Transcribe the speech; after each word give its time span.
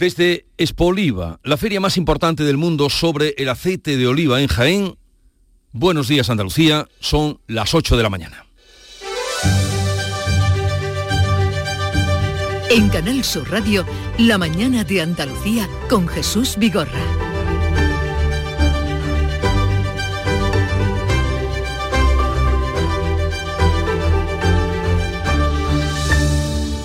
Desde 0.00 0.46
Expo 0.56 0.94
la 1.44 1.58
feria 1.58 1.78
más 1.78 1.98
importante 1.98 2.42
del 2.42 2.56
mundo 2.56 2.88
sobre 2.88 3.34
el 3.36 3.50
aceite 3.50 3.98
de 3.98 4.06
oliva 4.06 4.40
en 4.40 4.46
Jaén, 4.46 4.96
buenos 5.72 6.08
días 6.08 6.30
Andalucía, 6.30 6.88
son 7.00 7.38
las 7.46 7.74
8 7.74 7.98
de 7.98 8.02
la 8.02 8.08
mañana. 8.08 8.46
En 12.70 12.88
Canal 12.88 13.22
Sur 13.22 13.50
Radio, 13.50 13.84
La 14.16 14.38
mañana 14.38 14.84
de 14.84 15.02
Andalucía 15.02 15.68
con 15.90 16.08
Jesús 16.08 16.56
Vigorra. 16.56 17.29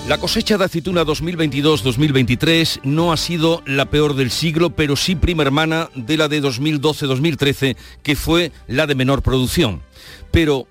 La 0.07 0.19
cosecha 0.19 0.59
de 0.59 0.65
aceituna 0.65 1.03
2022-2023 1.03 2.81
no 2.83 3.11
ha 3.11 3.17
sido 3.17 3.63
la 3.65 3.89
peor 3.89 4.13
del 4.13 4.29
siglo, 4.29 4.69
pero 4.69 4.95
sí 4.95 5.15
prima 5.15 5.41
hermana 5.41 5.89
de 5.95 6.15
la 6.15 6.27
de 6.27 6.43
2012-2013, 6.43 7.75
que 8.03 8.15
fue 8.15 8.51
la 8.67 8.85
de 8.85 8.93
menor 8.93 9.23
producción. 9.23 9.81
Pero, 10.29 10.67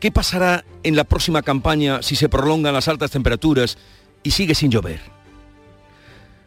¿qué 0.00 0.10
pasará 0.10 0.64
en 0.84 0.96
la 0.96 1.04
próxima 1.04 1.42
campaña 1.42 2.00
si 2.00 2.16
se 2.16 2.30
prolongan 2.30 2.72
las 2.72 2.88
altas 2.88 3.10
temperaturas 3.10 3.76
y 4.22 4.30
sigue 4.30 4.54
sin 4.54 4.70
llover? 4.70 5.00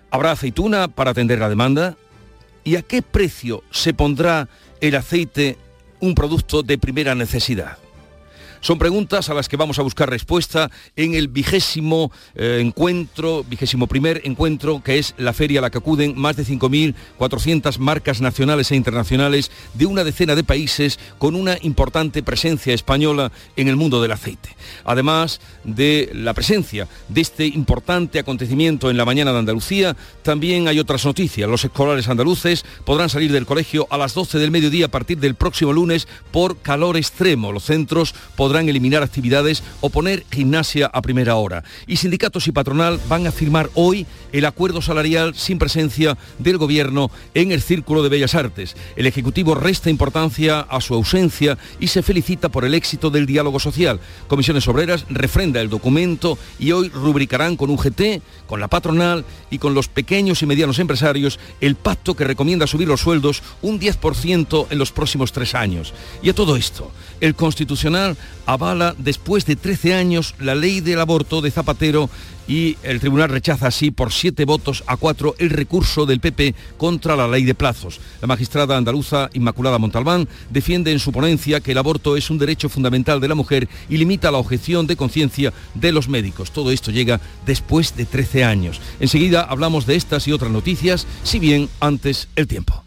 ¿Habrá 0.10 0.32
aceituna 0.32 0.88
para 0.88 1.12
atender 1.12 1.38
la 1.38 1.48
demanda? 1.48 1.96
¿Y 2.64 2.76
a 2.78 2.82
qué 2.82 3.04
precio 3.04 3.64
se 3.70 3.94
pondrá 3.94 4.50
el 4.82 4.96
aceite, 4.96 5.60
un 6.00 6.16
producto 6.16 6.64
de 6.64 6.80
primera 6.80 7.14
necesidad? 7.14 7.78
Son 8.62 8.78
preguntas 8.78 9.30
a 9.30 9.34
las 9.34 9.48
que 9.48 9.56
vamos 9.56 9.80
a 9.80 9.84
buscar 9.84 10.10
respuesta 10.10 10.70
en 10.98 11.14
el 11.14 11.30
vigésimo 11.30 12.12
eh, 12.36 12.60
encuentro, 12.62 13.46
vigésimo 13.46 13.88
primer 13.88 14.22
encuentro, 14.26 14.84
que 14.84 15.00
es 15.00 15.16
la 15.18 15.32
feria 15.32 15.60
a 15.60 15.62
la 15.62 15.70
que 15.70 15.78
acuden 15.78 16.14
más 16.18 16.36
de 16.36 16.46
5.400 16.46 17.78
marcas 17.78 18.20
nacionales 18.20 18.72
e 18.72 18.76
internacionales 18.76 19.50
de 19.76 19.86
una 19.86 20.04
decena 20.04 20.36
de 20.36 20.44
países 20.44 21.00
con 21.20 21.36
una 21.36 21.58
importante 21.62 22.22
presencia 22.22 22.74
española 22.74 23.32
en 23.56 23.70
el 23.70 23.78
mundo 23.78 24.02
del 24.02 24.12
aceite. 24.12 24.50
Además 24.84 25.40
de 25.64 26.10
la 26.14 26.34
presencia 26.34 26.88
de 27.08 27.22
este 27.22 27.46
importante 27.48 28.20
acontecimiento 28.20 28.90
en 28.90 28.98
la 28.98 29.06
mañana 29.06 29.32
de 29.32 29.40
Andalucía, 29.40 29.96
también 30.22 30.68
hay 30.68 30.80
otras 30.80 31.06
noticias. 31.06 31.50
Los 31.50 31.64
escolares 31.64 32.10
andaluces 32.10 32.66
podrán 32.84 33.10
salir 33.10 33.32
del 33.32 33.46
colegio 33.46 33.88
a 33.90 33.98
las 33.98 34.14
12 34.14 34.38
del 34.38 34.52
mediodía 34.52 34.88
a 34.88 34.92
partir 34.92 35.18
del 35.18 35.36
próximo 35.36 35.72
lunes 35.72 36.10
por 36.32 36.58
calor 36.58 36.98
extremo. 36.98 37.54
Los 37.54 37.64
centros 37.64 38.14
podrán 38.36 38.49
eliminar 38.58 39.04
actividades 39.04 39.62
o 39.82 39.90
poner 39.90 40.26
gimnasia 40.32 40.88
a 40.88 41.02
primera 41.04 41.36
hora. 41.36 41.64
Y 41.86 41.98
sindicatos 41.98 42.48
y 42.48 42.52
patronal 42.52 43.00
van 43.08 43.28
a 43.28 43.32
firmar 43.32 43.70
hoy 43.76 44.08
el 44.32 44.46
acuerdo 44.46 44.82
salarial 44.82 45.36
sin 45.36 45.60
presencia 45.60 46.18
del 46.40 46.58
Gobierno 46.58 47.12
en 47.34 47.52
el 47.52 47.62
Círculo 47.62 48.02
de 48.02 48.10
Bellas 48.10 48.34
Artes. 48.34 48.76
El 48.96 49.06
Ejecutivo 49.06 49.54
resta 49.54 49.90
importancia 49.90 50.62
a 50.62 50.82
su 50.82 50.96
ausencia 50.96 51.58
y 51.80 51.88
se 51.88 52.02
felicita 52.02 52.50
por 52.50 52.66
el 52.66 52.74
éxito 52.74 53.10
del 53.10 53.26
diálogo 53.26 53.60
social. 53.60 54.00
Comisiones 54.28 54.68
Obreras 54.68 55.06
refrenda 55.10 55.62
el 55.62 55.70
documento 55.70 56.38
y 56.58 56.72
hoy 56.72 56.90
rubricarán 56.90 57.56
con 57.56 57.70
UGT, 57.70 58.22
con 58.48 58.60
la 58.60 58.68
patronal 58.68 59.26
y 59.52 59.60
con 59.60 59.74
los 59.74 59.88
pequeños 59.88 60.42
y 60.42 60.46
medianos 60.46 60.80
empresarios 60.80 61.40
el 61.62 61.76
pacto 61.76 62.16
que 62.16 62.24
recomienda 62.24 62.68
subir 62.68 62.88
los 62.88 63.02
sueldos 63.02 63.44
un 63.62 63.80
10% 63.80 64.68
en 64.70 64.78
los 64.80 64.92
próximos 64.92 65.32
tres 65.32 65.56
años. 65.56 65.94
Y 66.24 66.30
a 66.30 66.36
todo 66.36 66.56
esto, 66.56 66.92
el 67.22 67.36
Constitucional 67.36 68.18
avala 68.46 68.96
después 68.98 69.46
de 69.46 69.56
13 69.56 69.94
años 69.94 70.36
la 70.40 70.56
ley 70.56 70.82
del 70.82 71.00
aborto 71.00 71.42
de 71.42 71.52
Zapatero 71.52 72.10
y 72.48 72.78
el 72.82 73.00
tribunal 73.00 73.30
rechaza 73.30 73.68
así 73.68 73.92
por 73.92 74.12
siete 74.12 74.44
votos 74.44 74.84
a 74.88 74.98
cuatro 74.98 75.36
el 75.38 75.52
recurso 75.52 76.08
del 76.08 76.20
PP 76.20 76.56
contra 76.78 77.16
la 77.16 77.28
ley 77.28 77.44
de 77.44 77.54
plazos. 77.54 78.02
La 78.22 78.28
magistrada 78.28 78.76
andaluza 78.76 79.30
Inmaculada 79.34 79.78
Montalbán 79.78 80.28
defiende 80.50 80.92
en 80.92 81.00
su 81.00 81.12
ponencia 81.12 81.60
que 81.60 81.74
el 81.74 81.78
aborto 81.78 82.18
es 82.18 82.30
un 82.32 82.40
derecho 82.40 82.68
fundamental 82.68 83.22
de 83.22 83.28
la 83.28 83.36
mujer 83.36 83.70
y 83.88 83.98
limita 83.98 84.32
la 84.32 84.40
objeción 84.40 84.88
de 84.88 84.96
conciencia 84.96 85.54
de 85.76 85.92
los 85.92 86.10
médicos. 86.10 86.52
Todo 86.52 86.72
esto 86.72 86.90
llega 86.90 87.22
después 87.46 87.96
de 87.96 88.06
13 88.06 88.44
años. 88.44 88.82
Enseguida 89.00 89.44
hablamos 89.44 89.86
de 89.86 89.96
estas 89.96 90.28
y 90.28 90.32
otras 90.32 90.52
noticias, 90.52 91.06
si 91.24 91.38
bien 91.38 91.70
antes 91.80 92.30
el 92.36 92.48
tiempo. 92.48 92.84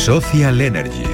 Social 0.00 0.62
Energy. 0.62 1.04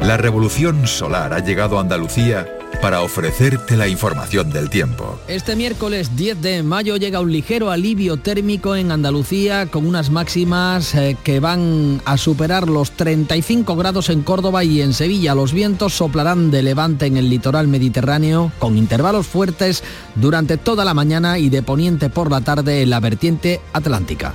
La 0.00 0.16
revolución 0.16 0.88
solar 0.88 1.32
ha 1.32 1.38
llegado 1.38 1.78
a 1.78 1.80
Andalucía 1.80 2.44
para 2.80 3.02
ofrecerte 3.02 3.76
la 3.76 3.86
información 3.86 4.50
del 4.50 4.68
tiempo. 4.68 5.20
Este 5.28 5.54
miércoles 5.54 6.16
10 6.16 6.42
de 6.42 6.62
mayo 6.64 6.96
llega 6.96 7.20
un 7.20 7.30
ligero 7.30 7.70
alivio 7.70 8.16
térmico 8.16 8.74
en 8.74 8.90
Andalucía 8.90 9.66
con 9.66 9.86
unas 9.86 10.10
máximas 10.10 10.92
eh, 10.96 11.16
que 11.22 11.38
van 11.38 12.02
a 12.04 12.16
superar 12.16 12.68
los 12.68 12.90
35 12.90 13.76
grados 13.76 14.08
en 14.08 14.22
Córdoba 14.22 14.64
y 14.64 14.82
en 14.82 14.92
Sevilla. 14.92 15.36
Los 15.36 15.52
vientos 15.52 15.94
soplarán 15.94 16.50
de 16.50 16.64
levante 16.64 17.06
en 17.06 17.18
el 17.18 17.30
litoral 17.30 17.68
mediterráneo 17.68 18.50
con 18.58 18.76
intervalos 18.76 19.28
fuertes 19.28 19.84
durante 20.16 20.56
toda 20.56 20.84
la 20.84 20.94
mañana 20.94 21.38
y 21.38 21.48
de 21.48 21.62
poniente 21.62 22.10
por 22.10 22.28
la 22.28 22.40
tarde 22.40 22.82
en 22.82 22.90
la 22.90 22.98
vertiente 22.98 23.60
atlántica. 23.72 24.34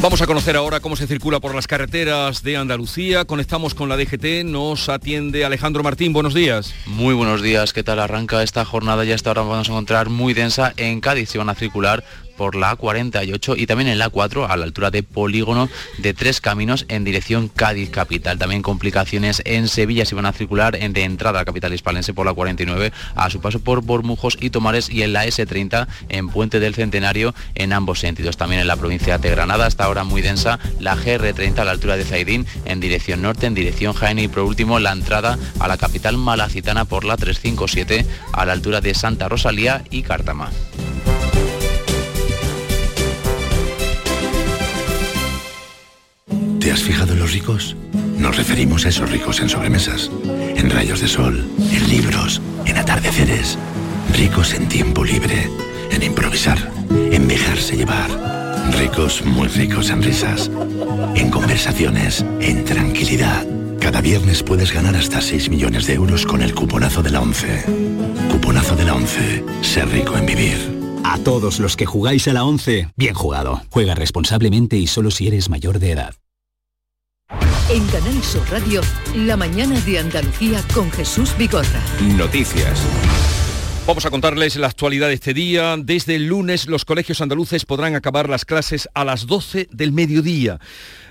Vamos 0.00 0.22
a 0.22 0.26
conocer 0.26 0.56
ahora 0.56 0.78
cómo 0.78 0.94
se 0.94 1.08
circula 1.08 1.40
por 1.40 1.56
las 1.56 1.66
carreteras 1.66 2.44
de 2.44 2.56
Andalucía. 2.56 3.24
Conectamos 3.24 3.74
con 3.74 3.88
la 3.88 3.96
DGT, 3.96 4.44
nos 4.44 4.88
atiende 4.88 5.44
Alejandro 5.44 5.82
Martín. 5.82 6.12
Buenos 6.12 6.34
días. 6.34 6.72
Muy 6.86 7.14
buenos 7.14 7.42
días, 7.42 7.72
¿qué 7.72 7.82
tal 7.82 7.98
arranca 7.98 8.44
esta 8.44 8.64
jornada? 8.64 9.04
Ya 9.04 9.16
hasta 9.16 9.30
ahora 9.30 9.42
vamos 9.42 9.68
a 9.68 9.72
encontrar 9.72 10.08
muy 10.08 10.34
densa 10.34 10.72
en 10.76 11.00
Cádiz. 11.00 11.30
Se 11.30 11.38
van 11.38 11.48
a 11.48 11.56
circular 11.56 12.04
por 12.38 12.54
la 12.54 12.78
A48 12.78 13.56
y 13.58 13.66
también 13.66 13.88
en 13.88 13.98
la 13.98 14.10
A4 14.10 14.48
a 14.48 14.56
la 14.56 14.64
altura 14.64 14.90
de 14.90 15.02
Polígono 15.02 15.68
de 15.98 16.14
Tres 16.14 16.40
Caminos 16.40 16.86
en 16.88 17.04
dirección 17.04 17.48
Cádiz 17.48 17.90
Capital. 17.90 18.38
También 18.38 18.62
complicaciones 18.62 19.42
en 19.44 19.68
Sevilla 19.68 20.06
si 20.06 20.14
van 20.14 20.24
a 20.24 20.32
circular 20.32 20.76
en 20.76 20.94
de 20.94 21.02
entrada 21.02 21.40
a 21.40 21.44
capital 21.44 21.74
hispalense 21.74 22.14
por 22.14 22.24
la 22.24 22.32
49 22.32 22.92
a 23.14 23.28
su 23.28 23.40
paso 23.40 23.58
por 23.60 23.82
Bormujos 23.82 24.38
y 24.40 24.50
Tomares 24.50 24.88
y 24.88 25.02
en 25.02 25.12
la 25.12 25.26
S30 25.26 25.88
en 26.08 26.28
Puente 26.28 26.60
del 26.60 26.74
Centenario 26.74 27.34
en 27.54 27.72
ambos 27.72 27.98
sentidos. 27.98 28.36
También 28.36 28.60
en 28.60 28.68
la 28.68 28.76
provincia 28.76 29.18
de 29.18 29.30
Granada 29.30 29.66
hasta 29.66 29.84
ahora 29.84 30.04
muy 30.04 30.22
densa 30.22 30.60
la 30.78 30.96
GR30 30.96 31.58
a 31.58 31.64
la 31.64 31.72
altura 31.72 31.96
de 31.96 32.04
Zaidín 32.04 32.46
en 32.64 32.80
dirección 32.80 33.20
norte, 33.20 33.46
en 33.46 33.54
dirección 33.54 33.92
Jaén 33.92 34.20
y 34.20 34.28
por 34.28 34.44
último 34.44 34.78
la 34.78 34.92
entrada 34.92 35.38
a 35.58 35.68
la 35.68 35.76
capital 35.76 36.16
malacitana 36.16 36.84
por 36.84 37.04
la 37.04 37.16
357 37.16 38.06
a 38.32 38.46
la 38.46 38.52
altura 38.52 38.80
de 38.80 38.94
Santa 38.94 39.28
Rosalía 39.28 39.82
y 39.90 40.02
Cártama. 40.02 40.50
¿Te 46.68 46.72
has 46.72 46.82
fijado 46.82 47.14
en 47.14 47.20
los 47.20 47.32
ricos? 47.32 47.74
Nos 48.18 48.36
referimos 48.36 48.84
a 48.84 48.90
esos 48.90 49.10
ricos 49.10 49.40
en 49.40 49.48
sobremesas, 49.48 50.10
en 50.54 50.68
rayos 50.68 51.00
de 51.00 51.08
sol, 51.08 51.48
en 51.58 51.88
libros, 51.88 52.42
en 52.66 52.76
atardeceres. 52.76 53.56
Ricos 54.12 54.52
en 54.52 54.68
tiempo 54.68 55.02
libre, 55.02 55.48
en 55.90 56.02
improvisar, 56.02 56.58
en 56.90 57.26
dejarse 57.26 57.74
llevar. 57.74 58.10
Ricos, 58.78 59.24
muy 59.24 59.48
ricos 59.48 59.88
en 59.88 60.02
risas, 60.02 60.50
en 61.14 61.30
conversaciones, 61.30 62.22
en 62.38 62.66
tranquilidad. 62.66 63.46
Cada 63.80 64.02
viernes 64.02 64.42
puedes 64.42 64.70
ganar 64.70 64.94
hasta 64.94 65.22
6 65.22 65.48
millones 65.48 65.86
de 65.86 65.94
euros 65.94 66.26
con 66.26 66.42
el 66.42 66.54
cuponazo 66.54 67.02
de 67.02 67.12
la 67.12 67.22
11. 67.22 67.64
Cuponazo 68.30 68.76
de 68.76 68.84
la 68.84 68.94
11. 68.94 69.42
Ser 69.62 69.88
rico 69.88 70.18
en 70.18 70.26
vivir. 70.26 70.58
A 71.02 71.16
todos 71.16 71.60
los 71.60 71.76
que 71.78 71.86
jugáis 71.86 72.28
a 72.28 72.34
la 72.34 72.44
11, 72.44 72.90
bien 72.94 73.14
jugado. 73.14 73.62
Juega 73.70 73.94
responsablemente 73.94 74.76
y 74.76 74.86
solo 74.86 75.10
si 75.10 75.28
eres 75.28 75.48
mayor 75.48 75.78
de 75.78 75.92
edad. 75.92 76.14
En 77.70 77.86
Canal 77.88 78.22
Sur 78.24 78.50
Radio, 78.50 78.80
la 79.14 79.36
mañana 79.36 79.78
de 79.80 79.98
Andalucía 79.98 80.62
con 80.72 80.90
Jesús 80.90 81.36
Bigorra. 81.36 81.82
Noticias. 82.16 82.82
Vamos 83.86 84.06
a 84.06 84.10
contarles 84.10 84.56
la 84.56 84.68
actualidad 84.68 85.08
de 85.08 85.14
este 85.14 85.34
día. 85.34 85.76
Desde 85.78 86.14
el 86.14 86.28
lunes 86.28 86.66
los 86.66 86.86
colegios 86.86 87.20
andaluces 87.20 87.66
podrán 87.66 87.94
acabar 87.94 88.30
las 88.30 88.46
clases 88.46 88.88
a 88.94 89.04
las 89.04 89.26
12 89.26 89.68
del 89.70 89.92
mediodía 89.92 90.58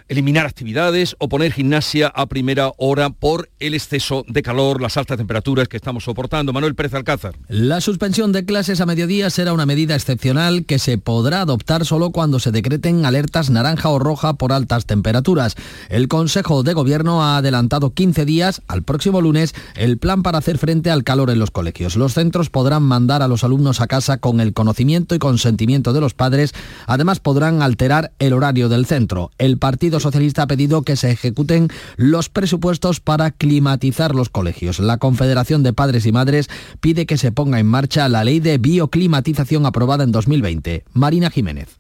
eliminar 0.08 0.46
actividades 0.46 1.16
o 1.20 1.30
poner 1.30 1.52
gimnasia 1.52 2.08
a 2.08 2.26
primera 2.28 2.72
hora 2.78 3.10
por 3.10 3.50
el 3.60 3.74
exceso 3.74 4.24
de 4.28 4.42
calor, 4.42 4.82
las 4.82 4.98
altas 4.98 5.18
temperaturas 5.18 5.68
que 5.68 5.78
estamos 5.78 6.04
soportando. 6.04 6.54
Manuel 6.54 6.76
Pérez 6.76 6.94
Alcázar. 6.94 7.36
La 7.48 7.82
suspensión 7.82 8.32
de 8.32 8.46
clases 8.46 8.82
a 8.82 8.86
mediodía 8.86 9.30
será 9.30 9.54
una 9.54 9.66
medida 9.66 9.96
excepcional 9.96 10.66
que 10.66 10.80
se 10.80 10.98
podrá 10.98 11.42
adoptar 11.42 11.86
solo 11.86 12.12
cuando 12.12 12.40
se 12.40 12.52
decreten 12.52 13.06
alertas 13.06 13.50
naranja 13.50 13.90
o 13.90 14.00
roja 14.00 14.34
por 14.34 14.54
altas 14.54 14.86
temperaturas. 14.86 15.56
El 15.90 16.08
Consejo 16.08 16.64
de 16.64 16.74
Gobierno 16.74 17.24
ha 17.24 17.38
adelantado 17.38 17.92
15 17.92 18.26
días 18.26 18.62
al 18.68 18.84
próximo 18.84 19.22
lunes 19.22 19.54
el 19.76 19.98
plan 19.98 20.24
para 20.24 20.38
hacer 20.38 20.58
frente 20.58 20.90
al 20.90 21.04
calor 21.04 21.30
en 21.30 21.40
los 21.40 21.52
colegios. 21.52 21.96
Los 21.96 22.14
centros 22.14 22.50
podrán 22.50 22.84
mandar 22.84 23.22
a 23.22 23.28
los 23.28 23.44
alumnos 23.44 23.82
a 23.82 23.88
casa 23.88 24.18
con 24.18 24.40
el 24.40 24.54
conocimiento 24.54 25.16
y 25.16 25.20
consentimiento 25.20 25.94
de 25.94 26.02
los 26.02 26.14
padres. 26.14 26.54
Además 26.86 27.20
podrán 27.20 27.62
alterar 27.62 28.14
el 28.20 28.34
horario 28.34 28.70
del 28.70 28.86
centro. 28.86 29.32
El 29.38 29.58
Partido 29.58 29.97
Socialista 30.00 30.44
ha 30.44 30.48
pedido 30.48 30.82
que 30.82 30.96
se 30.96 31.12
ejecuten 31.12 31.70
los 31.96 32.30
presupuestos 32.30 33.00
para 33.00 33.32
climatizar 33.32 34.16
los 34.16 34.30
colegios. 34.30 34.80
La 34.80 34.98
Confederación 34.98 35.64
de 35.64 35.74
Padres 35.74 36.06
y 36.06 36.12
Madres 36.12 36.50
pide 36.80 37.06
que 37.06 37.18
se 37.18 37.32
ponga 37.32 37.60
en 37.60 37.68
marcha 37.68 38.10
la 38.10 38.24
ley 38.24 38.40
de 38.40 38.58
bioclimatización 38.58 39.66
aprobada 39.66 40.04
en 40.04 40.12
2020. 40.12 40.84
Marina 40.94 41.30
Jiménez. 41.30 41.80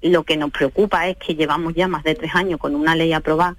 Lo 0.00 0.22
que 0.24 0.36
nos 0.36 0.50
preocupa 0.50 1.08
es 1.08 1.16
que 1.16 1.34
llevamos 1.34 1.74
ya 1.74 1.88
más 1.88 2.04
de 2.04 2.14
tres 2.14 2.34
años 2.34 2.60
con 2.60 2.74
una 2.74 2.94
ley 2.94 3.12
aprobada 3.12 3.56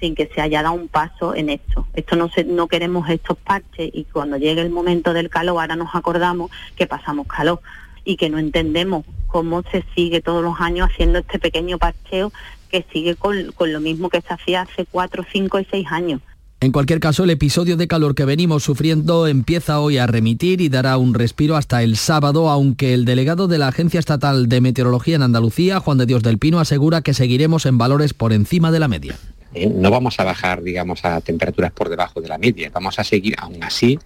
sin 0.00 0.14
que 0.16 0.28
se 0.34 0.40
haya 0.40 0.62
dado 0.62 0.74
un 0.74 0.88
paso 0.88 1.34
en 1.34 1.48
esto. 1.48 1.86
Esto 1.94 2.16
no, 2.16 2.28
se, 2.28 2.44
no 2.44 2.66
queremos 2.66 3.08
estos 3.08 3.38
parches 3.38 3.90
y 3.92 4.04
cuando 4.04 4.36
llegue 4.36 4.60
el 4.60 4.70
momento 4.70 5.12
del 5.12 5.30
calor 5.30 5.60
ahora 5.60 5.76
nos 5.76 5.94
acordamos 5.94 6.50
que 6.74 6.88
pasamos 6.88 7.28
calor 7.28 7.60
y 8.04 8.16
que 8.16 8.28
no 8.28 8.38
entendemos 8.38 9.04
cómo 9.28 9.62
se 9.70 9.84
sigue 9.94 10.20
todos 10.20 10.42
los 10.42 10.60
años 10.60 10.90
haciendo 10.90 11.20
este 11.20 11.38
pequeño 11.38 11.78
parcheo 11.78 12.32
que 12.72 12.84
sigue 12.92 13.14
con, 13.14 13.52
lo 13.58 13.80
mismo 13.80 14.08
que 14.08 14.20
se 14.20 14.32
hacía 14.32 14.62
hace 14.62 14.86
cuatro, 14.90 15.24
cinco 15.30 15.60
y 15.60 15.66
seis 15.70 15.86
años. 15.90 16.20
En 16.60 16.72
cualquier 16.72 17.00
caso, 17.00 17.24
el 17.24 17.30
episodio 17.30 17.76
de 17.76 17.88
calor 17.88 18.14
que 18.14 18.24
venimos 18.24 18.62
sufriendo 18.62 19.26
empieza 19.26 19.80
hoy 19.80 19.98
a 19.98 20.06
remitir 20.06 20.60
y 20.60 20.68
dará 20.68 20.96
un 20.96 21.12
respiro 21.12 21.56
hasta 21.56 21.82
el 21.82 21.96
sábado, 21.96 22.48
aunque 22.48 22.94
el 22.94 23.04
delegado 23.04 23.48
de 23.48 23.58
la 23.58 23.68
Agencia 23.68 24.00
Estatal 24.00 24.48
de 24.48 24.60
Meteorología 24.60 25.16
en 25.16 25.22
Andalucía, 25.22 25.80
Juan 25.80 25.98
de 25.98 26.06
Dios 26.06 26.22
del 26.22 26.38
Pino, 26.38 26.60
asegura 26.60 27.02
que 27.02 27.14
seguiremos 27.14 27.66
en 27.66 27.78
valores 27.78 28.14
por 28.14 28.32
encima 28.32 28.70
de 28.70 28.78
la 28.78 28.88
media. 28.88 29.16
Eh, 29.54 29.68
no 29.68 29.90
vamos 29.90 30.18
a 30.18 30.24
bajar, 30.24 30.62
digamos, 30.62 31.04
a 31.04 31.20
temperaturas 31.20 31.72
por 31.72 31.88
debajo 31.88 32.20
de 32.20 32.28
la 32.28 32.38
media, 32.38 32.70
vamos 32.72 32.98
a 32.98 33.04
seguir 33.04 33.34
aún 33.38 33.62
así 33.62 33.98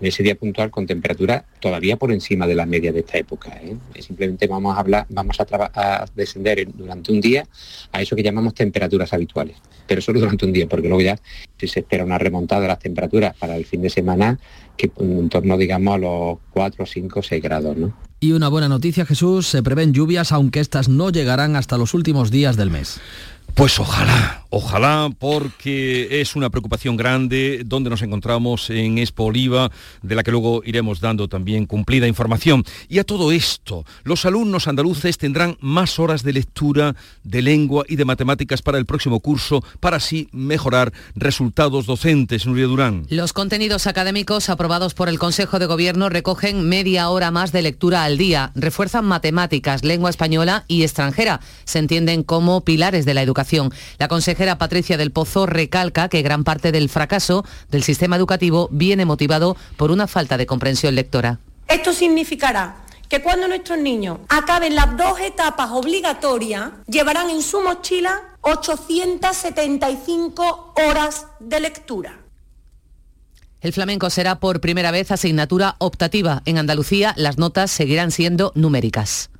en 0.00 0.06
ese 0.06 0.22
día 0.22 0.34
puntual 0.34 0.70
con 0.70 0.86
temperatura 0.86 1.44
todavía 1.60 1.96
por 1.96 2.12
encima 2.12 2.46
de 2.46 2.54
la 2.54 2.66
media 2.66 2.92
de 2.92 3.00
esta 3.00 3.18
época. 3.18 3.50
¿eh? 3.62 3.76
Simplemente 4.00 4.46
vamos 4.46 4.76
a 4.76 4.80
hablar, 4.80 5.06
vamos 5.08 5.36
a, 5.40 6.06
descender 6.14 6.66
durante 6.74 7.12
un 7.12 7.20
día 7.20 7.46
a 7.92 8.02
eso 8.02 8.16
que 8.16 8.22
llamamos 8.22 8.54
temperaturas 8.54 9.12
habituales, 9.12 9.56
pero 9.86 10.00
solo 10.00 10.20
durante 10.20 10.44
un 10.44 10.52
día, 10.52 10.66
porque 10.68 10.88
luego 10.88 11.02
ya 11.02 11.18
se 11.58 11.80
espera 11.80 12.04
una 12.04 12.18
remontada 12.18 12.62
de 12.62 12.68
las 12.68 12.78
temperaturas 12.78 13.34
para 13.36 13.56
el 13.56 13.64
fin 13.64 13.82
de 13.82 13.90
semana 13.90 14.38
que 14.76 14.90
en 14.98 15.28
torno, 15.28 15.56
digamos, 15.56 15.94
a 15.94 15.98
los 15.98 16.38
4, 16.52 16.84
5, 16.84 17.22
6 17.22 17.42
grados. 17.42 17.76
¿no? 17.76 17.94
Y 18.20 18.32
una 18.32 18.48
buena 18.48 18.68
noticia, 18.68 19.06
Jesús, 19.06 19.46
se 19.46 19.62
prevén 19.62 19.92
lluvias, 19.92 20.32
aunque 20.32 20.60
estas 20.60 20.88
no 20.88 21.10
llegarán 21.10 21.56
hasta 21.56 21.78
los 21.78 21.94
últimos 21.94 22.30
días 22.30 22.56
del 22.56 22.70
mes. 22.70 23.00
Pues 23.56 23.80
ojalá, 23.80 24.44
ojalá, 24.50 25.08
porque 25.18 26.20
es 26.20 26.36
una 26.36 26.50
preocupación 26.50 26.94
grande 26.94 27.62
donde 27.64 27.88
nos 27.88 28.02
encontramos 28.02 28.68
en 28.68 28.98
Expo 28.98 29.24
Oliva, 29.24 29.70
de 30.02 30.14
la 30.14 30.22
que 30.22 30.30
luego 30.30 30.60
iremos 30.66 31.00
dando 31.00 31.26
también 31.26 31.64
cumplida 31.64 32.06
información. 32.06 32.64
Y 32.90 32.98
a 32.98 33.04
todo 33.04 33.32
esto, 33.32 33.86
los 34.04 34.26
alumnos 34.26 34.68
andaluces 34.68 35.16
tendrán 35.16 35.56
más 35.62 35.98
horas 35.98 36.22
de 36.22 36.34
lectura, 36.34 36.96
de 37.24 37.40
lengua 37.40 37.86
y 37.88 37.96
de 37.96 38.04
matemáticas 38.04 38.60
para 38.60 38.76
el 38.76 38.84
próximo 38.84 39.20
curso, 39.20 39.64
para 39.80 39.96
así 39.96 40.28
mejorar 40.32 40.92
resultados 41.14 41.86
docentes. 41.86 42.44
Nuria 42.44 42.66
Durán. 42.66 43.06
Los 43.08 43.32
contenidos 43.32 43.86
académicos 43.86 44.50
aprobados 44.50 44.92
por 44.92 45.08
el 45.08 45.18
Consejo 45.18 45.58
de 45.58 45.64
Gobierno 45.64 46.10
recogen 46.10 46.68
media 46.68 47.08
hora 47.08 47.30
más 47.30 47.52
de 47.52 47.62
lectura 47.62 48.04
al 48.04 48.18
día, 48.18 48.52
refuerzan 48.54 49.06
matemáticas, 49.06 49.82
lengua 49.82 50.10
española 50.10 50.66
y 50.68 50.82
extranjera. 50.82 51.40
Se 51.64 51.78
entienden 51.78 52.22
como 52.22 52.60
pilares 52.60 53.06
de 53.06 53.14
la 53.14 53.22
educación 53.22 53.45
la 53.98 54.08
consejera 54.08 54.58
Patricia 54.58 54.96
del 54.96 55.12
Pozo 55.12 55.46
recalca 55.46 56.08
que 56.08 56.22
gran 56.22 56.44
parte 56.44 56.72
del 56.72 56.88
fracaso 56.88 57.44
del 57.70 57.82
sistema 57.82 58.16
educativo 58.16 58.68
viene 58.70 59.04
motivado 59.04 59.56
por 59.76 59.90
una 59.90 60.06
falta 60.06 60.36
de 60.36 60.46
comprensión 60.46 60.94
lectora. 60.94 61.40
Esto 61.68 61.92
significará 61.92 62.76
que 63.08 63.22
cuando 63.22 63.48
nuestros 63.48 63.78
niños 63.78 64.18
acaben 64.28 64.74
las 64.74 64.94
dos 64.96 65.20
etapas 65.20 65.70
obligatorias, 65.70 66.72
llevarán 66.86 67.30
en 67.30 67.42
su 67.42 67.60
mochila 67.60 68.22
875 68.40 70.74
horas 70.76 71.26
de 71.40 71.60
lectura. 71.60 72.20
El 73.60 73.72
flamenco 73.72 74.10
será 74.10 74.38
por 74.38 74.60
primera 74.60 74.90
vez 74.90 75.10
asignatura 75.10 75.76
optativa. 75.78 76.42
En 76.44 76.58
Andalucía 76.58 77.14
las 77.16 77.38
notas 77.38 77.70
seguirán 77.70 78.10
siendo 78.10 78.52
numéricas. 78.54 79.30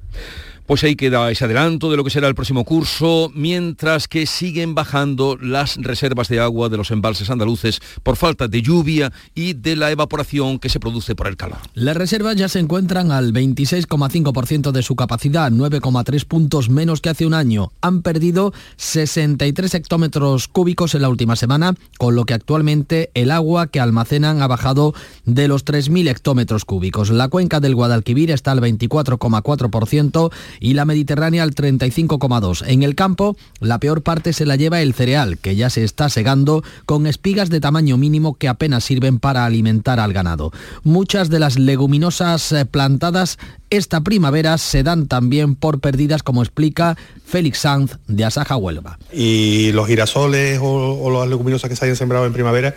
Pues 0.66 0.82
ahí 0.82 0.96
queda 0.96 1.30
ese 1.30 1.44
adelanto 1.44 1.92
de 1.92 1.96
lo 1.96 2.02
que 2.02 2.10
será 2.10 2.26
el 2.26 2.34
próximo 2.34 2.64
curso, 2.64 3.30
mientras 3.34 4.08
que 4.08 4.26
siguen 4.26 4.74
bajando 4.74 5.38
las 5.40 5.76
reservas 5.76 6.28
de 6.28 6.40
agua 6.40 6.68
de 6.68 6.76
los 6.76 6.90
embalses 6.90 7.30
andaluces 7.30 7.80
por 8.02 8.16
falta 8.16 8.48
de 8.48 8.62
lluvia 8.62 9.12
y 9.32 9.52
de 9.52 9.76
la 9.76 9.92
evaporación 9.92 10.58
que 10.58 10.68
se 10.68 10.80
produce 10.80 11.14
por 11.14 11.28
el 11.28 11.36
calor. 11.36 11.58
Las 11.74 11.96
reservas 11.96 12.34
ya 12.34 12.48
se 12.48 12.58
encuentran 12.58 13.12
al 13.12 13.32
26,5% 13.32 14.72
de 14.72 14.82
su 14.82 14.96
capacidad, 14.96 15.52
9,3 15.52 16.24
puntos 16.24 16.68
menos 16.68 17.00
que 17.00 17.10
hace 17.10 17.26
un 17.26 17.34
año. 17.34 17.70
Han 17.80 18.02
perdido 18.02 18.52
63 18.76 19.72
hectómetros 19.74 20.48
cúbicos 20.48 20.96
en 20.96 21.02
la 21.02 21.08
última 21.08 21.36
semana, 21.36 21.74
con 21.96 22.16
lo 22.16 22.24
que 22.24 22.34
actualmente 22.34 23.10
el 23.14 23.30
agua 23.30 23.68
que 23.68 23.78
almacenan 23.78 24.42
ha 24.42 24.48
bajado 24.48 24.94
de 25.24 25.46
los 25.46 25.64
3.000 25.64 26.08
hectómetros 26.08 26.64
cúbicos. 26.64 27.10
La 27.10 27.28
cuenca 27.28 27.60
del 27.60 27.76
Guadalquivir 27.76 28.32
está 28.32 28.50
al 28.50 28.60
24,4% 28.60 30.32
y 30.60 30.74
la 30.74 30.84
Mediterránea 30.84 31.42
al 31.42 31.54
35,2. 31.54 32.64
En 32.66 32.82
el 32.82 32.94
campo, 32.94 33.36
la 33.60 33.78
peor 33.78 34.02
parte 34.02 34.32
se 34.32 34.46
la 34.46 34.56
lleva 34.56 34.82
el 34.82 34.94
cereal, 34.94 35.38
que 35.38 35.56
ya 35.56 35.70
se 35.70 35.84
está 35.84 36.08
segando 36.08 36.62
con 36.84 37.06
espigas 37.06 37.50
de 37.50 37.60
tamaño 37.60 37.96
mínimo 37.96 38.34
que 38.34 38.48
apenas 38.48 38.84
sirven 38.84 39.18
para 39.18 39.44
alimentar 39.44 40.00
al 40.00 40.12
ganado. 40.12 40.52
Muchas 40.82 41.30
de 41.30 41.38
las 41.38 41.58
leguminosas 41.58 42.52
eh, 42.52 42.64
plantadas 42.64 43.38
esta 43.70 44.00
primavera 44.02 44.58
se 44.58 44.82
dan 44.82 45.08
también 45.08 45.56
por 45.56 45.80
perdidas, 45.80 46.22
como 46.22 46.42
explica 46.42 46.96
Félix 47.24 47.58
Sanz 47.58 47.98
de 48.06 48.24
Asaja 48.24 48.56
Huelva. 48.56 48.98
Y 49.12 49.72
los 49.72 49.86
girasoles 49.86 50.60
o, 50.60 50.64
o 50.66 51.10
las 51.10 51.28
leguminosas 51.28 51.68
que 51.68 51.76
se 51.76 51.84
hayan 51.84 51.96
sembrado 51.96 52.26
en 52.26 52.32
primavera 52.32 52.74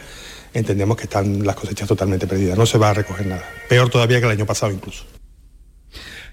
entendemos 0.53 0.97
que 0.97 1.03
están 1.03 1.45
las 1.45 1.55
cosechas 1.55 1.87
totalmente 1.87 2.27
perdidas, 2.27 2.57
no 2.57 2.65
se 2.65 2.77
va 2.77 2.89
a 2.89 2.93
recoger 2.93 3.27
nada. 3.27 3.43
Peor 3.67 3.89
todavía 3.89 4.19
que 4.19 4.25
el 4.25 4.31
año 4.31 4.45
pasado 4.45 4.71
incluso. 4.71 5.05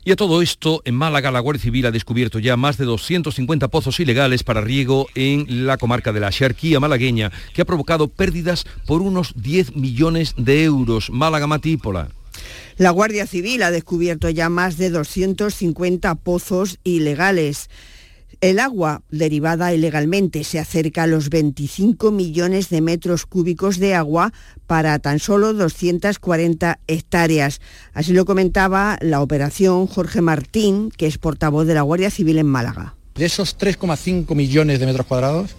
Y 0.07 0.13
a 0.13 0.17
todo 0.17 0.41
esto, 0.41 0.83
en 0.85 0.95
Málaga 0.95 1.33
la 1.33 1.41
Guardia 1.41 1.65
Civil 1.65 1.85
ha 1.85 1.91
descubierto 1.91 2.39
ya 2.39 2.57
más 2.57 2.77
de 2.77 2.85
250 2.85 3.67
pozos 3.67 3.99
ilegales 3.99 4.45
para 4.45 4.61
riego 4.61 5.09
en 5.17 5.67
la 5.67 5.79
comarca 5.79 6.13
de 6.13 6.21
la 6.21 6.31
Xarquía 6.31 6.79
malagueña, 6.79 7.33
que 7.53 7.63
ha 7.63 7.65
provocado 7.65 8.07
pérdidas 8.07 8.67
por 8.87 9.03
unos 9.03 9.33
10 9.35 9.75
millones 9.75 10.35
de 10.37 10.63
euros. 10.63 11.11
Málaga 11.11 11.49
Matípola. 11.49 12.09
La 12.77 12.91
Guardia 12.91 13.27
Civil 13.27 13.65
ha 13.65 13.73
descubierto 13.73 14.31
ya 14.31 14.49
más 14.49 14.77
de 14.77 14.91
250 14.91 16.15
pozos 16.15 16.79
ilegales. 16.85 17.69
El 18.43 18.59
agua 18.59 19.03
derivada 19.11 19.73
ilegalmente 19.73 20.45
se 20.45 20.59
acerca 20.59 21.05
a 21.05 21.07
los 21.07 21.31
25 21.31 22.11
millones 22.11 22.69
de 22.69 22.83
metros 22.83 23.25
cúbicos 23.25 23.79
de 23.79 23.95
agua 23.95 24.33
para 24.67 24.99
tan 24.99 25.21
solo 25.21 25.55
240 25.55 26.79
hectáreas. 26.87 27.61
Así 27.95 28.13
lo 28.13 28.27
comentaba 28.27 28.99
la 29.01 29.23
operación 29.23 29.87
Jorge 29.87 30.21
Martín, 30.21 30.91
que 30.91 31.07
es 31.07 31.17
portavoz 31.17 31.67
de 31.67 31.75
la 31.75 31.83
Guardia 31.83 32.11
Civil 32.11 32.39
en 32.39 32.47
Málaga. 32.47 32.95
De 33.15 33.25
esos 33.25 33.59
3,5 33.59 34.35
millones 34.35 34.81
de 34.81 34.87
metros 34.87 35.07
cuadrados, 35.07 35.57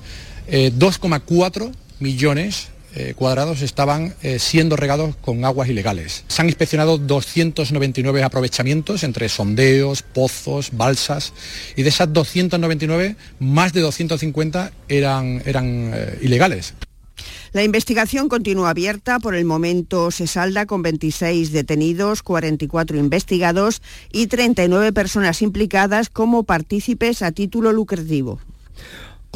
2,4 0.47 1.67
eh, 1.67 1.71
millones 1.99 2.69
eh, 2.99 3.13
cuadrados 3.13 3.61
estaban 3.61 4.15
eh, 4.23 4.39
siendo 4.39 4.75
regados 4.75 5.15
con 5.17 5.45
aguas 5.45 5.69
ilegales. 5.69 6.23
Se 6.27 6.41
han 6.41 6.47
inspeccionado 6.47 6.97
299 6.97 8.23
aprovechamientos 8.23 9.03
entre 9.03 9.29
sondeos, 9.29 10.01
pozos, 10.01 10.71
balsas 10.71 11.31
y 11.75 11.83
de 11.83 11.89
esas 11.89 12.11
299, 12.11 13.15
más 13.39 13.71
de 13.73 13.81
250 13.81 14.71
eran, 14.89 15.43
eh, 15.45 16.17
ilegales. 16.23 16.73
La 17.53 17.63
investigación 17.63 18.29
continúa 18.29 18.71
abierta. 18.71 19.19
Por 19.19 19.35
el 19.35 19.45
momento 19.45 20.09
se 20.09 20.25
salda 20.25 20.65
con 20.65 20.81
26 20.81 21.51
detenidos, 21.51 22.23
44 22.23 22.97
investigados 22.97 23.83
y 24.11 24.25
39 24.25 24.91
personas 24.91 25.43
implicadas 25.43 26.09
como 26.09 26.45
partícipes 26.45 27.21
a 27.21 27.31
título 27.31 27.71
lucrativo. 27.73 28.39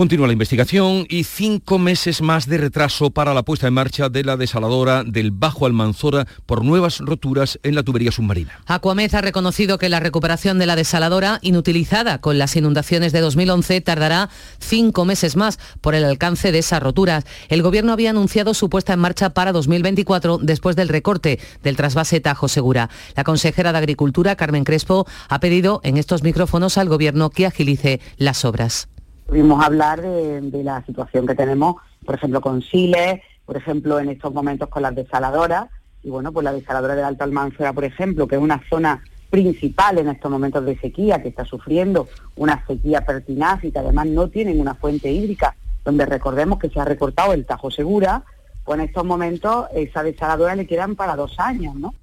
Continúa 0.02 0.26
la 0.26 0.34
investigación 0.34 1.06
y 1.10 1.26
cinco 1.26 1.78
meses 1.78 2.24
más 2.24 2.48
de 2.48 2.58
retraso 2.58 3.12
para 3.12 3.36
la 3.36 3.44
puesta 3.44 3.68
en 3.68 3.76
marcha 3.76 4.10
de 4.10 4.24
la 4.24 4.36
desaladora 4.36 5.04
del 5.04 5.30
Bajo 5.30 5.68
Almanzora 5.68 6.26
por 6.48 6.66
nuevas 6.66 6.98
roturas 7.02 7.60
en 7.62 7.76
la 7.76 7.84
tubería 7.84 8.12
submarina. 8.12 8.62
Acuamez 8.66 9.14
ha 9.14 9.22
reconocido 9.22 9.78
que 9.78 9.90
la 9.90 10.00
recuperación 10.00 10.58
de 10.58 10.66
la 10.66 10.76
desaladora, 10.76 11.38
inutilizada 11.44 12.18
con 12.18 12.40
las 12.40 12.56
inundaciones 12.56 13.12
de 13.12 13.20
2011, 13.20 13.80
tardará 13.82 14.32
cinco 14.58 15.06
meses 15.06 15.36
más 15.36 15.60
por 15.82 15.94
el 15.94 16.04
alcance 16.04 16.52
de 16.52 16.58
esas 16.58 16.82
roturas. 16.82 17.24
El 17.48 17.62
Gobierno 17.62 17.94
había 17.94 18.10
anunciado 18.10 18.56
su 18.56 18.72
puesta 18.72 18.94
en 18.94 19.02
marcha 19.02 19.30
para 19.36 19.52
2024 19.52 20.40
después 20.42 20.76
del 20.76 20.90
recorte 20.90 21.40
del 21.62 21.78
trasvase 21.78 22.20
Tajo 22.20 22.48
Segura. 22.48 22.90
La 23.16 23.24
consejera 23.24 23.72
de 23.72 23.78
Agricultura, 23.78 24.36
Carmen 24.36 24.64
Crespo, 24.64 25.06
ha 25.30 25.40
pedido 25.40 25.80
en 25.84 25.98
estos 25.98 26.24
micrófonos 26.24 26.80
al 26.80 26.90
Gobierno 26.90 27.30
que 27.30 27.46
agilice 27.46 28.02
las 28.18 28.46
obras. 28.46 28.88
Pudimos 29.32 29.64
hablar 29.64 30.02
de, 30.02 30.62
la 30.62 30.86
situación 30.86 31.26
que 31.26 31.36
tenemos, 31.36 31.78
por 32.06 32.16
ejemplo, 32.16 32.42
con 32.42 32.62
Siles, 32.62 33.22
por 33.46 33.56
ejemplo, 33.56 33.98
en 33.98 34.10
estos 34.10 34.34
momentos 34.34 34.68
con 34.68 34.82
las 34.82 34.94
desaladoras, 34.94 35.70
y 36.04 36.10
bueno, 36.10 36.34
pues 36.34 36.44
la 36.44 36.52
desaladora 36.52 36.96
de 36.96 37.04
Alto 37.04 37.24
Almanzora, 37.24 37.72
por 37.72 37.86
ejemplo, 37.86 38.28
que 38.28 38.36
es 38.36 38.42
una 38.42 38.62
zona 38.70 39.02
principal 39.30 40.00
en 40.00 40.10
estos 40.10 40.30
momentos 40.30 40.66
de 40.66 40.78
sequía, 40.78 41.22
que 41.22 41.30
está 41.30 41.46
sufriendo 41.46 42.10
una 42.36 42.62
sequía 42.68 43.06
pertinaz 43.06 43.64
y 43.64 43.72
que 43.72 43.80
además 43.80 44.08
no 44.08 44.28
tienen 44.28 44.60
una 44.60 44.76
fuente 44.76 45.10
hídrica, 45.10 45.56
donde 45.86 46.06
recordemos 46.06 46.60
que 46.60 46.70
se 46.70 46.82
ha 46.82 46.84
recortado 46.84 47.32
el 47.32 47.46
Tajo 47.46 47.72
Segura, 47.72 48.26
pues 48.66 48.82
en 48.82 48.86
estos 48.88 49.06
momentos 49.06 49.68
esa 49.74 50.04
desaladora 50.04 50.58
le 50.58 50.68
quedan 50.68 50.98
para 50.98 51.16
dos 51.16 51.40
años, 51.40 51.76
¿no? 51.76 51.94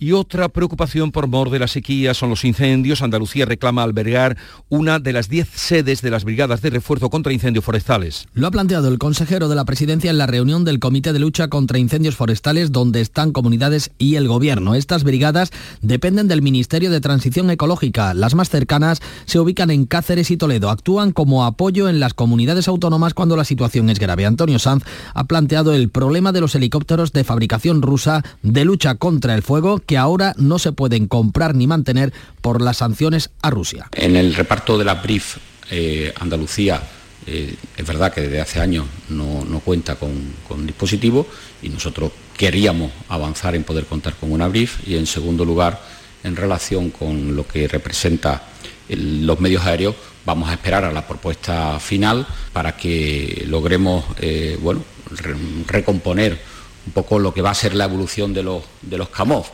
Y 0.00 0.12
otra 0.12 0.48
preocupación 0.48 1.10
por 1.10 1.26
mor 1.26 1.50
de 1.50 1.58
la 1.58 1.66
sequía 1.66 2.14
son 2.14 2.30
los 2.30 2.44
incendios. 2.44 3.02
Andalucía 3.02 3.46
reclama 3.46 3.82
albergar 3.82 4.36
una 4.68 5.00
de 5.00 5.12
las 5.12 5.28
10 5.28 5.48
sedes 5.52 6.02
de 6.02 6.10
las 6.10 6.22
brigadas 6.22 6.62
de 6.62 6.70
refuerzo 6.70 7.10
contra 7.10 7.32
incendios 7.32 7.64
forestales. 7.64 8.28
Lo 8.32 8.46
ha 8.46 8.52
planteado 8.52 8.86
el 8.86 8.98
consejero 8.98 9.48
de 9.48 9.56
la 9.56 9.64
presidencia 9.64 10.10
en 10.10 10.18
la 10.18 10.28
reunión 10.28 10.64
del 10.64 10.78
Comité 10.78 11.12
de 11.12 11.18
Lucha 11.18 11.48
contra 11.48 11.80
Incendios 11.80 12.14
Forestales 12.14 12.70
donde 12.70 13.00
están 13.00 13.32
comunidades 13.32 13.90
y 13.98 14.14
el 14.14 14.28
gobierno. 14.28 14.76
Estas 14.76 15.02
brigadas 15.02 15.50
dependen 15.82 16.28
del 16.28 16.42
Ministerio 16.42 16.92
de 16.92 17.00
Transición 17.00 17.50
Ecológica. 17.50 18.14
Las 18.14 18.36
más 18.36 18.50
cercanas 18.50 19.00
se 19.24 19.40
ubican 19.40 19.72
en 19.72 19.84
Cáceres 19.86 20.30
y 20.30 20.36
Toledo. 20.36 20.70
Actúan 20.70 21.10
como 21.10 21.44
apoyo 21.44 21.88
en 21.88 21.98
las 21.98 22.14
comunidades 22.14 22.68
autónomas 22.68 23.14
cuando 23.14 23.36
la 23.36 23.44
situación 23.44 23.90
es 23.90 23.98
grave. 23.98 24.26
Antonio 24.26 24.60
Sanz 24.60 24.84
ha 25.14 25.24
planteado 25.24 25.72
el 25.72 25.88
problema 25.88 26.30
de 26.30 26.40
los 26.40 26.54
helicópteros 26.54 27.12
de 27.12 27.24
fabricación 27.24 27.82
rusa 27.82 28.22
de 28.42 28.64
lucha 28.64 28.94
contra 28.94 29.34
el 29.34 29.42
fuego 29.42 29.80
que 29.88 29.96
ahora 29.96 30.34
no 30.36 30.58
se 30.58 30.72
pueden 30.72 31.08
comprar 31.08 31.54
ni 31.54 31.66
mantener 31.66 32.12
por 32.42 32.60
las 32.60 32.76
sanciones 32.76 33.30
a 33.40 33.48
Rusia. 33.48 33.88
En 33.92 34.16
el 34.16 34.34
reparto 34.34 34.76
de 34.76 34.84
la 34.84 34.96
BRIF, 34.96 35.38
eh, 35.70 36.12
Andalucía 36.20 36.80
eh, 37.26 37.56
es 37.74 37.86
verdad 37.86 38.12
que 38.12 38.20
desde 38.20 38.40
hace 38.40 38.60
años 38.60 38.86
no, 39.08 39.60
cuenta 39.64 39.96
con, 39.96 40.34
con 40.46 40.66
dispositivos 40.66 41.26
y 41.62 41.70
nosotros 41.70 42.12
queríamos 42.36 42.92
avanzar 43.08 43.54
en 43.54 43.64
poder 43.64 43.86
contar 43.86 44.14
con 44.14 44.30
una 44.30 44.46
BRIF 44.46 44.86
y 44.86 44.96
en 44.96 45.06
segundo 45.06 45.46
lugar, 45.46 45.80
en 46.22 46.36
relación 46.36 46.90
con 46.90 47.34
lo 47.34 47.46
que 47.48 47.66
representa 47.66 48.42
los 48.90 49.40
medios 49.40 49.64
aéreos, 49.64 49.94
vamos 50.26 50.50
a 50.50 50.52
esperar 50.52 50.84
a 50.84 50.92
la 50.92 51.06
propuesta 51.06 51.80
final 51.80 52.26
para 52.52 52.76
que 52.76 53.44
logremos 53.46 54.04
eh, 54.20 54.58
bueno, 54.60 54.82
recomponer 55.66 56.38
un 56.86 56.92
poco 56.92 57.18
lo 57.18 57.32
que 57.32 57.40
va 57.40 57.50
a 57.50 57.54
ser 57.54 57.74
la 57.74 57.84
evolución 57.84 58.34
de 58.34 58.42
los, 58.42 58.62
de 58.82 58.98
los 58.98 59.08
CAMOF. 59.08 59.48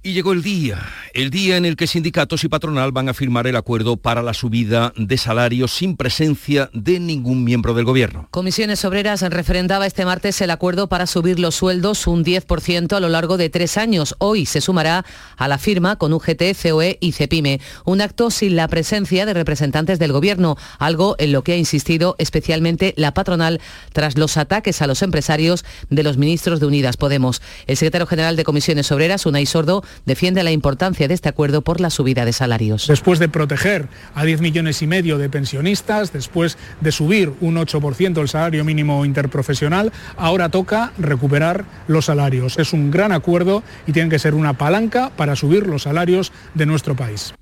Y 0.00 0.12
llegó 0.12 0.32
el 0.32 0.44
día, 0.44 0.78
el 1.12 1.30
día 1.30 1.56
en 1.56 1.64
el 1.64 1.74
que 1.74 1.88
sindicatos 1.88 2.44
y 2.44 2.48
patronal 2.48 2.92
van 2.92 3.08
a 3.08 3.14
firmar 3.14 3.48
el 3.48 3.56
acuerdo 3.56 3.96
para 3.96 4.22
la 4.22 4.32
subida 4.32 4.92
de 4.96 5.18
salarios 5.18 5.72
sin 5.72 5.96
presencia 5.96 6.70
de 6.72 7.00
ningún 7.00 7.42
miembro 7.42 7.74
del 7.74 7.84
gobierno. 7.84 8.28
Comisiones 8.30 8.84
Obreras 8.84 9.22
referendaba 9.22 9.88
este 9.88 10.04
martes 10.04 10.40
el 10.40 10.52
acuerdo 10.52 10.88
para 10.88 11.08
subir 11.08 11.40
los 11.40 11.56
sueldos 11.56 12.06
un 12.06 12.24
10% 12.24 12.92
a 12.92 13.00
lo 13.00 13.08
largo 13.08 13.36
de 13.36 13.50
tres 13.50 13.76
años. 13.76 14.14
Hoy 14.18 14.46
se 14.46 14.60
sumará 14.60 15.04
a 15.36 15.48
la 15.48 15.58
firma 15.58 15.96
con 15.96 16.12
UGT, 16.12 16.42
COE 16.62 16.98
y 17.00 17.10
CEPIME. 17.10 17.60
Un 17.84 18.00
acto 18.00 18.30
sin 18.30 18.54
la 18.54 18.68
presencia 18.68 19.26
de 19.26 19.34
representantes 19.34 19.98
del 19.98 20.12
gobierno, 20.12 20.56
algo 20.78 21.16
en 21.18 21.32
lo 21.32 21.42
que 21.42 21.54
ha 21.54 21.56
insistido 21.56 22.14
especialmente 22.18 22.94
la 22.96 23.14
patronal 23.14 23.60
tras 23.92 24.16
los 24.16 24.36
ataques 24.36 24.80
a 24.80 24.86
los 24.86 25.02
empresarios 25.02 25.64
de 25.90 26.04
los 26.04 26.18
ministros 26.18 26.60
de 26.60 26.66
Unidas 26.66 26.96
Podemos. 26.96 27.42
El 27.66 27.76
secretario 27.76 28.06
general 28.06 28.36
de 28.36 28.44
Comisiones 28.44 28.92
Obreras, 28.92 29.26
Unai 29.26 29.44
Sordo, 29.44 29.82
defiende 30.06 30.42
la 30.42 30.50
importancia 30.50 31.08
de 31.08 31.14
este 31.14 31.28
acuerdo 31.28 31.62
por 31.62 31.80
la 31.80 31.90
subida 31.90 32.24
de 32.24 32.32
salarios. 32.32 32.86
Después 32.86 33.18
de 33.18 33.28
proteger 33.28 33.88
a 34.14 34.24
10 34.24 34.40
millones 34.40 34.82
y 34.82 34.86
medio 34.86 35.18
de 35.18 35.28
pensionistas, 35.28 36.12
después 36.12 36.58
de 36.80 36.92
subir 36.92 37.32
un 37.40 37.56
8% 37.56 38.20
el 38.20 38.28
salario 38.28 38.64
mínimo 38.64 39.04
interprofesional, 39.04 39.92
ahora 40.16 40.48
toca 40.48 40.92
recuperar 40.98 41.64
los 41.86 42.06
salarios. 42.06 42.58
Es 42.58 42.72
un 42.72 42.90
gran 42.90 43.12
acuerdo 43.12 43.62
y 43.86 43.92
tiene 43.92 44.10
que 44.10 44.18
ser 44.18 44.34
una 44.34 44.54
palanca 44.54 45.10
para 45.16 45.36
subir 45.36 45.66
los 45.66 45.82
salarios 45.82 46.32
de 46.54 46.66
nuestro 46.66 46.94
país 46.96 47.34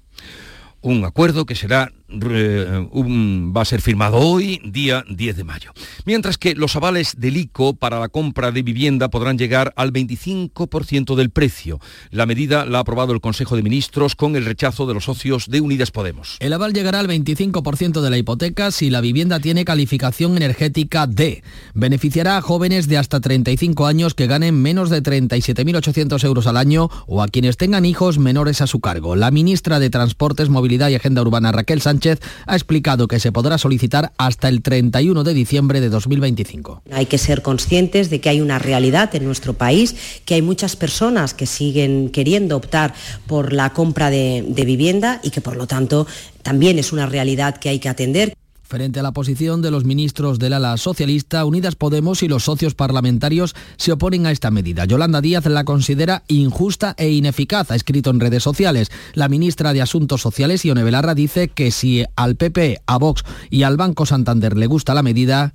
un 0.87 1.05
acuerdo 1.05 1.47
que 1.47 1.57
será 1.57 1.91
va 2.09 3.63
a 3.63 3.65
ser 3.65 3.81
firmado 3.81 4.19
hoy, 4.19 4.61
día 4.65 5.05
10 5.09 5.37
de 5.37 5.45
mayo. 5.45 5.73
Mientras 6.05 6.39
que 6.39 6.55
los 6.55 6.77
avales 6.77 7.15
del 7.19 7.37
ICO 7.37 7.75
para 7.75 7.99
la 7.99 8.09
compra 8.09 8.53
de 8.53 8.63
vivienda 8.63 9.09
podrán 9.09 9.39
llegar 9.39 9.73
al 9.77 9.93
25% 9.93 11.17
del 11.17 11.31
precio. 11.31 11.81
La 12.11 12.27
medida 12.27 12.65
la 12.65 12.79
ha 12.79 12.81
aprobado 12.83 13.13
el 13.13 13.21
Consejo 13.21 13.57
de 13.57 13.63
Ministros 13.63 14.15
con 14.15 14.37
el 14.37 14.45
rechazo 14.45 14.87
de 14.87 14.95
los 14.95 15.05
socios 15.05 15.49
de 15.49 15.61
Unidas 15.61 15.91
Podemos. 15.91 16.37
El 16.41 16.53
aval 16.53 16.73
llegará 16.73 17.01
al 17.01 17.09
25% 17.09 18.01
de 18.01 18.11
la 18.11 18.19
hipoteca 18.19 18.71
si 18.71 18.91
la 18.91 19.01
vivienda 19.01 19.41
tiene 19.41 19.65
calificación 19.65 20.37
energética 20.37 21.07
D. 21.07 21.43
Beneficiará 21.75 22.37
a 22.37 22.43
jóvenes 22.43 22.89
de 22.89 22.99
hasta 22.99 23.21
35 23.21 23.87
años 23.87 24.15
que 24.15 24.27
ganen 24.27 24.61
menos 24.61 24.91
de 24.91 25.03
37.800 25.03 26.25
euros 26.25 26.47
al 26.47 26.57
año 26.57 26.89
o 27.07 27.23
a 27.23 27.29
quienes 27.29 27.57
tengan 27.57 27.85
hijos 27.85 28.19
menores 28.19 28.61
a 28.61 28.67
su 28.67 28.81
cargo. 28.81 29.17
La 29.17 29.31
ministra 29.31 29.81
de 29.81 29.91
Transportes, 29.91 30.49
Movilidad 30.49 30.89
y 30.91 30.95
Agenda 30.95 31.23
Urbana, 31.23 31.53
Raquel 31.53 31.81
Sánchez, 31.81 31.96
Sánchez 31.97 32.21
ha 32.47 32.55
explicado 32.55 33.09
que 33.09 33.19
se 33.19 33.33
podrá 33.33 33.57
solicitar 33.57 34.12
hasta 34.19 34.49
el 34.49 34.61
31 34.61 35.25
de 35.25 35.33
diciembre 35.33 35.81
de 35.81 35.88
2025. 35.88 36.83
Hay 36.93 37.07
que 37.07 37.17
ser 37.17 37.41
conscientes 37.41 38.11
de 38.11 38.21
que 38.21 38.29
hay 38.29 38.43
una 38.43 38.59
realidad 38.59 39.15
en 39.15 39.25
nuestro 39.25 39.55
país, 39.55 39.97
que 40.26 40.35
hay 40.35 40.43
muchas 40.43 40.76
personas 40.76 41.33
que 41.33 41.47
siguen 41.47 42.11
queriendo 42.11 42.57
optar 42.57 42.93
por 43.26 43.55
la 43.55 43.71
compra 43.73 44.11
de, 44.11 44.45
de 44.47 44.65
vivienda 44.67 45.21
y 45.23 45.31
que 45.31 45.41
por 45.41 45.57
lo 45.57 45.67
tanto 45.67 46.07
también 46.43 46.79
es 46.79 46.93
una 46.93 47.07
realidad 47.07 47.57
que 47.57 47.71
hay 47.71 47.79
que 47.79 47.88
atender. 47.88 48.35
Frente 48.66 48.99
a 48.99 49.04
la 49.04 49.12
posición 49.12 49.62
de 49.62 49.70
los 49.70 49.85
ministros 49.85 50.40
del 50.40 50.52
ala 50.52 50.76
socialista, 50.76 51.44
Unidas 51.44 51.76
Podemos 51.76 52.25
y 52.25 52.28
los 52.28 52.42
socios 52.42 52.75
parlamentarios 52.75 53.54
se 53.76 53.92
oponen 53.92 54.26
a 54.26 54.32
esta 54.32 54.50
medida. 54.50 54.87
Yolanda 54.87 55.20
Díaz 55.20 55.46
la 55.46 55.62
considera 55.62 56.25
injusta 56.26 56.96
e 56.99 57.11
ineficaz, 57.11 57.70
ha 57.70 57.76
escrito 57.76 58.11
en 58.11 58.18
redes 58.18 58.42
sociales. 58.42 58.90
La 59.14 59.28
ministra 59.28 59.73
de 59.73 59.82
Asuntos 59.82 60.20
Sociales, 60.20 60.64
Ione 60.64 60.82
Belarra, 60.82 61.14
dice 61.14 61.46
que 61.46 61.70
si 61.70 62.04
al 62.16 62.35
PP, 62.35 62.82
a 62.87 62.99
Vox 62.99 63.23
y 63.50 63.62
al 63.62 63.76
Banco 63.76 64.04
Santander 64.04 64.56
le 64.56 64.66
gusta 64.66 64.94
la 64.94 65.04
medida, 65.04 65.54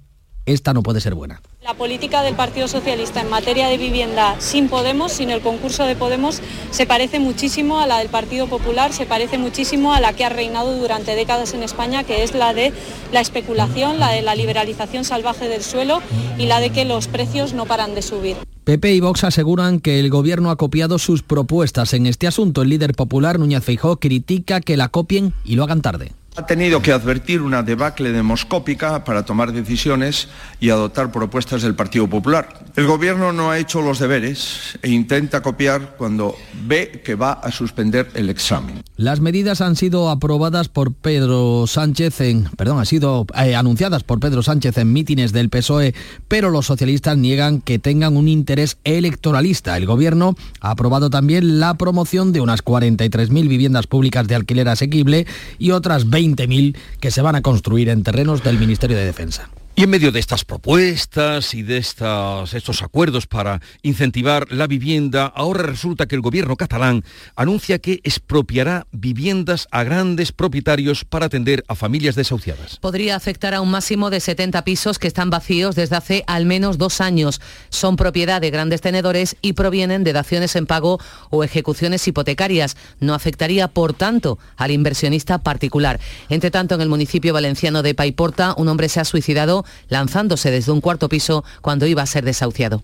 esta 0.53 0.73
no 0.73 0.83
puede 0.83 1.01
ser 1.01 1.15
buena. 1.15 1.41
La 1.63 1.73
política 1.75 2.23
del 2.23 2.35
Partido 2.35 2.67
Socialista 2.67 3.21
en 3.21 3.29
materia 3.29 3.67
de 3.67 3.77
vivienda 3.77 4.35
sin 4.39 4.67
Podemos, 4.67 5.11
sin 5.11 5.29
el 5.29 5.41
concurso 5.41 5.83
de 5.83 5.95
Podemos, 5.95 6.41
se 6.71 6.85
parece 6.85 7.19
muchísimo 7.19 7.79
a 7.79 7.87
la 7.87 7.99
del 7.99 8.09
Partido 8.09 8.47
Popular, 8.47 8.93
se 8.93 9.05
parece 9.05 9.37
muchísimo 9.37 9.93
a 9.93 9.99
la 9.99 10.13
que 10.13 10.25
ha 10.25 10.29
reinado 10.29 10.75
durante 10.77 11.15
décadas 11.15 11.53
en 11.53 11.63
España, 11.63 12.03
que 12.03 12.23
es 12.23 12.33
la 12.33 12.53
de 12.53 12.73
la 13.11 13.21
especulación, 13.21 13.99
la 13.99 14.09
de 14.11 14.21
la 14.21 14.35
liberalización 14.35 15.03
salvaje 15.05 15.47
del 15.47 15.61
suelo 15.61 16.01
y 16.37 16.47
la 16.47 16.59
de 16.59 16.71
que 16.71 16.85
los 16.85 17.07
precios 17.07 17.53
no 17.53 17.65
paran 17.65 17.95
de 17.95 18.01
subir. 18.01 18.37
PP 18.63 18.93
y 18.93 18.99
Vox 18.99 19.23
aseguran 19.23 19.79
que 19.79 19.99
el 19.99 20.09
gobierno 20.09 20.51
ha 20.51 20.55
copiado 20.55 20.99
sus 20.99 21.23
propuestas 21.23 21.93
en 21.93 22.05
este 22.05 22.27
asunto. 22.27 22.61
El 22.61 22.69
líder 22.69 22.93
popular, 22.93 23.39
Núñez 23.39 23.63
Feijó, 23.63 23.97
critica 23.97 24.61
que 24.61 24.77
la 24.77 24.89
copien 24.89 25.33
y 25.43 25.55
lo 25.55 25.63
hagan 25.63 25.81
tarde. 25.81 26.11
Ha 26.37 26.45
tenido 26.45 26.81
que 26.81 26.93
advertir 26.93 27.41
una 27.41 27.61
debacle 27.61 28.13
demoscópica 28.13 29.03
para 29.03 29.25
tomar 29.25 29.51
decisiones 29.51 30.29
y 30.61 30.69
adoptar 30.69 31.11
propuestas 31.11 31.61
del 31.61 31.75
Partido 31.75 32.09
Popular. 32.09 32.47
El 32.77 32.87
Gobierno 32.87 33.33
no 33.33 33.51
ha 33.51 33.59
hecho 33.59 33.81
los 33.81 33.99
deberes 33.99 34.79
e 34.81 34.91
intenta 34.91 35.41
copiar 35.41 35.95
cuando 35.97 36.33
ve 36.65 37.01
que 37.03 37.15
va 37.15 37.33
a 37.33 37.51
suspender 37.51 38.09
el 38.13 38.29
examen. 38.29 38.81
Las 38.95 39.19
medidas 39.19 39.59
han 39.59 39.75
sido 39.75 40.09
aprobadas 40.09 40.69
por 40.69 40.93
Pedro 40.93 41.65
Sánchez 41.67 42.21
en, 42.21 42.45
perdón, 42.55 42.79
han 42.79 42.85
sido 42.85 43.25
eh, 43.35 43.53
anunciadas 43.55 44.03
por 44.03 44.21
Pedro 44.21 44.41
Sánchez 44.41 44.77
en 44.77 44.93
mítines 44.93 45.33
del 45.33 45.49
PSOE, 45.49 45.93
pero 46.29 46.49
los 46.49 46.65
socialistas 46.65 47.17
niegan 47.17 47.59
que 47.59 47.77
tengan 47.77 48.15
un 48.15 48.29
interés 48.29 48.77
electoralista. 48.85 49.75
El 49.75 49.85
Gobierno 49.85 50.35
ha 50.61 50.71
aprobado 50.71 51.09
también 51.09 51.59
la 51.59 51.73
promoción 51.73 52.31
de 52.31 52.39
unas 52.39 52.63
43.000 52.63 53.49
viviendas 53.49 53.87
públicas 53.87 54.29
de 54.29 54.35
alquiler 54.35 54.69
asequible 54.69 55.27
y 55.59 55.71
otras 55.71 56.09
20 56.09 56.20
20.000 56.21 56.75
que 56.99 57.11
se 57.11 57.21
van 57.21 57.35
a 57.35 57.41
construir 57.41 57.89
en 57.89 58.03
terrenos 58.03 58.43
del 58.43 58.59
Ministerio 58.59 58.97
de 58.97 59.05
Defensa. 59.05 59.49
Y 59.81 59.85
en 59.85 59.89
medio 59.89 60.11
de 60.11 60.19
estas 60.19 60.45
propuestas 60.45 61.55
y 61.55 61.63
de 61.63 61.77
estas, 61.77 62.53
estos 62.53 62.83
acuerdos 62.83 63.25
para 63.25 63.61
incentivar 63.81 64.51
la 64.51 64.67
vivienda, 64.67 65.25
ahora 65.25 65.63
resulta 65.63 66.05
que 66.05 66.13
el 66.13 66.21
gobierno 66.21 66.55
catalán 66.55 67.03
anuncia 67.35 67.79
que 67.79 67.99
expropiará 68.03 68.85
viviendas 68.91 69.67
a 69.71 69.83
grandes 69.83 70.33
propietarios 70.33 71.03
para 71.03 71.25
atender 71.25 71.63
a 71.67 71.73
familias 71.73 72.13
desahuciadas. 72.13 72.77
Podría 72.77 73.15
afectar 73.15 73.55
a 73.55 73.61
un 73.61 73.71
máximo 73.71 74.11
de 74.11 74.19
70 74.19 74.63
pisos 74.65 74.99
que 74.99 75.07
están 75.07 75.31
vacíos 75.31 75.73
desde 75.73 75.95
hace 75.95 76.23
al 76.27 76.45
menos 76.45 76.77
dos 76.77 77.01
años. 77.01 77.41
Son 77.69 77.95
propiedad 77.95 78.39
de 78.39 78.51
grandes 78.51 78.81
tenedores 78.81 79.35
y 79.41 79.53
provienen 79.53 80.03
de 80.03 80.13
daciones 80.13 80.55
en 80.55 80.67
pago 80.67 80.99
o 81.31 81.43
ejecuciones 81.43 82.07
hipotecarias. 82.07 82.77
No 82.99 83.15
afectaría, 83.15 83.67
por 83.67 83.93
tanto, 83.93 84.37
al 84.57 84.69
inversionista 84.69 85.39
particular. 85.39 85.99
Entre 86.29 86.51
tanto, 86.51 86.75
en 86.75 86.81
el 86.81 86.89
municipio 86.89 87.33
valenciano 87.33 87.81
de 87.81 87.95
Paiporta, 87.95 88.53
un 88.57 88.67
hombre 88.67 88.87
se 88.87 88.99
ha 88.99 89.05
suicidado 89.05 89.65
lanzándose 89.89 90.51
desde 90.51 90.71
un 90.71 90.81
cuarto 90.81 91.09
piso 91.09 91.43
cuando 91.61 91.85
iba 91.85 92.01
a 92.01 92.07
ser 92.07 92.25
desahuciado. 92.25 92.83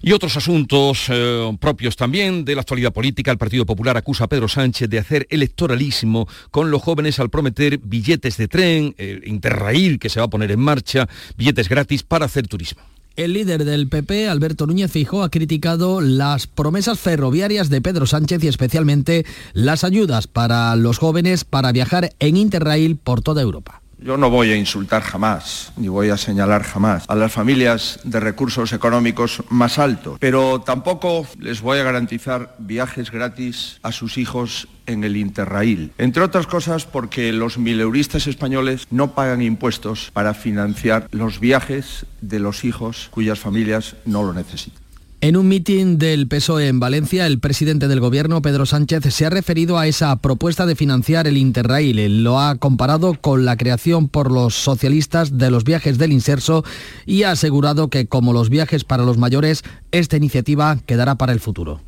Y 0.00 0.12
otros 0.12 0.36
asuntos 0.36 1.06
eh, 1.08 1.56
propios 1.60 1.96
también 1.96 2.44
de 2.44 2.54
la 2.54 2.60
actualidad 2.60 2.92
política. 2.92 3.32
El 3.32 3.38
Partido 3.38 3.66
Popular 3.66 3.96
acusa 3.96 4.24
a 4.24 4.28
Pedro 4.28 4.46
Sánchez 4.48 4.88
de 4.88 4.98
hacer 4.98 5.26
electoralismo 5.30 6.28
con 6.50 6.70
los 6.70 6.82
jóvenes 6.82 7.18
al 7.18 7.30
prometer 7.30 7.78
billetes 7.78 8.36
de 8.36 8.46
tren, 8.46 8.94
el 8.96 9.26
Interrail 9.26 9.98
que 9.98 10.08
se 10.08 10.20
va 10.20 10.26
a 10.26 10.30
poner 10.30 10.52
en 10.52 10.60
marcha, 10.60 11.08
billetes 11.36 11.68
gratis 11.68 12.04
para 12.04 12.26
hacer 12.26 12.46
turismo. 12.46 12.82
El 13.16 13.32
líder 13.32 13.64
del 13.64 13.88
PP, 13.88 14.28
Alberto 14.28 14.64
Núñez 14.64 14.92
Fijo, 14.92 15.24
ha 15.24 15.30
criticado 15.30 16.00
las 16.00 16.46
promesas 16.46 17.00
ferroviarias 17.00 17.68
de 17.68 17.80
Pedro 17.80 18.06
Sánchez 18.06 18.44
y 18.44 18.46
especialmente 18.46 19.26
las 19.54 19.82
ayudas 19.82 20.28
para 20.28 20.76
los 20.76 20.98
jóvenes 20.98 21.44
para 21.44 21.72
viajar 21.72 22.14
en 22.20 22.36
Interrail 22.36 22.94
por 22.94 23.20
toda 23.20 23.42
Europa. 23.42 23.77
Yo 24.00 24.16
no 24.16 24.30
voy 24.30 24.52
a 24.52 24.56
insultar 24.56 25.02
jamás, 25.02 25.72
ni 25.76 25.88
voy 25.88 26.10
a 26.10 26.16
señalar 26.16 26.62
jamás 26.62 27.04
a 27.08 27.16
las 27.16 27.32
familias 27.32 27.98
de 28.04 28.20
recursos 28.20 28.72
económicos 28.72 29.42
más 29.50 29.80
altos, 29.80 30.18
pero 30.20 30.60
tampoco 30.60 31.26
les 31.40 31.60
voy 31.60 31.78
a 31.78 31.82
garantizar 31.82 32.54
viajes 32.58 33.10
gratis 33.10 33.80
a 33.82 33.90
sus 33.90 34.16
hijos 34.16 34.68
en 34.86 35.02
el 35.02 35.16
Interrail. 35.16 35.92
Entre 35.98 36.22
otras 36.22 36.46
cosas 36.46 36.86
porque 36.86 37.32
los 37.32 37.58
mileuristas 37.58 38.28
españoles 38.28 38.86
no 38.90 39.14
pagan 39.14 39.42
impuestos 39.42 40.10
para 40.12 40.32
financiar 40.32 41.08
los 41.10 41.40
viajes 41.40 42.06
de 42.20 42.38
los 42.38 42.64
hijos 42.64 43.08
cuyas 43.10 43.40
familias 43.40 43.96
no 44.04 44.22
lo 44.22 44.32
necesitan. 44.32 44.87
En 45.20 45.36
un 45.36 45.48
mitin 45.48 45.98
del 45.98 46.28
PSOE 46.28 46.68
en 46.68 46.78
Valencia, 46.78 47.26
el 47.26 47.40
presidente 47.40 47.88
del 47.88 47.98
gobierno, 47.98 48.40
Pedro 48.40 48.66
Sánchez, 48.66 49.12
se 49.12 49.26
ha 49.26 49.30
referido 49.30 49.76
a 49.76 49.88
esa 49.88 50.14
propuesta 50.14 50.64
de 50.64 50.76
financiar 50.76 51.26
el 51.26 51.36
Interrail. 51.36 52.22
Lo 52.22 52.38
ha 52.38 52.54
comparado 52.54 53.14
con 53.20 53.44
la 53.44 53.56
creación 53.56 54.08
por 54.08 54.30
los 54.30 54.54
socialistas 54.54 55.36
de 55.36 55.50
los 55.50 55.64
viajes 55.64 55.98
del 55.98 56.12
Inserso 56.12 56.64
y 57.04 57.24
ha 57.24 57.32
asegurado 57.32 57.88
que, 57.88 58.06
como 58.06 58.32
los 58.32 58.48
viajes 58.48 58.84
para 58.84 59.02
los 59.02 59.18
mayores, 59.18 59.64
esta 59.90 60.16
iniciativa 60.16 60.78
quedará 60.86 61.16
para 61.16 61.32
el 61.32 61.40
futuro. 61.40 61.80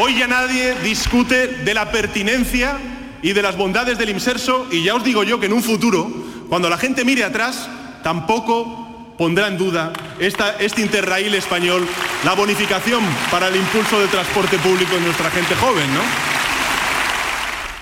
Hoy 0.00 0.16
ya 0.16 0.28
nadie 0.28 0.76
discute 0.84 1.48
de 1.48 1.74
la 1.74 1.90
pertinencia 1.90 2.78
y 3.22 3.32
de 3.32 3.42
las 3.42 3.56
bondades 3.56 3.98
del 3.98 4.10
Inserso 4.10 4.68
y 4.70 4.84
ya 4.84 4.94
os 4.94 5.02
digo 5.02 5.24
yo 5.24 5.40
que 5.40 5.46
en 5.46 5.52
un 5.52 5.64
futuro, 5.64 6.08
cuando 6.48 6.70
la 6.70 6.78
gente 6.78 7.04
mire 7.04 7.24
atrás, 7.24 7.68
tampoco 8.04 8.87
pondrá 9.18 9.48
en 9.48 9.58
duda 9.58 9.92
esta, 10.18 10.56
este 10.60 10.80
Interrail 10.80 11.34
español, 11.34 11.86
la 12.24 12.34
bonificación 12.34 13.02
para 13.30 13.48
el 13.48 13.56
impulso 13.56 14.00
del 14.00 14.08
transporte 14.08 14.56
público 14.58 14.94
de 14.94 15.00
nuestra 15.00 15.30
gente 15.30 15.54
joven, 15.56 15.92
¿no? 15.92 16.38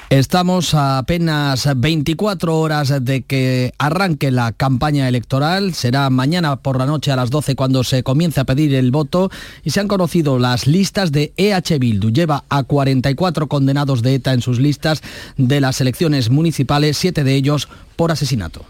Estamos 0.08 0.72
a 0.74 0.98
apenas 0.98 1.68
24 1.76 2.56
horas 2.56 3.04
de 3.04 3.22
que 3.22 3.72
arranque 3.76 4.30
la 4.30 4.52
campaña 4.52 5.08
electoral. 5.08 5.74
Será 5.74 6.08
mañana 6.10 6.54
por 6.54 6.78
la 6.78 6.86
noche 6.86 7.10
a 7.10 7.16
las 7.16 7.30
12 7.30 7.56
cuando 7.56 7.82
se 7.82 8.04
comience 8.04 8.38
a 8.38 8.44
pedir 8.44 8.72
el 8.74 8.92
voto 8.92 9.30
y 9.64 9.70
se 9.70 9.80
han 9.80 9.88
conocido 9.88 10.38
las 10.38 10.68
listas 10.68 11.10
de 11.10 11.32
EH 11.36 11.80
Bildu. 11.80 12.10
Lleva 12.10 12.44
a 12.48 12.62
44 12.62 13.48
condenados 13.48 14.02
de 14.02 14.14
ETA 14.14 14.32
en 14.32 14.42
sus 14.42 14.60
listas 14.60 15.02
de 15.36 15.60
las 15.60 15.80
elecciones 15.80 16.30
municipales, 16.30 16.96
siete 16.96 17.24
de 17.24 17.34
ellos 17.34 17.68
por 17.96 18.12
asesinato. 18.12 18.64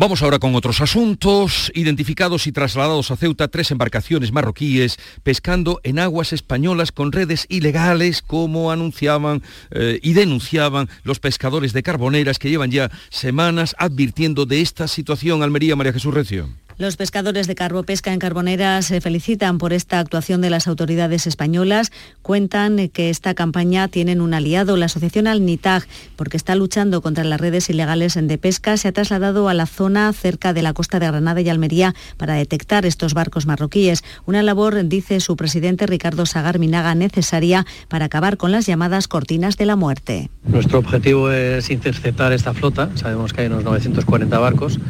Vamos 0.00 0.22
ahora 0.22 0.38
con 0.38 0.54
otros 0.54 0.80
asuntos. 0.80 1.70
Identificados 1.74 2.46
y 2.46 2.52
trasladados 2.52 3.10
a 3.10 3.18
Ceuta 3.18 3.48
tres 3.48 3.70
embarcaciones 3.70 4.32
marroquíes 4.32 4.96
pescando 5.22 5.78
en 5.82 5.98
aguas 5.98 6.32
españolas 6.32 6.90
con 6.90 7.12
redes 7.12 7.44
ilegales, 7.50 8.22
como 8.22 8.72
anunciaban 8.72 9.42
eh, 9.70 10.00
y 10.02 10.14
denunciaban 10.14 10.88
los 11.02 11.20
pescadores 11.20 11.74
de 11.74 11.82
carboneras 11.82 12.38
que 12.38 12.48
llevan 12.48 12.70
ya 12.70 12.90
semanas 13.10 13.76
advirtiendo 13.76 14.46
de 14.46 14.62
esta 14.62 14.88
situación. 14.88 15.42
Almería, 15.42 15.76
María 15.76 15.92
Jesús 15.92 16.14
Recio. 16.14 16.48
Los 16.80 16.96
pescadores 16.96 17.46
de 17.46 17.54
Carbopesca 17.54 18.10
en 18.10 18.18
Carbonera 18.18 18.80
se 18.80 19.02
felicitan 19.02 19.58
por 19.58 19.74
esta 19.74 19.98
actuación 19.98 20.40
de 20.40 20.48
las 20.48 20.66
autoridades 20.66 21.26
españolas. 21.26 21.92
Cuentan 22.22 22.88
que 22.88 23.10
esta 23.10 23.34
campaña 23.34 23.88
tienen 23.88 24.22
un 24.22 24.32
aliado, 24.32 24.78
la 24.78 24.86
asociación 24.86 25.26
Alnitag, 25.26 25.86
porque 26.16 26.38
está 26.38 26.54
luchando 26.54 27.02
contra 27.02 27.22
las 27.22 27.38
redes 27.38 27.68
ilegales 27.68 28.14
de 28.18 28.38
pesca. 28.38 28.78
Se 28.78 28.88
ha 28.88 28.92
trasladado 28.92 29.50
a 29.50 29.52
la 29.52 29.66
zona 29.66 30.10
cerca 30.14 30.54
de 30.54 30.62
la 30.62 30.72
costa 30.72 30.98
de 30.98 31.08
Granada 31.08 31.42
y 31.42 31.50
Almería 31.50 31.94
para 32.16 32.32
detectar 32.32 32.86
estos 32.86 33.12
barcos 33.12 33.44
marroquíes. 33.44 34.02
Una 34.24 34.42
labor, 34.42 34.88
dice 34.88 35.20
su 35.20 35.36
presidente 35.36 35.86
Ricardo 35.86 36.24
Sagar 36.24 36.58
Minaga, 36.58 36.94
necesaria 36.94 37.66
para 37.88 38.06
acabar 38.06 38.38
con 38.38 38.52
las 38.52 38.64
llamadas 38.64 39.06
cortinas 39.06 39.58
de 39.58 39.66
la 39.66 39.76
muerte. 39.76 40.30
Nuestro 40.44 40.78
objetivo 40.78 41.30
es 41.30 41.68
interceptar 41.68 42.32
esta 42.32 42.54
flota. 42.54 42.88
Sabemos 42.94 43.34
que 43.34 43.42
hay 43.42 43.48
unos 43.48 43.64
940 43.64 44.38
barcos 44.38 44.80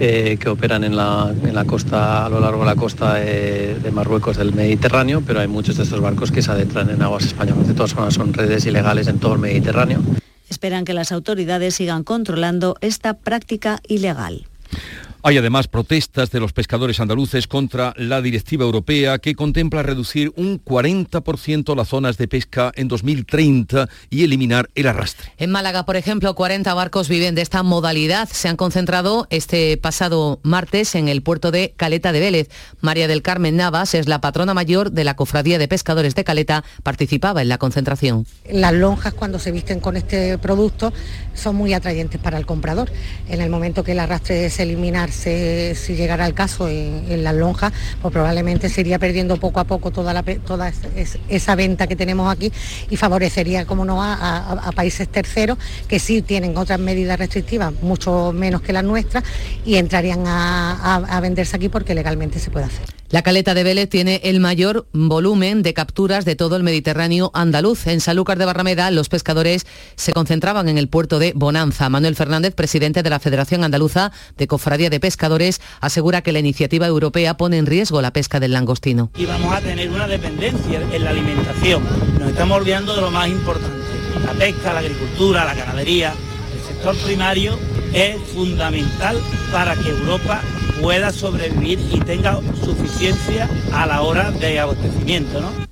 eh, 0.00 0.36
que 0.40 0.48
operan 0.48 0.84
en 0.84 0.96
la 0.96 1.32
en 1.42 1.54
la 1.54 1.64
costa, 1.64 2.26
a 2.26 2.28
lo 2.28 2.40
largo 2.40 2.60
de 2.60 2.66
la 2.66 2.76
costa 2.76 3.14
de, 3.14 3.76
de, 3.82 3.90
Marruecos 3.90 4.36
del 4.36 4.52
Mediterráneo, 4.52 5.22
pero 5.26 5.40
hay 5.40 5.48
muchos 5.48 5.76
de 5.76 5.82
estos 5.82 6.00
barcos 6.00 6.30
que 6.30 6.42
se 6.42 6.50
adentran 6.50 6.90
en 6.90 7.02
aguas 7.02 7.24
españolas. 7.24 7.66
De 7.66 7.74
todas 7.74 7.94
formas, 7.94 8.14
son 8.14 8.32
redes 8.32 8.64
ilegales 8.66 9.08
en 9.08 9.18
todo 9.18 9.34
el 9.34 9.40
Mediterráneo. 9.40 10.00
Esperan 10.48 10.84
que 10.84 10.94
las 10.94 11.12
autoridades 11.12 11.74
sigan 11.74 12.04
controlando 12.04 12.76
esta 12.80 13.14
práctica 13.14 13.80
ilegal. 13.86 14.46
Hay 15.24 15.36
además 15.36 15.66
protestas 15.66 16.30
de 16.30 16.38
los 16.38 16.52
pescadores 16.52 17.00
andaluces 17.00 17.48
contra 17.48 17.92
la 17.96 18.22
directiva 18.22 18.64
europea 18.64 19.18
que 19.18 19.34
contempla 19.34 19.82
reducir 19.82 20.32
un 20.36 20.62
40% 20.64 21.74
las 21.74 21.88
zonas 21.88 22.18
de 22.18 22.28
pesca 22.28 22.70
en 22.76 22.86
2030 22.86 23.88
y 24.10 24.22
eliminar 24.22 24.70
el 24.76 24.86
arrastre. 24.86 25.32
En 25.36 25.50
Málaga, 25.50 25.84
por 25.84 25.96
ejemplo, 25.96 26.36
40 26.36 26.72
barcos 26.72 27.08
viven 27.08 27.34
de 27.34 27.42
esta 27.42 27.64
modalidad. 27.64 28.28
Se 28.30 28.48
han 28.48 28.56
concentrado 28.56 29.26
este 29.30 29.76
pasado 29.76 30.38
martes 30.44 30.94
en 30.94 31.08
el 31.08 31.20
puerto 31.22 31.50
de 31.50 31.74
Caleta 31.76 32.12
de 32.12 32.20
Vélez. 32.20 32.48
María 32.80 33.08
del 33.08 33.22
Carmen 33.22 33.56
Navas 33.56 33.94
es 33.94 34.06
la 34.06 34.20
patrona 34.20 34.54
mayor 34.54 34.92
de 34.92 35.02
la 35.02 35.16
Cofradía 35.16 35.58
de 35.58 35.66
Pescadores 35.66 36.14
de 36.14 36.22
Caleta. 36.22 36.62
Participaba 36.84 37.42
en 37.42 37.48
la 37.48 37.58
concentración. 37.58 38.24
Las 38.48 38.72
lonjas 38.72 39.14
cuando 39.14 39.40
se 39.40 39.50
visten 39.50 39.80
con 39.80 39.96
este 39.96 40.38
producto 40.38 40.92
son 41.34 41.56
muy 41.56 41.74
atrayentes 41.74 42.20
para 42.20 42.38
el 42.38 42.46
comprador. 42.46 42.88
En 43.28 43.40
el 43.40 43.50
momento 43.50 43.82
que 43.82 43.92
el 43.92 43.98
arrastre 43.98 44.48
se 44.50 44.62
elimina 44.62 45.07
si 45.12 45.94
llegara 45.94 46.26
el 46.26 46.34
caso 46.34 46.68
en, 46.68 47.22
las 47.22 47.34
lonjas, 47.34 47.72
pues 48.00 48.12
probablemente 48.12 48.68
se 48.68 48.80
iría 48.80 48.98
perdiendo 48.98 49.36
poco 49.36 49.60
a 49.60 49.64
poco 49.64 49.90
toda, 49.90 50.22
esa 51.28 51.54
venta 51.54 51.86
que 51.86 51.96
tenemos 51.96 52.30
aquí 52.30 52.52
y 52.90 52.96
favorecería, 52.96 53.66
como 53.66 53.84
no, 53.84 54.02
a, 54.02 54.70
países 54.74 55.08
terceros 55.08 55.58
que 55.88 55.98
sí 55.98 56.22
tienen 56.22 56.56
otras 56.56 56.78
medidas 56.78 57.18
restrictivas, 57.18 57.72
mucho 57.82 58.32
menos 58.32 58.62
que 58.62 58.72
las 58.72 58.84
nuestras, 58.84 59.24
y 59.64 59.76
entrarían 59.76 60.24
a 60.26 61.18
venderse 61.22 61.56
aquí 61.56 61.68
porque 61.68 61.94
legalmente 61.94 62.38
se 62.38 62.50
puede 62.50 62.66
hacer. 62.66 62.98
La 63.10 63.22
caleta 63.22 63.54
de 63.54 63.64
Vélez 63.64 63.88
tiene 63.88 64.20
el 64.24 64.38
mayor 64.38 64.86
volumen 64.92 65.62
de 65.62 65.72
capturas 65.72 66.26
de 66.26 66.36
todo 66.36 66.56
el 66.56 66.62
Mediterráneo 66.62 67.30
andaluz. 67.32 67.86
En 67.86 68.02
Sanlúcar 68.02 68.36
de 68.36 68.44
Barrameda, 68.44 68.90
los 68.90 69.08
pescadores 69.08 69.66
se 69.96 70.12
concentraban 70.12 70.68
en 70.68 70.76
el 70.76 70.88
puerto 70.88 71.18
de 71.18 71.32
Bonanza. 71.34 71.88
Manuel 71.88 72.16
Fernández, 72.16 72.54
presidente 72.54 73.02
de 73.02 73.08
la 73.08 73.18
Federación 73.18 73.64
Andaluza 73.64 74.12
de 74.36 74.46
Cofradía 74.46 74.90
de 74.90 74.97
Pescadores, 75.00 75.60
asegura 75.80 76.22
que 76.22 76.32
la 76.32 76.38
iniciativa 76.38 76.86
europea 76.86 77.36
pone 77.36 77.58
en 77.58 77.66
riesgo 77.66 78.02
la 78.02 78.12
pesca 78.12 78.40
del 78.40 78.52
langostino. 78.52 79.10
Y 79.16 79.26
vamos 79.26 79.54
a 79.54 79.60
tener 79.60 79.90
una 79.90 80.06
dependencia 80.06 80.80
en 80.92 81.04
la 81.04 81.10
alimentación. 81.10 81.82
Nos 82.18 82.30
estamos 82.30 82.58
olvidando 82.58 82.94
de 82.94 83.00
lo 83.00 83.10
más 83.10 83.28
importante. 83.28 83.78
La 84.24 84.32
pesca, 84.32 84.72
la 84.72 84.80
agricultura, 84.80 85.44
la 85.44 85.54
ganadería, 85.54 86.12
el 86.54 86.74
sector 86.74 86.96
primario 86.96 87.58
es 87.92 88.16
fundamental 88.34 89.18
para 89.52 89.74
que 89.74 89.88
Europa 89.88 90.42
pueda 90.80 91.12
sobrevivir 91.12 91.78
y 91.92 92.00
tenga 92.00 92.40
suficiencia 92.64 93.48
a 93.72 93.86
la 93.86 94.02
hora 94.02 94.30
de 94.30 94.60
abastecimiento. 94.60 95.40
¿no? 95.40 95.67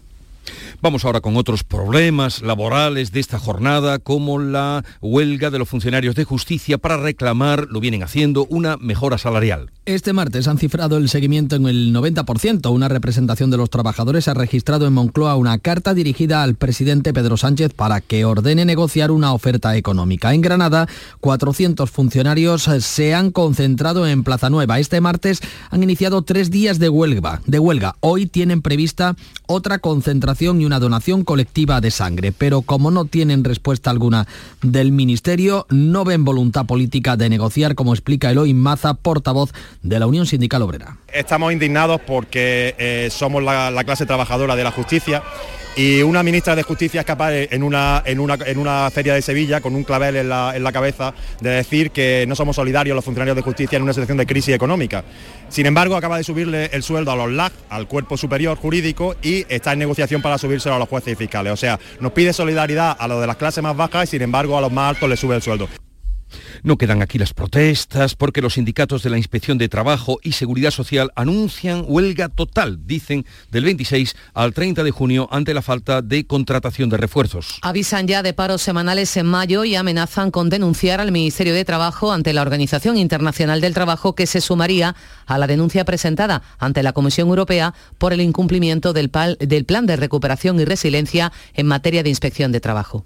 Vamos 0.83 1.05
ahora 1.05 1.21
con 1.21 1.37
otros 1.37 1.65
problemas 1.65 2.43
laborales 2.43 3.11
de 3.11 3.21
esta 3.21 3.39
jornada, 3.39 3.99
como 3.99 4.39
la 4.39 4.85
huelga 5.01 5.51
de 5.51 5.59
los 5.59 5.69
funcionarios 5.69 6.15
de 6.15 6.25
justicia 6.25 6.77
para 6.77 6.99
reclamar, 6.99 7.67
lo 7.71 7.81
vienen 7.81 8.03
haciendo, 8.03 8.47
una 8.51 8.77
mejora 8.77 9.17
salarial. 9.17 9.71
Este 9.87 10.13
martes 10.13 10.49
han 10.49 10.59
cifrado 10.59 10.97
el 10.97 11.09
seguimiento 11.09 11.55
en 11.55 11.69
el 11.69 11.95
90%. 11.95 12.73
Una 12.73 12.89
representación 12.89 13.53
de 13.53 13.57
los 13.57 13.71
trabajadores 13.71 14.27
ha 14.27 14.35
registrado 14.35 14.85
en 14.89 14.93
Moncloa 14.93 15.37
una 15.37 15.61
carta 15.61 15.95
dirigida 15.95 16.43
al 16.43 16.57
presidente 16.57 17.15
Pedro 17.15 17.37
Sánchez 17.37 17.73
para 17.73 18.01
que 18.01 18.25
ordene 18.25 18.65
negociar 18.65 19.13
una 19.13 19.33
oferta 19.33 19.77
económica. 19.77 20.35
En 20.35 20.41
Granada, 20.41 20.89
400 21.21 21.89
funcionarios 21.89 22.69
se 22.81 23.15
han 23.15 23.31
concentrado 23.31 24.09
en 24.09 24.25
Plaza 24.25 24.51
Nueva. 24.51 24.81
Este 24.81 25.01
martes 25.01 25.41
han 25.71 25.85
iniciado 25.85 26.23
tres 26.23 26.51
días 26.51 26.81
de 26.81 26.89
huelga. 26.89 27.41
De 27.47 27.61
huelga. 27.61 27.95
Hoy 28.01 28.27
tienen 28.27 28.63
prevista 28.63 29.15
otra 29.47 29.79
concentración 29.79 30.61
y 30.61 30.67
una 30.67 30.81
donación 30.81 31.23
colectiva 31.23 31.81
de 31.81 31.93
sangre. 31.93 32.33
Pero 32.33 32.63
como 32.63 32.91
no 32.91 33.05
tienen 33.05 33.45
respuesta 33.45 33.91
alguna 33.91 34.27
del 34.63 34.91
Ministerio, 34.91 35.65
no 35.71 36.05
ven 36.05 36.25
voluntad 36.25 36.67
política 36.67 37.17
de 37.17 37.29
negociar, 37.29 37.77
como 37.77 37.93
explica 37.93 38.33
Eloy 38.33 38.53
Maza, 38.53 38.95
portavoz 38.95 39.53
de 39.89 39.99
la 39.99 40.07
Unión 40.07 40.27
Sindical 40.27 40.63
Obrera. 40.63 40.99
Estamos 41.13 41.53
indignados 41.53 42.01
porque 42.01 42.75
eh, 42.79 43.09
somos 43.11 43.43
la, 43.43 43.71
la 43.71 43.85
clase 43.85 44.07
trabajadora 44.07 44.57
de 44.57 44.65
la 44.65 44.71
justicia 44.71 45.23
y 45.77 46.01
una 46.01 46.23
ministra 46.23 46.57
de 46.57 46.63
Justicia 46.63 47.01
es 47.01 47.07
capaz 47.07 47.35
en 47.35 47.63
una, 47.63 48.03
en 48.07 48.19
una, 48.19 48.39
en 48.47 48.59
una 48.59 48.91
feria 48.91 49.13
de 49.13 49.21
Sevilla, 49.21 49.61
con 49.61 49.75
un 49.75 49.85
clavel 49.85 50.17
en 50.17 50.31
la, 50.31 50.57
en 50.57 50.65
la, 50.65 50.73
cabeza, 50.73 51.13
de 51.43 51.51
decir 51.51 51.91
que 51.91 52.25
no 52.27 52.35
somos 52.35 52.57
solidarios 52.57 52.95
los 52.95 53.05
funcionarios 53.05 53.37
de 53.37 53.43
justicia 53.43 53.77
en 53.77 53.83
una 53.83 53.93
situación 53.93 54.17
de 54.17 54.25
crisis 54.25 54.55
económica. 54.55 55.05
Sin 55.51 55.67
embargo, 55.67 55.95
acaba 55.95 56.17
de 56.17 56.25
subirle 56.25 56.71
el 56.73 56.83
sueldo 56.83 57.13
a 57.13 57.17
los 57.17 57.31
LAG, 57.31 57.53
al 57.69 57.89
cuerpo 57.89 58.17
superior 58.17 58.57
jurídico, 58.57 59.17
y 59.21 59.45
está 59.51 59.75
en 59.75 59.81
negociación 59.81 60.23
para 60.23 60.39
subírselo 60.39 60.77
a 60.77 60.79
los 60.79 60.89
jueces 60.89 61.13
y 61.13 61.17
fiscales. 61.17 61.53
O 61.53 61.57
sea, 61.59 61.79
nos 62.01 62.13
pide 62.13 62.33
solidaridad 62.33 62.97
a 62.99 63.07
los 63.07 63.21
de 63.21 63.27
las 63.27 63.37
clases 63.37 63.63
más 63.63 63.77
bajas 63.77 64.05
y 64.05 64.13
sin 64.13 64.23
embargo 64.23 64.57
a 64.57 64.63
los 64.63 64.73
más 64.73 64.95
altos 64.95 65.11
le 65.11 65.17
sube 65.19 65.37
el 65.37 65.43
sueldo. 65.43 65.69
No 66.63 66.77
quedan 66.77 67.03
aquí 67.03 67.19
las 67.19 67.35
protestas 67.35 68.15
porque 68.15 68.43
los 68.43 68.55
sindicatos 68.55 69.03
de 69.03 69.11
la 69.11 69.17
Inspección 69.17 69.59
de 69.59 69.69
Trabajo 69.69 70.19
y 70.23 70.33
Seguridad 70.33 70.71
Social 70.71 71.11
anuncian 71.15 71.85
huelga 71.87 72.29
total, 72.29 72.87
dicen, 72.87 73.25
del 73.51 73.65
26 73.65 74.17
al 74.35 74.53
30 74.53 74.85
de 74.85 74.91
junio 74.91 75.29
ante 75.31 75.55
la 75.55 75.63
falta 75.63 76.03
de 76.03 76.27
contratación 76.27 76.89
de 76.89 76.97
refuerzos. 76.97 77.59
Avisan 77.63 78.07
ya 78.07 78.23
de 78.23 78.33
paros 78.33 78.63
semanales 78.63 79.17
en 79.17 79.27
mayo 79.27 79.65
y 79.65 79.75
amenazan 79.75 80.31
con 80.31 80.49
denunciar 80.49 81.01
al 81.01 81.13
Ministerio 81.13 81.55
de 81.55 81.65
Trabajo 81.65 82.13
ante 82.13 82.33
la 82.33 82.43
Organización 82.43 82.97
Internacional 82.97 83.61
del 83.61 83.75
Trabajo 83.75 84.15
que 84.15 84.27
se 84.27 84.41
sumaría 84.41 84.97
a 85.27 85.39
la 85.39 85.47
denuncia 85.47 85.85
presentada 85.85 86.43
ante 86.59 86.83
la 86.83 86.93
Comisión 86.93 87.29
Europea 87.29 87.75
por 87.99 88.13
el 88.13 88.21
incumplimiento 88.21 88.93
del, 88.93 89.11
del 89.39 89.65
Plan 89.65 89.87
de 89.87 89.97
Recuperación 89.97 90.61
y 90.61 90.65
Resiliencia 90.65 91.33
en 91.55 91.67
materia 91.67 92.03
de 92.03 92.11
inspección 92.11 92.53
de 92.53 92.61
trabajo. 92.61 93.05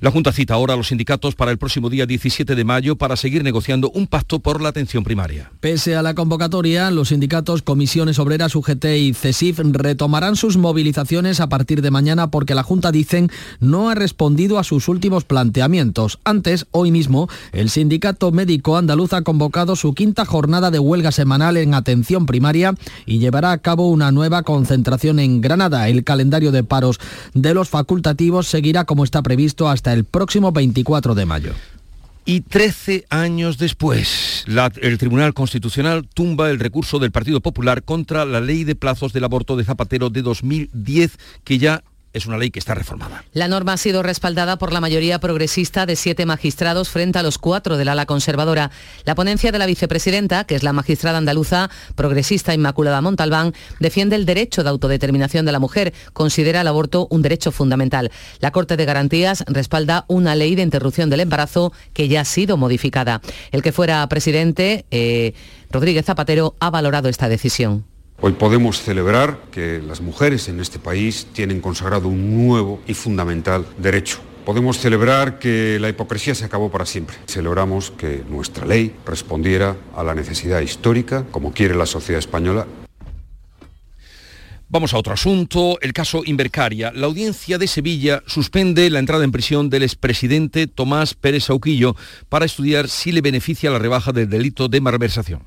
La 0.00 0.10
Junta 0.10 0.32
cita 0.32 0.54
ahora 0.54 0.74
a 0.74 0.76
los 0.76 0.88
sindicatos 0.88 1.34
para 1.34 1.50
el 1.50 1.58
próximo 1.58 1.90
día 1.90 2.06
17 2.06 2.54
de 2.54 2.64
mayo 2.64 2.96
para 2.96 3.16
seguir 3.16 3.44
negociando 3.44 3.90
un 3.90 4.06
pacto 4.06 4.40
por 4.40 4.60
la 4.60 4.70
atención 4.70 5.04
primaria. 5.04 5.52
Pese 5.60 5.96
a 5.96 6.02
la 6.02 6.14
convocatoria, 6.14 6.90
los 6.90 7.08
sindicatos 7.08 7.62
Comisiones 7.62 8.18
Obreras, 8.18 8.56
UGT 8.56 8.84
y 8.96 9.14
CESIF 9.14 9.60
retomarán 9.64 10.36
sus 10.36 10.56
movilizaciones 10.56 11.40
a 11.40 11.48
partir 11.48 11.82
de 11.82 11.90
mañana 11.90 12.30
porque 12.30 12.54
la 12.54 12.62
Junta, 12.62 12.92
dicen, 12.92 13.30
no 13.60 13.90
ha 13.90 13.94
respondido 13.94 14.58
a 14.58 14.64
sus 14.64 14.88
últimos 14.88 15.24
planteamientos. 15.24 16.18
Antes, 16.24 16.66
hoy 16.70 16.90
mismo, 16.90 17.28
el 17.52 17.70
Sindicato 17.70 18.32
Médico 18.32 18.76
Andaluz 18.76 19.12
ha 19.12 19.22
convocado 19.22 19.76
su 19.76 19.94
quinta 19.94 20.24
jornada 20.24 20.70
de 20.70 20.78
huelga 20.78 21.12
semanal 21.12 21.56
en 21.56 21.74
atención 21.74 22.26
primaria 22.26 22.74
y 23.06 23.18
llevará 23.18 23.52
a 23.52 23.58
cabo 23.58 23.88
una 23.88 24.10
nueva 24.10 24.42
concentración 24.42 25.18
en 25.18 25.40
Granada. 25.40 25.88
El 25.88 26.04
calendario 26.04 26.50
de 26.52 26.64
paros 26.64 26.98
de 27.34 27.54
los 27.54 27.68
facultativos 27.68 28.48
seguirá 28.48 28.84
como 28.84 29.04
está 29.04 29.22
previsto 29.22 29.51
hasta 29.60 29.92
el 29.92 30.04
próximo 30.04 30.52
24 30.52 31.14
de 31.14 31.26
mayo. 31.26 31.52
Y 32.24 32.42
13 32.42 33.06
años 33.10 33.58
después, 33.58 34.44
el 34.80 34.98
Tribunal 34.98 35.34
Constitucional 35.34 36.06
tumba 36.06 36.50
el 36.50 36.60
recurso 36.60 37.00
del 37.00 37.10
Partido 37.10 37.40
Popular 37.40 37.82
contra 37.82 38.24
la 38.24 38.40
ley 38.40 38.62
de 38.62 38.76
plazos 38.76 39.12
del 39.12 39.24
aborto 39.24 39.56
de 39.56 39.64
Zapatero 39.64 40.08
de 40.08 40.22
2010, 40.22 41.18
que 41.42 41.58
ya 41.58 41.82
es 42.12 42.26
una 42.26 42.38
ley 42.38 42.50
que 42.50 42.58
está 42.58 42.74
reformada. 42.74 43.24
La 43.32 43.48
norma 43.48 43.74
ha 43.74 43.76
sido 43.76 44.02
respaldada 44.02 44.58
por 44.58 44.72
la 44.72 44.80
mayoría 44.80 45.18
progresista 45.18 45.86
de 45.86 45.96
siete 45.96 46.26
magistrados 46.26 46.88
frente 46.88 47.18
a 47.18 47.22
los 47.22 47.38
cuatro 47.38 47.76
del 47.76 47.88
ala 47.88 48.06
conservadora. 48.06 48.70
La 49.04 49.14
ponencia 49.14 49.52
de 49.52 49.58
la 49.58 49.66
vicepresidenta, 49.66 50.44
que 50.44 50.54
es 50.54 50.62
la 50.62 50.72
magistrada 50.72 51.18
andaluza 51.18 51.70
progresista 51.94 52.54
Inmaculada 52.54 53.00
Montalbán, 53.00 53.54
defiende 53.80 54.16
el 54.16 54.26
derecho 54.26 54.62
de 54.62 54.70
autodeterminación 54.70 55.46
de 55.46 55.52
la 55.52 55.58
mujer, 55.58 55.94
considera 56.12 56.60
el 56.60 56.68
aborto 56.68 57.06
un 57.10 57.22
derecho 57.22 57.52
fundamental. 57.52 58.10
La 58.40 58.50
Corte 58.50 58.76
de 58.76 58.84
Garantías 58.84 59.44
respalda 59.46 60.04
una 60.08 60.34
ley 60.34 60.54
de 60.54 60.62
interrupción 60.62 61.10
del 61.10 61.20
embarazo 61.20 61.72
que 61.92 62.08
ya 62.08 62.22
ha 62.22 62.24
sido 62.24 62.56
modificada. 62.56 63.20
El 63.50 63.62
que 63.62 63.72
fuera 63.72 64.06
presidente, 64.08 64.84
eh, 64.90 65.34
Rodríguez 65.70 66.04
Zapatero, 66.04 66.56
ha 66.60 66.70
valorado 66.70 67.08
esta 67.08 67.28
decisión. 67.28 67.91
Hoy 68.24 68.34
podemos 68.34 68.80
celebrar 68.80 69.46
que 69.50 69.82
las 69.84 70.00
mujeres 70.00 70.48
en 70.48 70.60
este 70.60 70.78
país 70.78 71.26
tienen 71.32 71.60
consagrado 71.60 72.06
un 72.06 72.46
nuevo 72.46 72.80
y 72.86 72.94
fundamental 72.94 73.66
derecho. 73.78 74.20
Podemos 74.46 74.78
celebrar 74.78 75.40
que 75.40 75.78
la 75.80 75.88
hipocresía 75.88 76.32
se 76.36 76.44
acabó 76.44 76.70
para 76.70 76.86
siempre. 76.86 77.16
Celebramos 77.26 77.90
que 77.90 78.22
nuestra 78.30 78.64
ley 78.64 78.94
respondiera 79.04 79.76
a 79.96 80.04
la 80.04 80.14
necesidad 80.14 80.60
histórica, 80.60 81.24
como 81.32 81.52
quiere 81.52 81.74
la 81.74 81.84
sociedad 81.84 82.20
española, 82.20 82.68
Vamos 84.72 84.94
a 84.94 84.96
otro 84.96 85.12
asunto, 85.12 85.78
el 85.82 85.92
caso 85.92 86.22
Invercaria. 86.24 86.92
La 86.94 87.04
audiencia 87.04 87.58
de 87.58 87.66
Sevilla 87.66 88.22
suspende 88.26 88.88
la 88.88 89.00
entrada 89.00 89.22
en 89.22 89.30
prisión 89.30 89.68
del 89.68 89.82
expresidente 89.82 90.66
Tomás 90.66 91.12
Pérez 91.12 91.44
Sauquillo 91.44 91.94
para 92.30 92.46
estudiar 92.46 92.88
si 92.88 93.12
le 93.12 93.20
beneficia 93.20 93.70
la 93.70 93.78
rebaja 93.78 94.12
del 94.12 94.30
delito 94.30 94.68
de 94.68 94.80
malversación. 94.80 95.42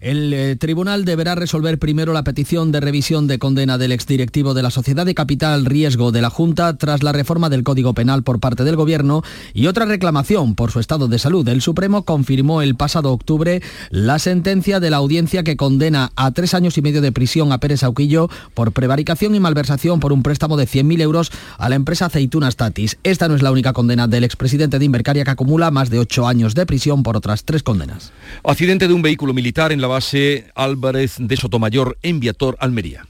El 0.00 0.32
eh, 0.32 0.56
tribunal 0.56 1.04
deberá 1.04 1.34
resolver 1.34 1.78
primero 1.78 2.12
la 2.12 2.22
petición 2.22 2.70
de 2.70 2.80
revisión 2.80 3.26
de 3.26 3.38
condena 3.38 3.78
del 3.78 3.92
exdirectivo 3.92 4.54
de 4.54 4.62
la 4.62 4.70
Sociedad 4.70 5.04
de 5.04 5.14
Capital 5.14 5.64
Riesgo 5.64 6.12
de 6.12 6.22
la 6.22 6.30
Junta 6.30 6.76
tras 6.76 7.02
la 7.02 7.12
reforma 7.12 7.50
del 7.50 7.64
Código 7.64 7.94
Penal 7.94 8.22
por 8.22 8.38
parte 8.38 8.62
del 8.62 8.76
Gobierno 8.76 9.22
y 9.54 9.66
otra 9.66 9.86
reclamación 9.86 10.54
por 10.54 10.70
su 10.70 10.78
estado 10.78 11.08
de 11.08 11.18
salud. 11.18 11.48
El 11.48 11.62
Supremo 11.62 12.04
confirmó 12.04 12.62
el 12.62 12.76
pasado 12.76 13.12
octubre 13.12 13.60
la 13.90 14.18
sentencia 14.20 14.78
de 14.78 14.90
la 14.90 14.98
audiencia 14.98 15.42
que 15.42 15.56
condena 15.56 16.12
a 16.14 16.30
tres 16.30 16.54
años 16.54 16.78
y 16.78 16.82
medio 16.82 17.00
de 17.00 17.10
prisión 17.10 17.50
a 17.52 17.58
Pérez 17.58 17.82
Auquillo 17.82 18.28
por 18.54 18.72
prevaricación 18.72 19.34
y 19.34 19.40
malversación 19.40 19.98
por 19.98 20.12
un 20.12 20.22
préstamo 20.22 20.56
de 20.56 20.66
100.000 20.66 21.00
euros 21.00 21.32
a 21.58 21.68
la 21.68 21.74
empresa 21.74 22.06
Aceitunas 22.06 22.56
Tatis. 22.56 22.98
Esta 23.02 23.26
no 23.26 23.34
es 23.34 23.42
la 23.42 23.50
única 23.50 23.72
condena 23.72 24.06
del 24.06 24.24
expresidente 24.24 24.78
de 24.78 24.84
Invercaria 24.84 25.24
que 25.24 25.30
acumula 25.32 25.72
más 25.72 25.90
de 25.90 25.98
ocho 25.98 26.28
años 26.28 26.54
de 26.54 26.66
prisión 26.66 27.02
por 27.02 27.16
otras 27.16 27.44
tres 27.44 27.64
condenas. 27.64 28.12
Accidente 28.44 28.86
de 28.86 28.94
un 28.94 29.02
vehículo 29.02 29.34
militar 29.34 29.72
en 29.72 29.80
la 29.80 29.87
base 29.88 30.46
Álvarez 30.54 31.16
de 31.18 31.36
Sotomayor 31.36 31.98
en 32.02 32.20
Viator, 32.20 32.56
Almería. 32.60 33.06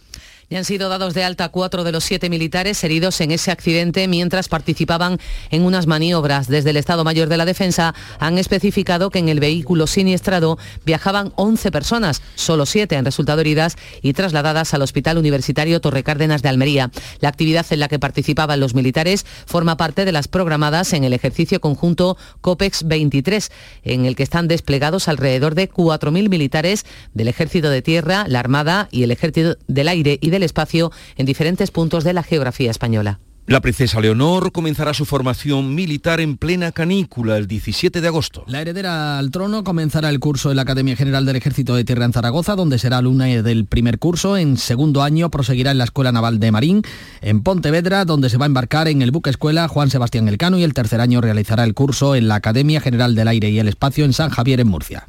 Y 0.51 0.57
han 0.57 0.65
sido 0.65 0.89
dados 0.89 1.13
de 1.13 1.25
alta 1.25 1.51
cuatro 1.51 1.85
de 1.85 1.93
los 1.93 2.05
siete 2.05 2.31
militares 2.31 2.83
heridos 2.83 3.21
en 3.21 3.33
ese 3.33 3.51
accidente 3.51 4.09
mientras 4.09 4.49
participaban 4.49 5.19
en 5.51 5.63
unas 5.63 5.87
maniobras. 5.87 6.49
Desde 6.49 6.71
el 6.71 6.79
Estado 6.79 7.05
Mayor 7.05 7.29
de 7.29 7.37
la 7.37 7.45
Defensa 7.45 7.95
han 8.19 8.39
especificado 8.39 9.11
que 9.11 9.19
en 9.19 9.29
el 9.29 9.41
vehículo 9.41 9.87
siniestrado 9.87 10.57
viajaban 10.87 11.35
11 11.37 11.71
personas, 11.71 12.23
solo 12.35 12.65
siete 12.65 12.97
han 12.97 13.05
resultado 13.05 13.43
heridas 13.43 13.77
y 14.01 14.15
trasladadas 14.15 14.73
al 14.73 14.81
Hospital 14.81 15.19
Universitario 15.19 15.83
Torre 15.83 16.03
Cárdenas 16.03 16.41
de 16.41 16.49
Almería. 16.49 16.91
La 17.21 17.29
actividad 17.29 17.67
en 17.69 17.81
la 17.81 17.89
que 17.89 17.99
participaban 17.99 18.59
los 18.59 18.75
militares 18.75 19.27
forma 19.45 19.77
parte 19.77 20.07
de 20.07 20.13
las 20.13 20.29
programadas 20.29 20.95
en 20.95 21.05
el 21.05 21.13
ejercicio 21.13 21.61
conjunto 21.61 22.17
COPEX 22.41 22.85
23, 22.87 23.53
en 23.83 24.07
el 24.07 24.17
que 24.17 24.23
están 24.23 24.49
desplegados 24.49 25.09
alrededor 25.09 25.55
de 25.55 25.69
4.000 25.69 26.31
militares 26.31 26.87
del 27.13 27.29
Ejército 27.29 27.69
de 27.69 27.83
Tierra, 27.83 28.25
la 28.29 28.41
Armada 28.41 28.89
y 28.91 29.03
el 29.03 29.11
Ejército 29.11 29.59
del 29.67 29.89
Aire 29.89 30.19
y 30.23 30.31
de 30.31 30.38
espacio 30.43 30.93
en 31.17 31.27
diferentes 31.27 31.71
puntos 31.71 32.05
de 32.05 32.13
la 32.13 32.23
geografía 32.23 32.71
española. 32.71 33.21
La 33.49 33.63
princesa 33.63 33.99
Leonor 33.99 34.53
comenzará 34.53 34.93
su 34.93 35.07
formación 35.07 35.75
militar 35.75 36.21
en 36.21 36.37
plena 36.37 36.71
canícula 36.71 37.39
el 37.39 37.47
17 37.47 38.03
de 38.03 38.07
agosto. 38.07 38.45
La 38.47 38.61
heredera 38.61 39.19
al 39.19 39.31
trono 39.31 39.65
comenzará 39.65 40.11
el 40.11 40.21
curso 40.21 40.51
en 40.51 40.57
la 40.57 40.63
Academia 40.63 40.97
General 40.97 41.25
del 41.25 41.37
Ejército 41.37 41.75
de 41.75 41.83
Tierra 41.83 42.05
en 42.05 42.13
Zaragoza, 42.13 42.57
donde 42.57 42.79
será 42.79 42.99
alumna 42.99 43.25
del 43.25 43.65
primer 43.65 43.99
curso. 43.99 44.37
En 44.37 44.59
segundo 44.59 45.03
año 45.03 45.31
proseguirá 45.31 45.71
en 45.71 45.79
la 45.79 45.85
Escuela 45.85 46.13
Naval 46.13 46.41
de 46.41 46.53
Marín, 46.53 46.83
en 47.23 47.43
Pontevedra, 47.43 48.05
donde 48.05 48.29
se 48.29 48.37
va 48.37 48.45
a 48.45 48.53
embarcar 48.53 48.87
en 48.87 49.01
el 49.01 49.13
buque 49.13 49.31
escuela 49.31 49.67
Juan 49.67 49.89
Sebastián 49.89 50.29
Elcano 50.29 50.59
y 50.59 50.63
el 50.63 50.75
tercer 50.75 51.01
año 51.01 51.23
realizará 51.23 51.65
el 51.65 51.73
curso 51.73 52.17
en 52.17 52.29
la 52.29 52.35
Academia 52.35 52.83
General 52.83 53.15
del 53.15 53.29
Aire 53.29 53.49
y 53.49 53.59
el 53.61 53.69
Espacio 53.69 54.05
en 54.05 54.13
San 54.13 54.29
Javier 54.29 54.61
en 54.61 54.69
Murcia. 54.69 55.09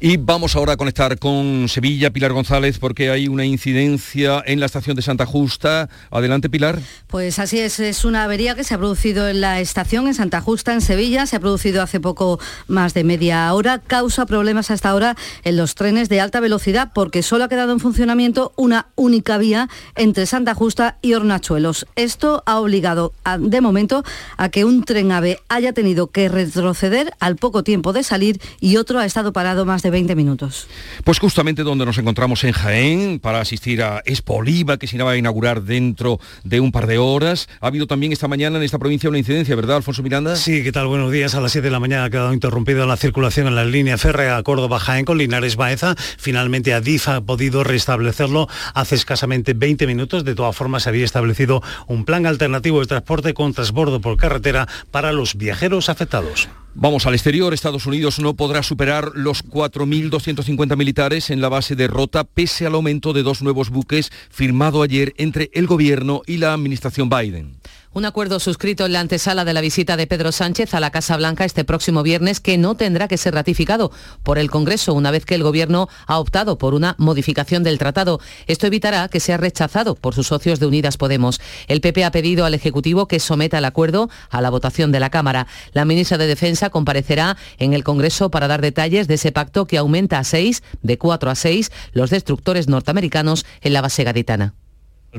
Y 0.00 0.16
vamos 0.16 0.56
ahora 0.56 0.74
a 0.74 0.76
conectar 0.76 1.18
con 1.18 1.68
Sevilla, 1.68 2.10
Pilar 2.10 2.32
González, 2.32 2.78
porque 2.78 3.10
hay 3.10 3.28
una 3.28 3.44
incidencia 3.44 4.42
en 4.46 4.60
la 4.60 4.66
estación 4.66 4.96
de 4.96 5.02
Santa 5.02 5.26
Justa. 5.26 5.88
Adelante, 6.10 6.50
Pilar. 6.50 6.80
Pues 7.06 7.38
así 7.38 7.58
es, 7.58 7.78
es 7.80 8.04
una 8.04 8.24
avería 8.24 8.54
que 8.54 8.64
se 8.64 8.74
ha 8.74 8.78
producido 8.78 9.28
en 9.28 9.40
la 9.40 9.60
estación 9.60 10.06
en 10.06 10.14
Santa 10.14 10.40
Justa, 10.40 10.72
en 10.72 10.80
Sevilla. 10.80 11.26
Se 11.26 11.36
ha 11.36 11.40
producido 11.40 11.82
hace 11.82 12.00
poco 12.00 12.40
más 12.66 12.94
de 12.94 13.04
media 13.04 13.52
hora. 13.54 13.78
Causa 13.78 14.26
problemas 14.26 14.70
hasta 14.70 14.88
ahora 14.88 15.16
en 15.44 15.56
los 15.56 15.74
trenes 15.74 16.08
de 16.08 16.20
alta 16.20 16.40
velocidad 16.40 16.90
porque 16.94 17.22
solo 17.22 17.44
ha 17.44 17.48
quedado 17.48 17.72
en 17.72 17.80
funcionamiento 17.80 18.52
una 18.56 18.88
única 18.94 19.38
vía 19.38 19.68
entre 19.96 20.26
Santa 20.26 20.54
Justa 20.54 20.98
y 21.02 21.14
Hornachuelos. 21.14 21.86
Esto 21.96 22.42
ha 22.46 22.58
obligado 22.58 23.12
de 23.38 23.60
momento 23.60 24.04
a 24.36 24.48
que 24.48 24.64
un 24.64 24.84
tren 24.84 25.12
AVE 25.12 25.38
haya 25.48 25.72
tenido 25.72 26.08
que 26.08 26.28
retroceder 26.28 27.12
al 27.20 27.36
poco 27.36 27.62
tiempo 27.62 27.92
de 27.92 28.02
salir 28.02 28.40
y 28.60 28.76
otro 28.76 28.98
ha 28.98 29.04
estado 29.04 29.32
parado 29.42 29.64
más 29.64 29.82
de 29.82 29.90
20 29.90 30.14
minutos. 30.14 30.68
Pues 31.02 31.18
justamente 31.18 31.64
donde 31.64 31.84
nos 31.84 31.98
encontramos 31.98 32.44
en 32.44 32.52
Jaén 32.52 33.18
para 33.18 33.40
asistir 33.40 33.82
a 33.82 34.00
Expo 34.04 34.34
Oliva, 34.34 34.76
que 34.76 34.86
se 34.86 34.96
va 35.02 35.10
a 35.10 35.16
inaugurar 35.16 35.62
dentro 35.62 36.20
de 36.44 36.60
un 36.60 36.70
par 36.70 36.86
de 36.86 36.98
horas. 36.98 37.48
Ha 37.60 37.66
habido 37.66 37.88
también 37.88 38.12
esta 38.12 38.28
mañana 38.28 38.58
en 38.58 38.62
esta 38.62 38.78
provincia 38.78 39.08
una 39.08 39.18
incidencia, 39.18 39.56
¿verdad, 39.56 39.78
Alfonso 39.78 40.04
Miranda? 40.04 40.36
Sí, 40.36 40.62
¿qué 40.62 40.70
tal? 40.70 40.86
Buenos 40.86 41.10
días. 41.10 41.34
A 41.34 41.40
las 41.40 41.50
7 41.50 41.66
de 41.66 41.72
la 41.72 41.80
mañana 41.80 42.04
ha 42.04 42.10
quedado 42.10 42.32
interrumpida 42.32 42.86
la 42.86 42.96
circulación 42.96 43.48
en 43.48 43.56
la 43.56 43.64
línea 43.64 43.98
férrea 43.98 44.40
Córdoba-Jaén 44.44 45.04
con 45.04 45.18
Linares 45.18 45.56
Baeza. 45.56 45.96
Finalmente 45.96 46.72
Adif 46.72 47.08
ha 47.08 47.20
podido 47.20 47.64
restablecerlo 47.64 48.46
hace 48.74 48.94
escasamente 48.94 49.54
20 49.54 49.88
minutos. 49.88 50.24
De 50.24 50.36
todas 50.36 50.54
formas, 50.54 50.84
se 50.84 50.90
había 50.90 51.04
establecido 51.04 51.64
un 51.88 52.04
plan 52.04 52.26
alternativo 52.26 52.78
de 52.78 52.86
transporte 52.86 53.34
con 53.34 53.54
transbordo 53.54 54.00
por 54.00 54.16
carretera 54.16 54.68
para 54.92 55.10
los 55.10 55.34
viajeros 55.34 55.88
afectados. 55.88 56.48
Vamos 56.74 57.04
al 57.04 57.12
exterior. 57.12 57.52
Estados 57.52 57.84
Unidos 57.84 58.18
no 58.18 58.34
podrá 58.34 58.62
superar 58.62 59.12
los 59.14 59.44
4.250 59.44 60.74
militares 60.74 61.28
en 61.28 61.42
la 61.42 61.50
base 61.50 61.76
de 61.76 61.86
Rota 61.86 62.24
pese 62.24 62.66
al 62.66 62.74
aumento 62.74 63.12
de 63.12 63.22
dos 63.22 63.42
nuevos 63.42 63.68
buques 63.68 64.10
firmado 64.30 64.82
ayer 64.82 65.12
entre 65.18 65.50
el 65.52 65.66
gobierno 65.66 66.22
y 66.26 66.38
la 66.38 66.54
administración 66.54 67.10
Biden. 67.10 67.56
Un 67.94 68.06
acuerdo 68.06 68.40
suscrito 68.40 68.86
en 68.86 68.94
la 68.94 69.00
antesala 69.00 69.44
de 69.44 69.52
la 69.52 69.60
visita 69.60 69.98
de 69.98 70.06
Pedro 70.06 70.32
Sánchez 70.32 70.72
a 70.72 70.80
la 70.80 70.90
Casa 70.90 71.14
Blanca 71.18 71.44
este 71.44 71.62
próximo 71.62 72.02
viernes 72.02 72.40
que 72.40 72.56
no 72.56 72.74
tendrá 72.74 73.06
que 73.06 73.18
ser 73.18 73.34
ratificado 73.34 73.92
por 74.22 74.38
el 74.38 74.50
Congreso 74.50 74.94
una 74.94 75.10
vez 75.10 75.26
que 75.26 75.34
el 75.34 75.42
Gobierno 75.42 75.90
ha 76.06 76.18
optado 76.18 76.56
por 76.56 76.72
una 76.72 76.94
modificación 76.96 77.62
del 77.62 77.76
tratado. 77.76 78.18
Esto 78.46 78.66
evitará 78.66 79.08
que 79.08 79.20
sea 79.20 79.36
rechazado 79.36 79.94
por 79.94 80.14
sus 80.14 80.28
socios 80.28 80.58
de 80.58 80.64
Unidas 80.64 80.96
Podemos. 80.96 81.38
El 81.68 81.82
PP 81.82 82.06
ha 82.06 82.10
pedido 82.10 82.46
al 82.46 82.54
Ejecutivo 82.54 83.08
que 83.08 83.20
someta 83.20 83.58
el 83.58 83.66
acuerdo 83.66 84.08
a 84.30 84.40
la 84.40 84.48
votación 84.48 84.90
de 84.90 85.00
la 85.00 85.10
Cámara. 85.10 85.46
La 85.74 85.84
ministra 85.84 86.16
de 86.16 86.26
Defensa 86.26 86.70
comparecerá 86.70 87.36
en 87.58 87.74
el 87.74 87.84
Congreso 87.84 88.30
para 88.30 88.48
dar 88.48 88.62
detalles 88.62 89.06
de 89.06 89.14
ese 89.14 89.32
pacto 89.32 89.66
que 89.66 89.76
aumenta 89.76 90.18
a 90.18 90.24
seis, 90.24 90.62
de 90.80 90.96
cuatro 90.96 91.28
a 91.28 91.34
seis, 91.34 91.70
los 91.92 92.08
destructores 92.08 92.68
norteamericanos 92.68 93.44
en 93.60 93.74
la 93.74 93.82
base 93.82 94.02
gaditana. 94.02 94.54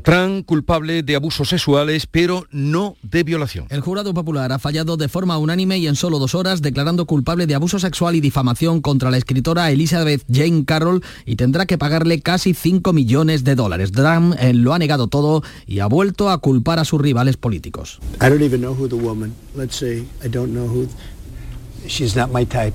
Trump 0.02 0.46
culpable 0.46 1.04
de 1.04 1.16
abusos 1.16 1.50
sexuales, 1.50 2.08
pero 2.08 2.46
no 2.52 2.96
de 3.04 3.24
violación. 3.24 3.68
El 3.70 3.82
jurado 3.82 4.14
popular 4.14 4.52
ha 4.52 4.60
fallado 4.60 4.98
de 4.98 5.08
forma 5.08 5.38
unánime 5.38 5.78
y 5.78 5.88
en 5.88 5.96
solo 5.96 6.18
dos 6.20 6.34
horas, 6.34 6.62
declarando 6.62 7.06
culpable 7.06 7.46
de 7.46 7.56
abuso 7.56 7.78
sexual 7.78 8.16
y 8.16 8.22
difamación 8.22 8.82
contra 8.82 9.12
la 9.12 9.18
escritora 9.18 9.70
Elizabeth 9.70 10.24
Jane 10.32 10.66
Carroll 10.66 11.04
y 11.26 11.36
tendrá 11.36 11.66
que 11.66 11.78
pagarle 11.78 12.22
casi 12.22 12.54
5 12.54 12.92
millones 12.94 13.44
de 13.44 13.56
dólares. 13.56 13.92
Trump 13.92 14.36
eh, 14.40 14.54
lo 14.54 14.74
ha 14.74 14.80
negado 14.80 15.08
todo 15.08 15.44
y 15.68 15.80
ha 15.80 15.88
vuelto 15.88 16.30
a 16.30 16.40
culpar 16.40 16.80
a 16.80 16.86
sus 16.86 17.00
rivales 17.00 17.38
políticos. 17.38 18.00
I 18.16 18.30
don't 18.30 18.42
even 18.42 18.62
know 18.62 18.74
who 18.74 18.88
the 18.88 18.96
woman. 18.96 19.34
Let's 19.56 19.76
say 19.76 20.06
I 20.24 20.30
don't 20.30 20.54
know 20.54 20.68
who. 20.68 20.88
She's 21.88 22.16
not 22.16 22.32
my 22.32 22.46
type. 22.46 22.74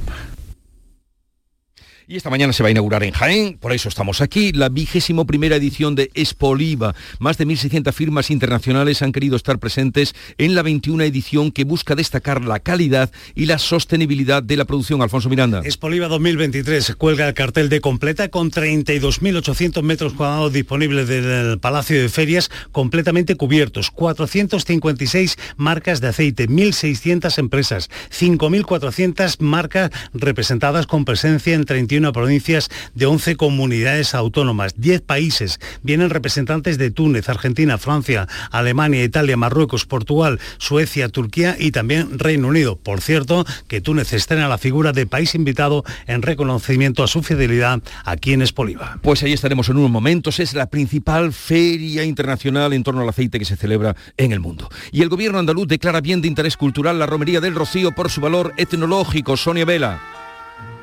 Y 2.11 2.17
esta 2.17 2.31
mañana 2.31 2.55
se 2.55 2.63
va 2.63 2.69
a 2.69 2.71
inaugurar 2.71 3.03
en 3.05 3.13
Jaén, 3.13 3.59
por 3.59 3.71
eso 3.75 3.91
estamos 3.91 4.23
aquí, 4.23 4.51
la 4.53 4.71
vigésimo 4.71 5.27
primera 5.27 5.57
edición 5.57 5.95
de 5.95 6.11
Expoliva. 6.15 6.95
Más 7.19 7.37
de 7.37 7.47
1.600 7.47 7.93
firmas 7.93 8.31
internacionales 8.31 9.03
han 9.03 9.13
querido 9.13 9.37
estar 9.37 9.59
presentes 9.59 10.15
en 10.39 10.55
la 10.55 10.63
21 10.63 11.05
edición 11.05 11.53
que 11.53 11.65
busca 11.65 11.95
destacar 11.95 12.43
la 12.43 12.61
calidad 12.61 13.13
y 13.35 13.45
la 13.45 13.59
sostenibilidad 13.59 14.43
de 14.43 14.57
la 14.57 14.65
producción. 14.65 15.03
Alfonso 15.03 15.29
Miranda. 15.29 15.61
Expoliva 15.63 16.09
2023 16.09 16.95
cuelga 16.97 17.29
el 17.29 17.35
cartel 17.35 17.69
de 17.69 17.83
completa 17.83 18.31
con 18.31 18.51
32.800 18.51 19.83
metros 19.83 20.15
cuadrados 20.15 20.55
disponibles 20.55 21.09
del 21.09 21.59
Palacio 21.59 22.01
de 22.01 22.09
Ferias 22.09 22.51
completamente 22.73 23.37
cubiertos, 23.37 23.91
456 23.91 25.37
marcas 25.59 26.01
de 26.01 26.09
aceite, 26.09 26.49
1.600 26.49 27.37
empresas, 27.37 27.91
5.400 28.19 29.41
marcas 29.41 29.91
representadas 30.15 30.87
con 30.87 31.05
presencia 31.05 31.53
en 31.53 31.67
31 31.67 31.98
provincias 32.13 32.71
de 32.95 33.07
11 33.07 33.37
comunidades 33.37 34.15
autónomas, 34.15 34.75
10 34.77 35.03
países. 35.03 35.61
Vienen 35.83 36.11
representantes 36.11 36.79
de 36.79 36.91
Túnez, 36.91 37.29
Argentina, 37.29 37.79
Francia, 37.79 38.29
Alemania, 38.51 39.05
Italia, 39.05 39.37
Marruecos, 39.37 39.87
Portugal, 39.87 40.41
Suecia, 40.59 41.09
Turquía 41.09 41.57
y 41.59 41.71
también 41.71 42.19
Reino 42.19 42.49
Unido. 42.49 42.77
Por 42.77 43.01
cierto, 43.01 43.45
que 43.67 43.81
Túnez 43.81 44.13
estrena 44.13 44.49
la 44.49 44.59
figura 44.59 44.93
de 44.93 45.07
país 45.07 45.35
invitado 45.35 45.85
en 46.07 46.23
reconocimiento 46.23 47.03
a 47.03 47.09
su 47.09 47.23
fidelidad 47.23 47.83
aquí 48.05 48.33
en 48.33 48.43
Espoliva. 48.43 48.99
Pues 49.03 49.23
ahí 49.23 49.33
estaremos 49.33 49.69
en 49.69 49.79
unos 49.79 49.91
momentos. 49.91 50.41
Es 50.41 50.55
la 50.55 50.71
principal 50.71 51.33
feria 51.33 52.05
internacional 52.05 52.73
en 52.73 52.83
torno 52.83 53.03
al 53.03 53.09
aceite 53.09 53.39
que 53.39 53.45
se 53.45 53.57
celebra 53.57 53.97
en 54.17 54.33
el 54.33 54.41
mundo. 54.41 54.69
Y 54.93 55.03
el 55.03 55.09
gobierno 55.09 55.39
andaluz 55.39 55.69
declara 55.69 56.01
bien 56.01 56.21
de 56.21 56.29
interés 56.29 56.57
cultural 56.57 56.99
la 56.99 57.07
romería 57.07 57.41
del 57.41 57.55
Rocío 57.55 57.93
por 57.93 58.11
su 58.11 58.21
valor 58.21 58.55
etnológico. 58.57 59.37
Sonia 59.37 59.65
Vela. 59.65 60.28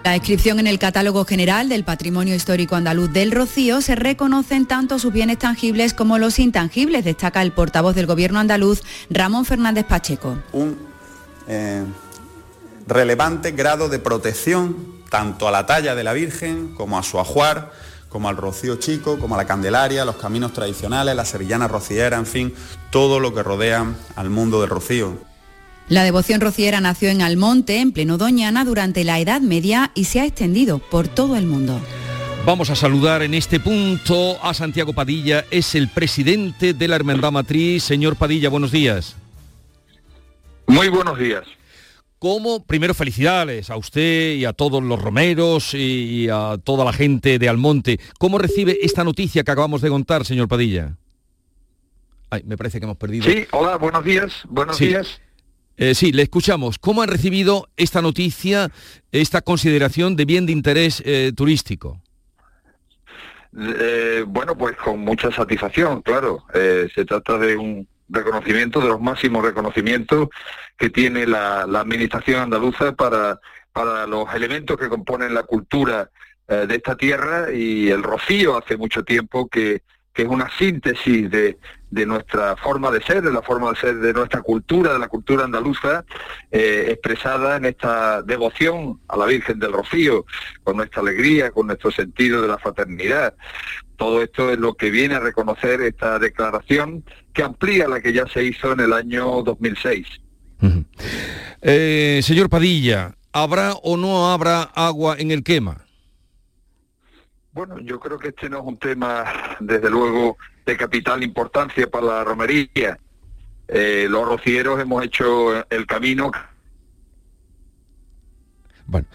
La 0.05 0.15
inscripción 0.15 0.59
en 0.59 0.67
el 0.67 0.77
Catálogo 0.77 1.25
General 1.25 1.67
del 1.67 1.83
Patrimonio 1.83 2.35
Histórico 2.35 2.75
Andaluz 2.75 3.11
del 3.11 3.31
Rocío 3.31 3.81
se 3.81 3.95
reconocen 3.95 4.67
tanto 4.67 4.99
sus 4.99 5.11
bienes 5.11 5.39
tangibles 5.39 5.95
como 5.95 6.19
los 6.19 6.37
intangibles, 6.37 7.03
destaca 7.03 7.41
el 7.41 7.51
portavoz 7.51 7.95
del 7.95 8.05
Gobierno 8.05 8.39
andaluz, 8.39 8.83
Ramón 9.09 9.45
Fernández 9.45 9.83
Pacheco. 9.85 10.37
Un 10.53 10.77
eh, 11.47 11.83
relevante 12.85 13.49
grado 13.53 13.89
de 13.89 13.97
protección 13.97 14.77
tanto 15.09 15.47
a 15.47 15.51
la 15.51 15.65
talla 15.65 15.95
de 15.95 16.03
la 16.03 16.13
Virgen 16.13 16.75
como 16.75 16.99
a 16.99 17.03
su 17.03 17.19
ajuar, 17.19 17.71
como 18.07 18.29
al 18.29 18.37
rocío 18.37 18.75
chico, 18.75 19.17
como 19.17 19.33
a 19.33 19.39
la 19.39 19.45
Candelaria, 19.45 20.05
los 20.05 20.17
caminos 20.17 20.53
tradicionales, 20.53 21.15
la 21.15 21.25
sevillana 21.25 21.67
rociera, 21.67 22.17
en 22.17 22.27
fin, 22.27 22.53
todo 22.91 23.19
lo 23.19 23.33
que 23.33 23.41
rodea 23.41 23.87
al 24.15 24.29
mundo 24.29 24.61
del 24.61 24.69
rocío. 24.69 25.17
La 25.87 26.03
devoción 26.03 26.41
rociera 26.41 26.81
nació 26.81 27.09
en 27.09 27.21
Almonte, 27.21 27.79
en 27.79 27.91
pleno 27.91 28.17
Doñana, 28.17 28.65
durante 28.65 29.03
la 29.03 29.19
Edad 29.19 29.41
Media 29.41 29.91
y 29.93 30.05
se 30.05 30.19
ha 30.19 30.25
extendido 30.25 30.79
por 30.79 31.07
todo 31.07 31.35
el 31.35 31.45
mundo. 31.45 31.79
Vamos 32.43 32.71
a 32.71 32.75
saludar 32.75 33.21
en 33.21 33.35
este 33.35 33.59
punto 33.59 34.43
a 34.43 34.55
Santiago 34.55 34.93
Padilla, 34.93 35.45
es 35.51 35.75
el 35.75 35.87
presidente 35.87 36.73
de 36.73 36.87
la 36.87 36.95
Hermandad 36.95 37.31
Matriz. 37.31 37.83
Señor 37.83 38.15
Padilla, 38.15 38.49
buenos 38.49 38.71
días. 38.71 39.15
Muy 40.65 40.89
buenos 40.89 41.19
días. 41.19 41.43
¿Cómo? 42.17 42.63
Primero 42.63 42.95
felicidades 42.95 43.69
a 43.69 43.77
usted 43.77 44.35
y 44.35 44.45
a 44.45 44.53
todos 44.53 44.81
los 44.81 44.99
romeros 44.99 45.75
y 45.75 46.27
a 46.29 46.57
toda 46.63 46.83
la 46.83 46.93
gente 46.93 47.37
de 47.37 47.47
Almonte. 47.47 47.99
¿Cómo 48.17 48.39
recibe 48.39 48.79
esta 48.81 49.03
noticia 49.03 49.43
que 49.43 49.51
acabamos 49.51 49.81
de 49.81 49.89
contar, 49.89 50.25
señor 50.25 50.47
Padilla? 50.47 50.97
Ay, 52.31 52.41
me 52.43 52.57
parece 52.57 52.79
que 52.79 52.85
hemos 52.85 52.97
perdido. 52.97 53.25
Sí, 53.25 53.45
hola, 53.51 53.77
buenos 53.77 54.03
días. 54.03 54.43
Buenos 54.49 54.79
días. 54.79 55.21
Eh, 55.77 55.93
sí, 55.93 56.11
le 56.11 56.23
escuchamos. 56.23 56.79
¿Cómo 56.79 57.01
han 57.01 57.09
recibido 57.09 57.67
esta 57.75 58.01
noticia, 58.01 58.69
esta 59.11 59.41
consideración 59.41 60.15
de 60.15 60.25
bien 60.25 60.45
de 60.45 60.53
interés 60.53 61.03
eh, 61.05 61.31
turístico? 61.35 62.01
Eh, 63.57 64.23
bueno, 64.27 64.57
pues 64.57 64.75
con 64.77 64.99
mucha 64.99 65.31
satisfacción, 65.31 66.01
claro. 66.01 66.43
se 66.53 67.05
trata 67.05 67.37
de 67.37 67.55
un 67.55 67.87
reconocimiento, 68.09 68.81
de 68.81 68.87
los 68.87 69.01
máximos 69.01 69.43
reconocimientos 69.43 70.29
que 70.77 70.89
tiene 70.89 71.25
la, 71.25 71.61
Administración 71.61 72.41
andaluza 72.41 72.93
para, 72.93 73.39
para 73.71 74.07
los 74.07 74.33
elementos 74.33 74.77
que 74.77 74.89
componen 74.89 75.33
la 75.33 75.43
cultura 75.43 76.09
de 76.47 76.75
esta 76.75 76.95
tierra 76.95 77.51
y 77.51 77.89
el 77.89 78.03
rocío 78.03 78.57
hace 78.57 78.77
mucho 78.77 79.03
tiempo 79.03 79.47
que, 79.47 79.81
que 80.13 80.23
es 80.23 80.27
una 80.27 80.49
síntesis 80.57 81.29
de, 81.31 81.57
de, 81.95 82.05
nuestra 82.05 82.55
forma 82.57 82.91
de 82.91 83.01
ser, 83.01 83.21
de 83.21 83.31
la 83.31 83.41
forma 83.41 83.71
de 83.71 83.77
ser 83.77 83.95
de 83.95 84.13
nuestra 84.13 84.41
cultura, 84.41 84.93
de 84.93 84.99
la 84.99 85.07
cultura 85.07 85.45
andaluza, 85.45 86.05
eh, 86.51 86.87
expresada 86.89 87.57
en 87.57 87.65
esta 87.65 88.21
devoción 88.21 88.99
a 89.07 89.17
la 89.17 89.25
Virgen 89.25 89.59
del 89.59 89.73
Rocío, 89.73 90.25
con 90.63 90.77
nuestra 90.77 91.01
alegría, 91.01 91.51
con 91.51 91.67
nuestro 91.67 91.91
sentido 91.91 92.41
de 92.41 92.47
la 92.47 92.57
fraternidad. 92.57 93.33
Todo 93.97 94.21
esto 94.21 94.51
es 94.51 94.59
lo 94.59 94.73
que 94.73 94.91
viene 94.91 95.15
a 95.15 95.19
reconocer 95.19 95.81
esta 95.81 96.19
declaración 96.19 97.03
que 97.33 97.43
amplía 97.43 97.87
la 97.87 98.01
que 98.01 98.13
ya 98.13 98.27
se 98.27 98.43
hizo 98.43 98.73
en 98.73 98.81
el 98.81 98.93
año 98.93 99.41
2006. 99.43 100.07
Eh, 101.61 102.19
señor 102.23 102.49
Padilla, 102.49 103.15
¿habrá 103.31 103.73
o 103.73 103.97
no 103.97 104.31
habrá 104.31 104.63
agua 104.63 105.15
en 105.17 105.31
el 105.31 105.43
quema? 105.43 105.85
Bueno, 107.55 107.79
yo 107.79 108.01
creo 108.01 108.19
que 108.19 108.29
este 108.29 108.49
no 108.49 108.59
es 108.59 108.65
un 108.65 108.77
tema, 108.77 109.23
desde 109.61 109.89
luego, 109.89 110.37
de 110.65 110.77
capital 110.77 111.23
importancia 111.23 111.87
para 111.87 112.05
la 112.05 112.23
romería. 112.23 112.97
Eh, 113.67 114.07
los 114.09 114.27
rocieros 114.27 114.79
hemos 114.79 115.03
hecho 115.03 115.69
el 115.69 115.85
camino. 115.85 116.31
Bueno, 118.85 119.07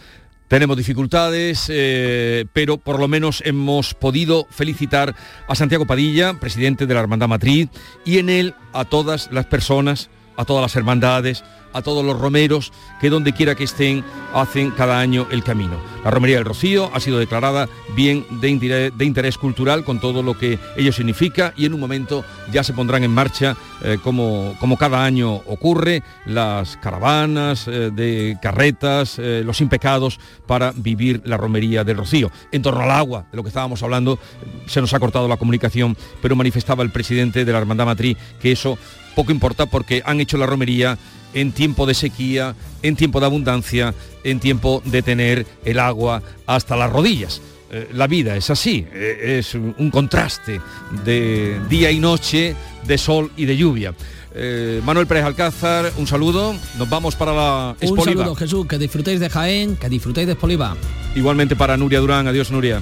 tenemos 0.49 0.77
dificultades, 0.77 1.67
eh, 1.69 2.45
pero 2.53 2.79
por 2.79 2.99
lo 2.99 3.07
menos 3.07 3.43
hemos 3.47 3.95
podido 3.95 4.47
felicitar 4.51 5.15
a 5.47 5.55
Santiago 5.55 5.87
Padilla, 5.87 6.35
presidente 6.35 6.87
de 6.87 6.95
la 6.95 7.01
Hermandad 7.01 7.29
Matriz, 7.29 7.69
y 8.05 8.19
en 8.19 8.29
él 8.29 8.55
a 8.73 8.85
todas 8.85 9.31
las 9.31 9.47
personas, 9.47 10.11
a 10.37 10.45
todas 10.45 10.63
las 10.63 10.75
hermandades, 10.75 11.45
a 11.73 11.83
todos 11.83 12.05
los 12.05 12.19
romeros 12.19 12.73
que 13.01 13.11
donde 13.11 13.33
quiera 13.33 13.55
que 13.55 13.65
estén 13.65 14.05
hacen 14.35 14.71
cada 14.71 15.01
año 15.01 15.27
el 15.31 15.43
camino. 15.43 15.77
La 16.05 16.11
Romería 16.11 16.37
del 16.37 16.45
Rocío 16.45 16.91
ha 16.95 17.01
sido 17.01 17.19
declarada 17.19 17.69
bien 17.95 18.25
de 18.41 18.49
interés, 18.49 19.39
cultural 19.39 19.85
con 19.85 20.01
todo 20.01 20.23
lo 20.23 20.39
que 20.39 20.59
ello 20.77 20.93
significa 20.93 21.53
y 21.57 21.67
en 21.67 21.75
un 21.75 21.81
momento 21.81 22.25
ya 22.53 22.65
se 22.65 22.73
pondrán 22.73 23.05
en 23.05 23.11
marcha, 23.11 23.57
eh, 23.83 23.99
como, 24.03 24.55
como, 24.59 24.77
cada 24.77 25.05
año 25.05 25.35
ocurre, 25.35 26.03
las 26.27 26.77
caravanas 26.79 27.69
eh, 27.69 27.91
de 27.93 28.39
carretas, 28.41 29.19
eh, 29.19 29.43
los 29.45 29.61
impecados 29.61 30.19
para 30.47 30.73
vivir 30.75 31.23
la 31.25 31.37
Romería 31.37 31.85
del 31.85 31.99
Rocío. 31.99 32.31
En 32.51 32.63
torno 32.63 32.81
al 32.81 32.91
agua, 32.91 33.27
de 33.31 33.37
lo 33.37 33.43
que 33.43 33.49
estábamos 33.49 33.83
hablando, 33.83 34.19
se 34.67 34.81
nos 34.81 34.95
ha 34.95 35.01
cortado 35.01 35.29
la 35.29 35.37
comunicación, 35.37 35.97
pero 36.23 36.37
manifestaba 36.37 36.83
el 36.83 36.91
presidente 36.91 37.45
de 37.45 37.53
la 37.53 37.59
Hermandad 37.59 37.87
Matriz 37.87 38.17
que 38.41 38.53
eso 38.53 38.79
poco 39.15 39.33
importa 39.33 39.67
porque 39.67 40.03
han 40.05 40.21
hecho 40.21 40.39
la 40.39 40.47
romería 40.47 40.97
en 41.35 41.53
tiempo 41.53 41.87
de 41.87 41.95
sequía, 41.95 42.55
en 42.83 42.97
tiempo 42.97 43.21
de 43.21 43.27
abundancia, 43.27 43.95
en 44.25 44.41
tiempo 44.41 44.83
de 44.85 45.03
tener 45.03 45.47
el 45.65 45.79
agua 45.79 46.23
hasta 46.47 46.77
las 46.77 46.91
rodillas. 46.91 47.41
Eh, 47.73 47.89
la 47.93 48.09
vida 48.09 48.37
es 48.37 48.51
así, 48.51 48.85
eh, 48.93 49.37
es 49.39 49.55
un 49.55 49.91
contraste 49.93 50.61
de 51.05 51.61
día 51.69 51.93
y 51.93 52.01
noche, 52.01 52.57
de 52.85 52.99
sol 52.99 53.31
y 53.37 53.45
de 53.45 53.57
lluvia. 53.57 53.95
Eh, 54.35 54.81
Manuel 54.85 55.07
Pérez 55.07 55.25
Alcázar, 55.25 55.93
un 55.97 56.07
saludo. 56.07 56.55
Nos 56.79 56.89
vamos 56.89 57.15
para 57.15 57.33
la 57.33 57.77
Espoliva. 57.81 58.03
Un 58.03 58.19
saludo, 58.19 58.35
Jesús. 58.35 58.67
Que 58.67 58.79
disfrutéis 58.79 59.21
de 59.21 59.31
Jaén, 59.31 59.77
que 59.77 59.89
disfrutéis 59.89 60.27
de 60.27 60.33
Espoliva. 60.33 60.77
Igualmente 61.15 61.55
para 61.55 61.77
Nuria 61.77 62.01
Durán. 62.01 62.27
Adiós, 62.27 62.51
Nuria. 62.51 62.81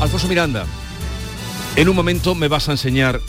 Alfonso 0.00 0.28
Miranda, 0.28 0.66
en 1.76 1.88
un 1.88 1.96
momento 1.96 2.34
me 2.34 2.48
vas 2.48 2.68
a 2.68 2.72
enseñar 2.72 3.20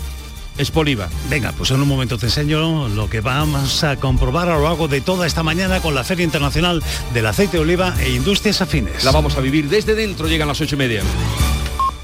Espoliva. 0.57 1.09
Venga, 1.29 1.51
pues 1.53 1.71
en 1.71 1.81
un 1.81 1.87
momento 1.87 2.17
te 2.17 2.27
enseño 2.27 2.87
lo 2.89 3.09
que 3.09 3.21
vamos 3.21 3.83
a 3.83 3.95
comprobar 3.97 4.49
a 4.49 4.55
lo 4.55 4.63
largo 4.63 4.87
de 4.87 5.01
toda 5.01 5.25
esta 5.25 5.43
mañana 5.43 5.81
con 5.81 5.95
la 5.95 6.03
Feria 6.03 6.23
Internacional 6.23 6.83
del 7.13 7.25
Aceite 7.25 7.57
de 7.57 7.63
Oliva 7.63 7.95
e 7.99 8.11
Industrias 8.11 8.61
Afines. 8.61 9.03
La 9.03 9.11
vamos 9.11 9.37
a 9.37 9.41
vivir 9.41 9.69
desde 9.69 9.95
dentro, 9.95 10.27
llegan 10.27 10.47
las 10.47 10.61
ocho 10.61 10.75
y 10.75 10.79
media. 10.79 11.01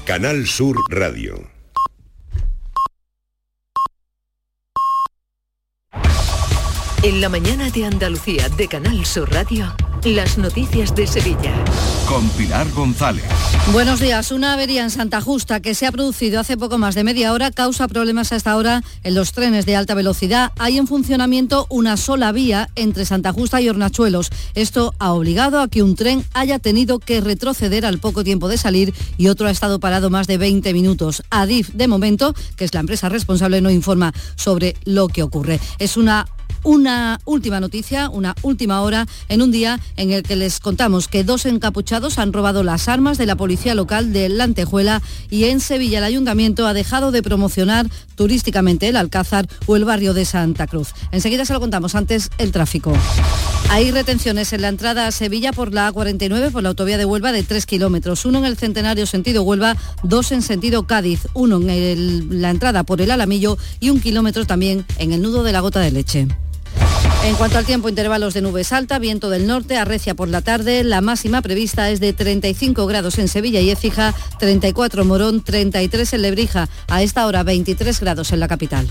Canal 0.04 0.46
Sur 0.46 0.76
Radio. 0.88 1.48
En 7.02 7.20
la 7.20 7.30
mañana 7.30 7.70
de 7.70 7.86
Andalucía 7.86 8.48
de 8.50 8.68
Canal 8.68 9.06
Sur 9.06 9.32
Radio. 9.32 9.74
Las 10.04 10.38
noticias 10.38 10.94
de 10.94 11.06
Sevilla. 11.06 11.52
Con 12.08 12.26
Pilar 12.30 12.66
González. 12.70 13.22
Buenos 13.70 14.00
días. 14.00 14.32
Una 14.32 14.54
avería 14.54 14.82
en 14.82 14.90
Santa 14.90 15.20
Justa 15.20 15.60
que 15.60 15.74
se 15.74 15.86
ha 15.86 15.92
producido 15.92 16.40
hace 16.40 16.56
poco 16.56 16.78
más 16.78 16.94
de 16.94 17.04
media 17.04 17.34
hora 17.34 17.50
causa 17.50 17.86
problemas 17.86 18.32
a 18.32 18.36
esta 18.36 18.56
hora 18.56 18.82
en 19.02 19.14
los 19.14 19.32
trenes 19.32 19.66
de 19.66 19.76
alta 19.76 19.92
velocidad. 19.92 20.52
Hay 20.58 20.78
en 20.78 20.86
funcionamiento 20.86 21.66
una 21.68 21.98
sola 21.98 22.32
vía 22.32 22.70
entre 22.76 23.04
Santa 23.04 23.34
Justa 23.34 23.60
y 23.60 23.68
Hornachuelos. 23.68 24.30
Esto 24.54 24.94
ha 24.98 25.12
obligado 25.12 25.60
a 25.60 25.68
que 25.68 25.82
un 25.82 25.96
tren 25.96 26.24
haya 26.32 26.58
tenido 26.58 26.98
que 26.98 27.20
retroceder 27.20 27.84
al 27.84 27.98
poco 27.98 28.24
tiempo 28.24 28.48
de 28.48 28.56
salir 28.56 28.94
y 29.18 29.28
otro 29.28 29.48
ha 29.48 29.50
estado 29.50 29.80
parado 29.80 30.08
más 30.08 30.26
de 30.26 30.38
20 30.38 30.72
minutos. 30.72 31.22
Adif, 31.28 31.74
de 31.74 31.88
momento, 31.88 32.34
que 32.56 32.64
es 32.64 32.72
la 32.72 32.80
empresa 32.80 33.10
responsable, 33.10 33.60
no 33.60 33.70
informa 33.70 34.14
sobre 34.34 34.76
lo 34.84 35.08
que 35.08 35.22
ocurre. 35.22 35.60
Es 35.78 35.98
una 35.98 36.26
una 36.62 37.20
última 37.24 37.60
noticia, 37.60 38.10
una 38.10 38.34
última 38.42 38.82
hora, 38.82 39.06
en 39.28 39.42
un 39.42 39.50
día 39.50 39.80
en 39.96 40.12
el 40.12 40.22
que 40.22 40.36
les 40.36 40.60
contamos 40.60 41.08
que 41.08 41.24
dos 41.24 41.46
encapuchados 41.46 42.18
han 42.18 42.32
robado 42.32 42.62
las 42.62 42.88
armas 42.88 43.18
de 43.18 43.26
la 43.26 43.36
policía 43.36 43.74
local 43.74 44.12
de 44.12 44.28
Lantejuela 44.28 45.02
y 45.30 45.44
en 45.44 45.60
Sevilla 45.60 45.98
el 45.98 46.04
ayuntamiento 46.04 46.66
ha 46.66 46.74
dejado 46.74 47.10
de 47.12 47.22
promocionar 47.22 47.86
turísticamente 48.14 48.88
el 48.88 48.96
Alcázar 48.96 49.48
o 49.66 49.76
el 49.76 49.84
barrio 49.84 50.14
de 50.14 50.24
Santa 50.24 50.66
Cruz. 50.66 50.94
Enseguida 51.12 51.44
se 51.44 51.52
lo 51.52 51.60
contamos 51.60 51.94
antes 51.94 52.30
el 52.38 52.52
tráfico. 52.52 52.92
Hay 53.68 53.90
retenciones 53.92 54.52
en 54.52 54.62
la 54.62 54.68
entrada 54.68 55.06
a 55.06 55.12
Sevilla 55.12 55.52
por 55.52 55.72
la 55.72 55.92
A49, 55.92 56.50
por 56.50 56.62
la 56.62 56.70
autovía 56.70 56.98
de 56.98 57.04
Huelva 57.04 57.32
de 57.32 57.42
3 57.42 57.66
kilómetros, 57.66 58.24
uno 58.24 58.38
en 58.38 58.44
el 58.44 58.56
centenario 58.56 59.06
sentido 59.06 59.42
Huelva, 59.42 59.76
dos 60.02 60.32
en 60.32 60.42
sentido 60.42 60.86
Cádiz, 60.86 61.28
uno 61.34 61.60
en 61.62 62.42
la 62.42 62.50
entrada 62.50 62.82
por 62.82 63.00
el 63.00 63.10
Alamillo 63.10 63.56
y 63.78 63.90
un 63.90 64.00
kilómetro 64.00 64.44
también 64.44 64.84
en 64.98 65.12
el 65.12 65.22
nudo 65.22 65.42
de 65.42 65.52
la 65.52 65.60
gota 65.60 65.80
de 65.80 65.92
leche. 65.92 66.28
En 67.24 67.36
cuanto 67.36 67.58
al 67.58 67.66
tiempo, 67.66 67.88
intervalos 67.88 68.34
de 68.34 68.40
nubes 68.40 68.72
alta, 68.72 68.98
viento 68.98 69.28
del 69.30 69.46
norte, 69.46 69.76
arrecia 69.76 70.14
por 70.14 70.28
la 70.28 70.40
tarde. 70.40 70.84
La 70.84 71.00
máxima 71.00 71.42
prevista 71.42 71.90
es 71.90 72.00
de 72.00 72.12
35 72.12 72.86
grados 72.86 73.18
en 73.18 73.28
Sevilla 73.28 73.60
y 73.60 73.70
Écija, 73.70 74.14
34 74.38 75.04
Morón, 75.04 75.42
33 75.42 76.14
en 76.14 76.22
Lebrija. 76.22 76.68
A 76.88 77.02
esta 77.02 77.26
hora 77.26 77.42
23 77.42 78.00
grados 78.00 78.32
en 78.32 78.40
la 78.40 78.48
capital. 78.48 78.88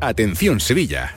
Atención 0.00 0.60
Sevilla. 0.60 1.16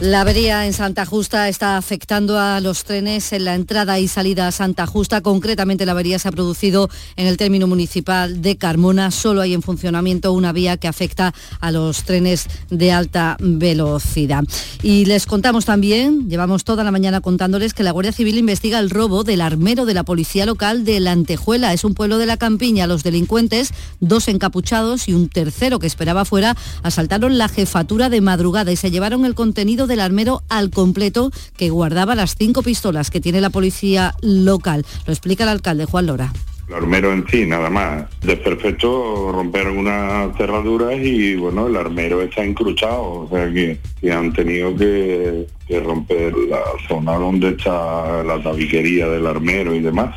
La 0.00 0.22
avería 0.22 0.64
en 0.64 0.72
Santa 0.72 1.04
Justa 1.04 1.50
está 1.50 1.76
afectando 1.76 2.38
a 2.38 2.58
los 2.60 2.84
trenes 2.84 3.34
en 3.34 3.44
la 3.44 3.54
entrada 3.54 3.98
y 3.98 4.08
salida 4.08 4.46
a 4.46 4.50
Santa 4.50 4.86
Justa. 4.86 5.20
Concretamente, 5.20 5.84
la 5.84 5.92
avería 5.92 6.18
se 6.18 6.26
ha 6.26 6.32
producido 6.32 6.88
en 7.16 7.26
el 7.26 7.36
término 7.36 7.66
municipal 7.66 8.40
de 8.40 8.56
Carmona. 8.56 9.10
Solo 9.10 9.42
hay 9.42 9.52
en 9.52 9.60
funcionamiento 9.60 10.32
una 10.32 10.52
vía 10.52 10.78
que 10.78 10.88
afecta 10.88 11.34
a 11.60 11.70
los 11.70 12.04
trenes 12.04 12.46
de 12.70 12.92
alta 12.92 13.36
velocidad. 13.40 14.44
Y 14.82 15.04
les 15.04 15.26
contamos 15.26 15.66
también, 15.66 16.30
llevamos 16.30 16.64
toda 16.64 16.82
la 16.82 16.92
mañana 16.92 17.20
contándoles 17.20 17.74
que 17.74 17.82
la 17.82 17.90
Guardia 17.90 18.12
Civil 18.12 18.38
investiga 18.38 18.78
el 18.78 18.88
robo 18.88 19.22
del 19.22 19.42
armero 19.42 19.84
de 19.84 19.92
la 19.92 20.04
policía 20.04 20.46
local 20.46 20.82
de 20.82 20.98
La 21.00 21.12
Antejuela. 21.12 21.74
Es 21.74 21.84
un 21.84 21.92
pueblo 21.92 22.16
de 22.16 22.24
la 22.24 22.38
campiña. 22.38 22.86
Los 22.86 23.02
delincuentes, 23.02 23.74
dos 24.00 24.28
encapuchados 24.28 25.08
y 25.08 25.12
un 25.12 25.28
tercero 25.28 25.78
que 25.78 25.86
esperaba 25.86 26.24
fuera, 26.24 26.56
asaltaron 26.82 27.36
la 27.36 27.50
jefatura 27.50 28.08
de 28.08 28.22
madrugada 28.22 28.72
y 28.72 28.76
se 28.76 28.90
llevaron 28.90 29.26
el 29.26 29.34
contenido 29.34 29.89
del 29.90 30.00
armero 30.00 30.42
al 30.48 30.70
completo 30.70 31.30
que 31.58 31.68
guardaba 31.68 32.14
las 32.14 32.34
cinco 32.36 32.62
pistolas 32.62 33.10
que 33.10 33.20
tiene 33.20 33.42
la 33.42 33.50
policía 33.50 34.14
local. 34.22 34.86
Lo 35.06 35.12
explica 35.12 35.44
el 35.44 35.50
alcalde 35.50 35.84
Juan 35.84 36.06
Lora. 36.06 36.32
El 36.68 36.76
armero 36.76 37.12
en 37.12 37.26
sí, 37.28 37.44
nada 37.46 37.68
más. 37.68 38.04
Desperfecto, 38.22 39.32
romper 39.32 39.66
algunas 39.66 40.36
cerraduras 40.36 40.94
y 41.00 41.34
bueno, 41.34 41.66
el 41.66 41.76
armero 41.76 42.22
está 42.22 42.44
encruchado, 42.44 43.02
o 43.02 43.28
sea 43.28 43.52
que, 43.52 43.80
han 44.08 44.32
tenido 44.32 44.76
que, 44.76 45.48
que 45.66 45.80
romper 45.80 46.32
la 46.48 46.62
zona 46.86 47.16
donde 47.16 47.50
está 47.50 48.22
la 48.22 48.40
tabiquería 48.40 49.08
del 49.08 49.26
armero 49.26 49.74
y 49.74 49.80
demás. 49.80 50.14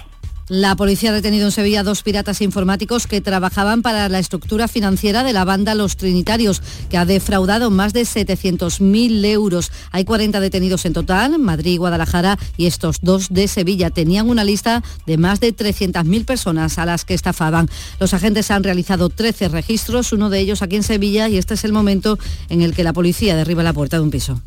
La 0.56 0.76
policía 0.76 1.10
ha 1.10 1.14
detenido 1.14 1.48
en 1.48 1.52
Sevilla 1.52 1.82
dos 1.82 2.04
piratas 2.04 2.40
informáticos 2.40 3.08
que 3.08 3.22
trabajaban 3.22 3.82
para 3.82 4.08
la 4.08 4.20
estructura 4.20 4.68
financiera 4.68 5.24
de 5.24 5.34
la 5.34 5.46
banda 5.46 5.74
Los 5.74 5.98
Trinitarios, 5.98 6.62
que 6.92 6.98
ha 7.00 7.06
defraudado 7.06 7.72
más 7.72 7.92
de 7.92 8.04
700.000 8.04 9.26
euros. 9.26 9.72
Hay 9.90 10.06
40 10.06 10.40
detenidos 10.40 10.86
en 10.86 10.94
total, 10.94 11.40
Madrid, 11.40 11.80
Guadalajara 11.80 12.38
y 12.56 12.68
estos 12.68 12.98
dos 13.02 13.30
de 13.34 13.48
Sevilla. 13.48 13.90
Tenían 13.90 14.30
una 14.30 14.44
lista 14.44 14.84
de 15.08 15.18
más 15.18 15.40
de 15.40 15.56
300.000 15.56 16.24
personas 16.24 16.78
a 16.78 16.86
las 16.86 17.04
que 17.04 17.16
estafaban. 17.16 17.68
Los 18.00 18.14
agentes 18.14 18.52
han 18.52 18.64
realizado 18.64 19.10
13 19.10 19.48
registros, 19.48 20.14
uno 20.14 20.30
de 20.30 20.40
ellos 20.40 20.62
aquí 20.62 20.76
en 20.76 20.84
Sevilla, 20.84 21.30
y 21.30 21.40
este 21.40 21.56
es 21.56 21.64
el 21.64 21.74
momento 21.74 22.20
en 22.50 22.62
el 22.62 22.76
que 22.76 22.84
la 22.84 22.94
policía 22.94 23.36
derriba 23.36 23.64
la 23.64 23.74
puerta 23.74 23.98
de 23.98 24.04
un 24.04 24.12
piso. 24.12 24.40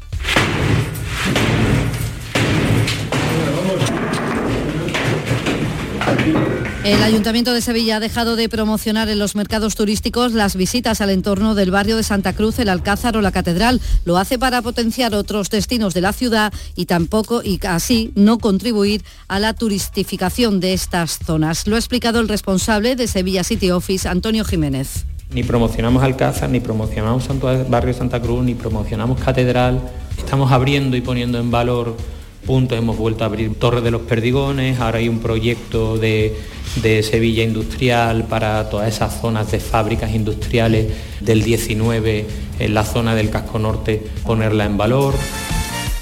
El 6.87 7.03
Ayuntamiento 7.03 7.53
de 7.53 7.63
Sevilla 7.63 7.97
ha 7.97 8.01
dejado 8.01 8.37
de 8.37 8.49
promocionar 8.49 9.09
en 9.09 9.19
los 9.19 9.35
mercados 9.35 9.75
turísticos 9.75 10.35
las 10.35 10.55
visitas 10.55 11.01
al 11.01 11.11
entorno 11.11 11.57
del 11.57 11.73
barrio 11.73 11.97
de 11.97 12.05
Santa 12.05 12.33
Cruz, 12.33 12.61
el 12.61 12.69
Alcázar 12.69 13.17
o 13.17 13.21
la 13.21 13.33
Catedral. 13.33 13.81
Lo 14.05 14.19
hace 14.19 14.39
para 14.39 14.63
potenciar 14.63 15.13
otros 15.13 15.51
destinos 15.51 15.95
de 15.95 16.01
la 16.01 16.13
ciudad 16.13 16.53
y 16.77 16.87
tampoco 16.87 17.43
y 17.43 17.59
así 17.67 18.13
no 18.15 18.39
contribuir 18.39 19.03
a 19.27 19.41
la 19.41 19.53
turistificación 19.53 20.61
de 20.61 20.75
estas 20.75 21.19
zonas. 21.27 21.67
Lo 21.67 21.75
ha 21.75 21.81
explicado 21.81 22.21
el 22.21 22.29
responsable 22.29 22.95
de 22.95 23.09
Sevilla 23.09 23.43
City 23.43 23.73
Office, 23.73 24.09
Antonio 24.09 24.45
Jiménez. 24.45 25.07
Ni 25.31 25.43
promocionamos 25.43 26.05
Alcázar, 26.05 26.51
ni 26.51 26.61
promocionamos 26.61 27.29
Barrio 27.69 27.95
Santa 27.95 28.23
Cruz, 28.23 28.45
ni 28.45 28.55
promocionamos 28.55 29.19
Catedral. 29.19 29.81
Estamos 30.17 30.53
abriendo 30.53 30.97
y 30.97 31.01
poniendo 31.01 31.41
en 31.41 31.51
valor 31.51 31.97
puntos, 32.47 32.79
hemos 32.79 32.97
vuelto 32.97 33.25
a 33.25 33.27
abrir 33.27 33.55
Torre 33.57 33.81
de 33.81 33.91
los 33.91 34.03
Perdigones, 34.03 34.81
ahora 34.81 34.99
hay 34.99 35.09
un 35.09 35.19
proyecto 35.19 35.99
de, 35.99 36.35
de 36.83 37.03
Sevilla 37.03 37.43
Industrial 37.43 38.25
para 38.25 38.71
todas 38.71 38.89
esas 38.89 39.21
zonas 39.21 39.51
de 39.51 39.61
fábricas 39.61 40.15
industriales 40.15 40.87
del 41.21 41.43
19 41.43 42.27
en 42.59 42.75
la 42.75 42.85
zona 42.85 43.15
del 43.15 43.31
casco 43.31 43.59
norte, 43.59 44.03
ponerla 44.25 44.65
en 44.65 44.79
valor. 44.79 45.15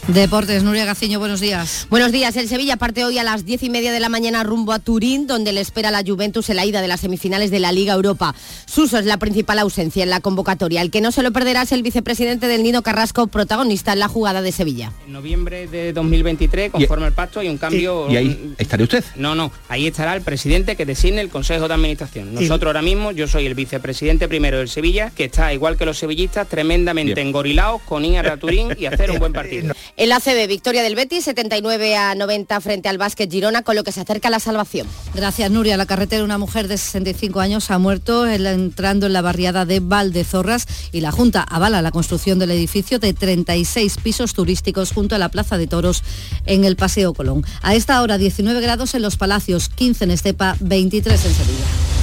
Deportes, 0.08 0.62
Nuria 0.62 0.84
Gaciño, 0.84 1.18
buenos 1.18 1.40
días. 1.40 1.86
Buenos 1.88 2.12
días. 2.12 2.36
El 2.36 2.46
Sevilla 2.46 2.76
parte 2.76 3.06
hoy 3.06 3.18
a 3.18 3.24
las 3.24 3.46
diez 3.46 3.62
y 3.62 3.70
media 3.70 3.90
de 3.90 4.00
la 4.00 4.10
mañana 4.10 4.44
rumbo 4.44 4.72
a 4.72 4.78
Turín, 4.78 5.26
donde 5.26 5.54
le 5.54 5.62
espera 5.62 5.90
la 5.90 6.02
Juventus 6.06 6.50
en 6.50 6.56
la 6.56 6.66
ida 6.66 6.82
de 6.82 6.88
las 6.88 7.00
semifinales 7.00 7.50
de 7.50 7.58
la 7.58 7.72
Liga 7.72 7.94
Europa. 7.94 8.34
Suso 8.66 8.98
es 8.98 9.06
la 9.06 9.16
principal 9.16 9.58
ausencia 9.60 10.02
en 10.02 10.10
la 10.10 10.20
convocatoria. 10.20 10.82
El 10.82 10.90
que 10.90 11.00
no 11.00 11.10
se 11.10 11.22
lo 11.22 11.32
perderá 11.32 11.62
es 11.62 11.72
el 11.72 11.82
vicepresidente 11.82 12.48
del 12.48 12.64
Nino 12.64 12.82
Carrasco, 12.82 13.28
protagonista 13.28 13.94
en 13.94 14.00
la 14.00 14.08
jugada 14.08 14.42
de 14.42 14.52
Sevilla. 14.52 14.92
En 15.06 15.14
noviembre 15.14 15.68
de 15.68 15.94
2023, 15.94 16.72
conforme 16.72 17.06
al 17.06 17.12
pacto, 17.12 17.40
hay 17.40 17.48
un 17.48 17.56
cambio... 17.56 18.10
¿Y 18.10 18.16
ahí 18.18 18.54
estará 18.58 18.84
usted? 18.84 19.02
No, 19.16 19.34
no. 19.34 19.52
Ahí 19.70 19.86
estará 19.86 20.14
el 20.14 20.20
presidente 20.20 20.76
que 20.76 20.84
designe 20.84 21.22
el 21.22 21.30
Consejo 21.30 21.66
de 21.66 21.72
Administración. 21.72 22.34
Nosotros 22.34 22.68
ahora 22.68 22.82
mismo, 22.82 23.10
yo 23.12 23.26
soy 23.26 23.46
el 23.46 23.54
vicepresidente 23.54 24.28
primero 24.28 24.58
del 24.58 24.68
Sevilla, 24.68 25.12
que 25.16 25.24
está, 25.24 25.54
igual 25.54 25.78
que 25.78 25.86
los 25.86 25.96
sevillistas, 25.96 26.46
tremendamente 26.46 27.22
engorilados 27.22 27.80
con 27.82 28.04
ir 28.04 28.18
a 28.18 28.36
Turín 28.36 28.68
y 28.78 28.84
hacer 28.84 29.10
un 29.10 29.18
buen 29.18 29.32
partido. 29.32 29.74
El 29.96 30.10
ACB, 30.10 30.48
victoria 30.48 30.82
del 30.82 30.96
Betis, 30.96 31.24
79 31.24 31.96
a 31.96 32.16
90 32.16 32.60
frente 32.60 32.88
al 32.88 32.98
Básquet 32.98 33.30
Girona, 33.30 33.62
con 33.62 33.76
lo 33.76 33.84
que 33.84 33.92
se 33.92 34.00
acerca 34.00 34.26
a 34.26 34.30
la 34.30 34.40
salvación. 34.40 34.88
Gracias, 35.14 35.50
Nuria. 35.52 35.76
La 35.76 35.86
carretera, 35.86 36.24
una 36.24 36.36
mujer 36.36 36.66
de 36.66 36.78
65 36.78 37.38
años 37.38 37.70
ha 37.70 37.78
muerto 37.78 38.26
entrando 38.26 39.06
en 39.06 39.12
la 39.12 39.22
barriada 39.22 39.64
de 39.64 39.78
Valdezorras 39.78 40.66
y 40.90 41.00
la 41.00 41.12
Junta 41.12 41.42
avala 41.42 41.80
la 41.80 41.92
construcción 41.92 42.40
del 42.40 42.50
edificio 42.50 42.98
de 42.98 43.12
36 43.12 43.98
pisos 44.02 44.34
turísticos 44.34 44.92
junto 44.92 45.14
a 45.14 45.18
la 45.18 45.28
Plaza 45.28 45.58
de 45.58 45.68
Toros 45.68 46.02
en 46.44 46.64
el 46.64 46.74
Paseo 46.74 47.14
Colón. 47.14 47.44
A 47.62 47.76
esta 47.76 48.02
hora 48.02 48.18
19 48.18 48.60
grados 48.60 48.94
en 48.94 49.02
los 49.02 49.16
Palacios, 49.16 49.68
15 49.68 50.04
en 50.04 50.10
Estepa, 50.10 50.56
23 50.58 51.24
en 51.24 51.34
Sevilla. 51.34 51.93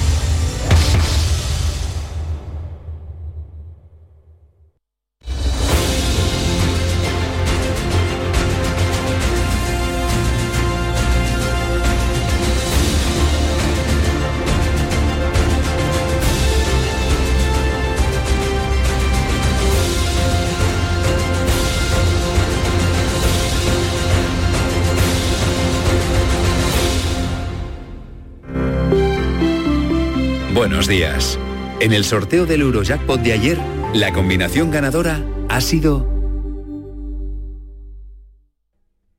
Buenos 30.82 30.98
días. 30.98 31.40
En 31.80 31.94
el 31.94 32.04
sorteo 32.04 32.48
del 32.48 32.62
Eurojackpot 32.62 33.22
de 33.22 33.34
ayer, 33.34 33.60
la 33.94 34.12
combinación 34.12 34.72
ganadora 34.72 35.24
ha 35.48 35.62
sido 35.62 36.08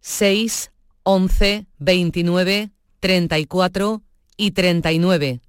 6, 0.01 0.73
11, 1.05 1.67
29, 1.79 2.71
34 2.99 4.03
y 4.37 4.51
39. 4.51 5.41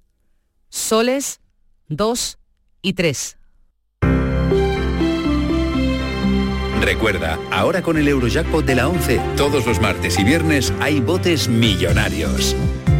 Soles 0.68 1.40
2 1.88 2.38
y 2.82 2.92
3. 2.92 3.36
Recuerda, 6.80 7.40
ahora 7.50 7.82
con 7.82 7.96
el 7.96 8.06
Eurojackpot 8.06 8.64
de 8.64 8.76
la 8.76 8.86
11, 8.86 9.20
todos 9.36 9.66
los 9.66 9.80
martes 9.80 10.16
y 10.20 10.22
viernes 10.22 10.72
hay 10.78 11.00
botes 11.00 11.48
millonarios. 11.48 12.54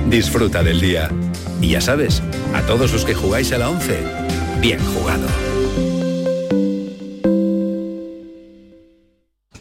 Disfruta 0.08 0.64
del 0.64 0.80
día. 0.80 1.10
Y 1.64 1.68
ya 1.68 1.80
sabes, 1.80 2.22
a 2.54 2.60
todos 2.66 2.92
los 2.92 3.06
que 3.06 3.14
jugáis 3.14 3.50
a 3.54 3.56
la 3.56 3.70
11, 3.70 3.98
bien 4.60 4.78
jugado. 4.84 5.26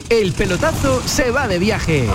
El 0.10 0.34
pelotazo 0.34 1.02
se 1.06 1.32
va 1.32 1.48
de 1.48 1.60
viaje. 1.60 2.10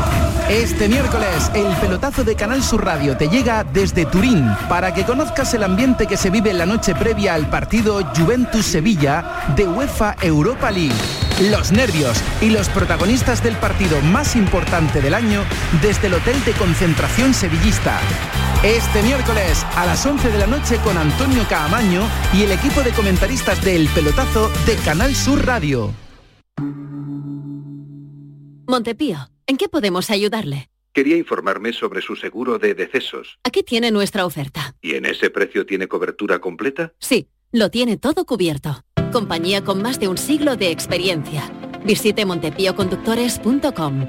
Este 0.50 0.90
miércoles, 0.90 1.50
el 1.54 1.74
pelotazo 1.76 2.22
de 2.22 2.36
Canal 2.36 2.62
Sur 2.62 2.84
Radio 2.84 3.16
te 3.16 3.28
llega 3.28 3.64
desde 3.64 4.04
Turín 4.04 4.46
para 4.68 4.92
que 4.92 5.04
conozcas 5.04 5.54
el 5.54 5.62
ambiente 5.62 6.06
que 6.06 6.18
se 6.18 6.28
vive 6.28 6.50
en 6.50 6.58
la 6.58 6.66
noche 6.66 6.94
previa 6.94 7.32
al 7.32 7.48
partido 7.48 8.04
Juventus-Sevilla 8.14 9.54
de 9.56 9.66
UEFA 9.66 10.16
Europa 10.20 10.70
League. 10.70 11.27
Los 11.40 11.70
nervios 11.70 12.20
y 12.40 12.50
los 12.50 12.68
protagonistas 12.68 13.44
del 13.44 13.56
partido 13.56 14.00
más 14.00 14.34
importante 14.34 15.00
del 15.00 15.14
año 15.14 15.44
desde 15.80 16.08
el 16.08 16.14
Hotel 16.14 16.34
de 16.44 16.50
Concentración 16.54 17.32
Sevillista. 17.32 18.00
Este 18.64 19.04
miércoles 19.04 19.64
a 19.76 19.86
las 19.86 20.04
11 20.04 20.32
de 20.32 20.38
la 20.38 20.48
noche 20.48 20.78
con 20.82 20.98
Antonio 20.98 21.44
Caamaño 21.48 22.02
y 22.34 22.42
el 22.42 22.50
equipo 22.50 22.82
de 22.82 22.90
comentaristas 22.90 23.64
de 23.64 23.76
El 23.76 23.88
Pelotazo 23.90 24.50
de 24.66 24.74
Canal 24.84 25.14
Sur 25.14 25.46
Radio. 25.46 25.94
Montepío, 28.66 29.18
¿en 29.46 29.58
qué 29.58 29.68
podemos 29.68 30.10
ayudarle? 30.10 30.70
Quería 30.92 31.16
informarme 31.16 31.72
sobre 31.72 32.02
su 32.02 32.16
seguro 32.16 32.58
de 32.58 32.74
decesos. 32.74 33.38
Aquí 33.44 33.62
tiene 33.62 33.92
nuestra 33.92 34.26
oferta. 34.26 34.74
¿Y 34.82 34.96
en 34.96 35.06
ese 35.06 35.30
precio 35.30 35.64
tiene 35.64 35.86
cobertura 35.86 36.40
completa? 36.40 36.94
Sí, 36.98 37.28
lo 37.52 37.70
tiene 37.70 37.96
todo 37.96 38.26
cubierto. 38.26 38.84
Compañía 39.12 39.64
con 39.64 39.80
más 39.80 39.98
de 39.98 40.08
un 40.08 40.18
siglo 40.18 40.56
de 40.56 40.70
experiencia. 40.70 41.50
Visite 41.84 42.26
montepíoconductores.com. 42.26 44.06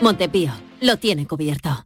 Montepío, 0.00 0.52
lo 0.80 0.96
tiene 0.96 1.26
cubierto. 1.26 1.84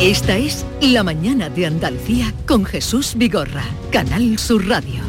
Esta 0.00 0.36
es 0.36 0.66
La 0.80 1.02
mañana 1.04 1.48
de 1.50 1.66
Andalucía 1.66 2.34
con 2.46 2.64
Jesús 2.64 3.14
Vigorra, 3.16 3.64
Canal 3.90 4.38
Sur 4.38 4.66
Radio. 4.66 5.00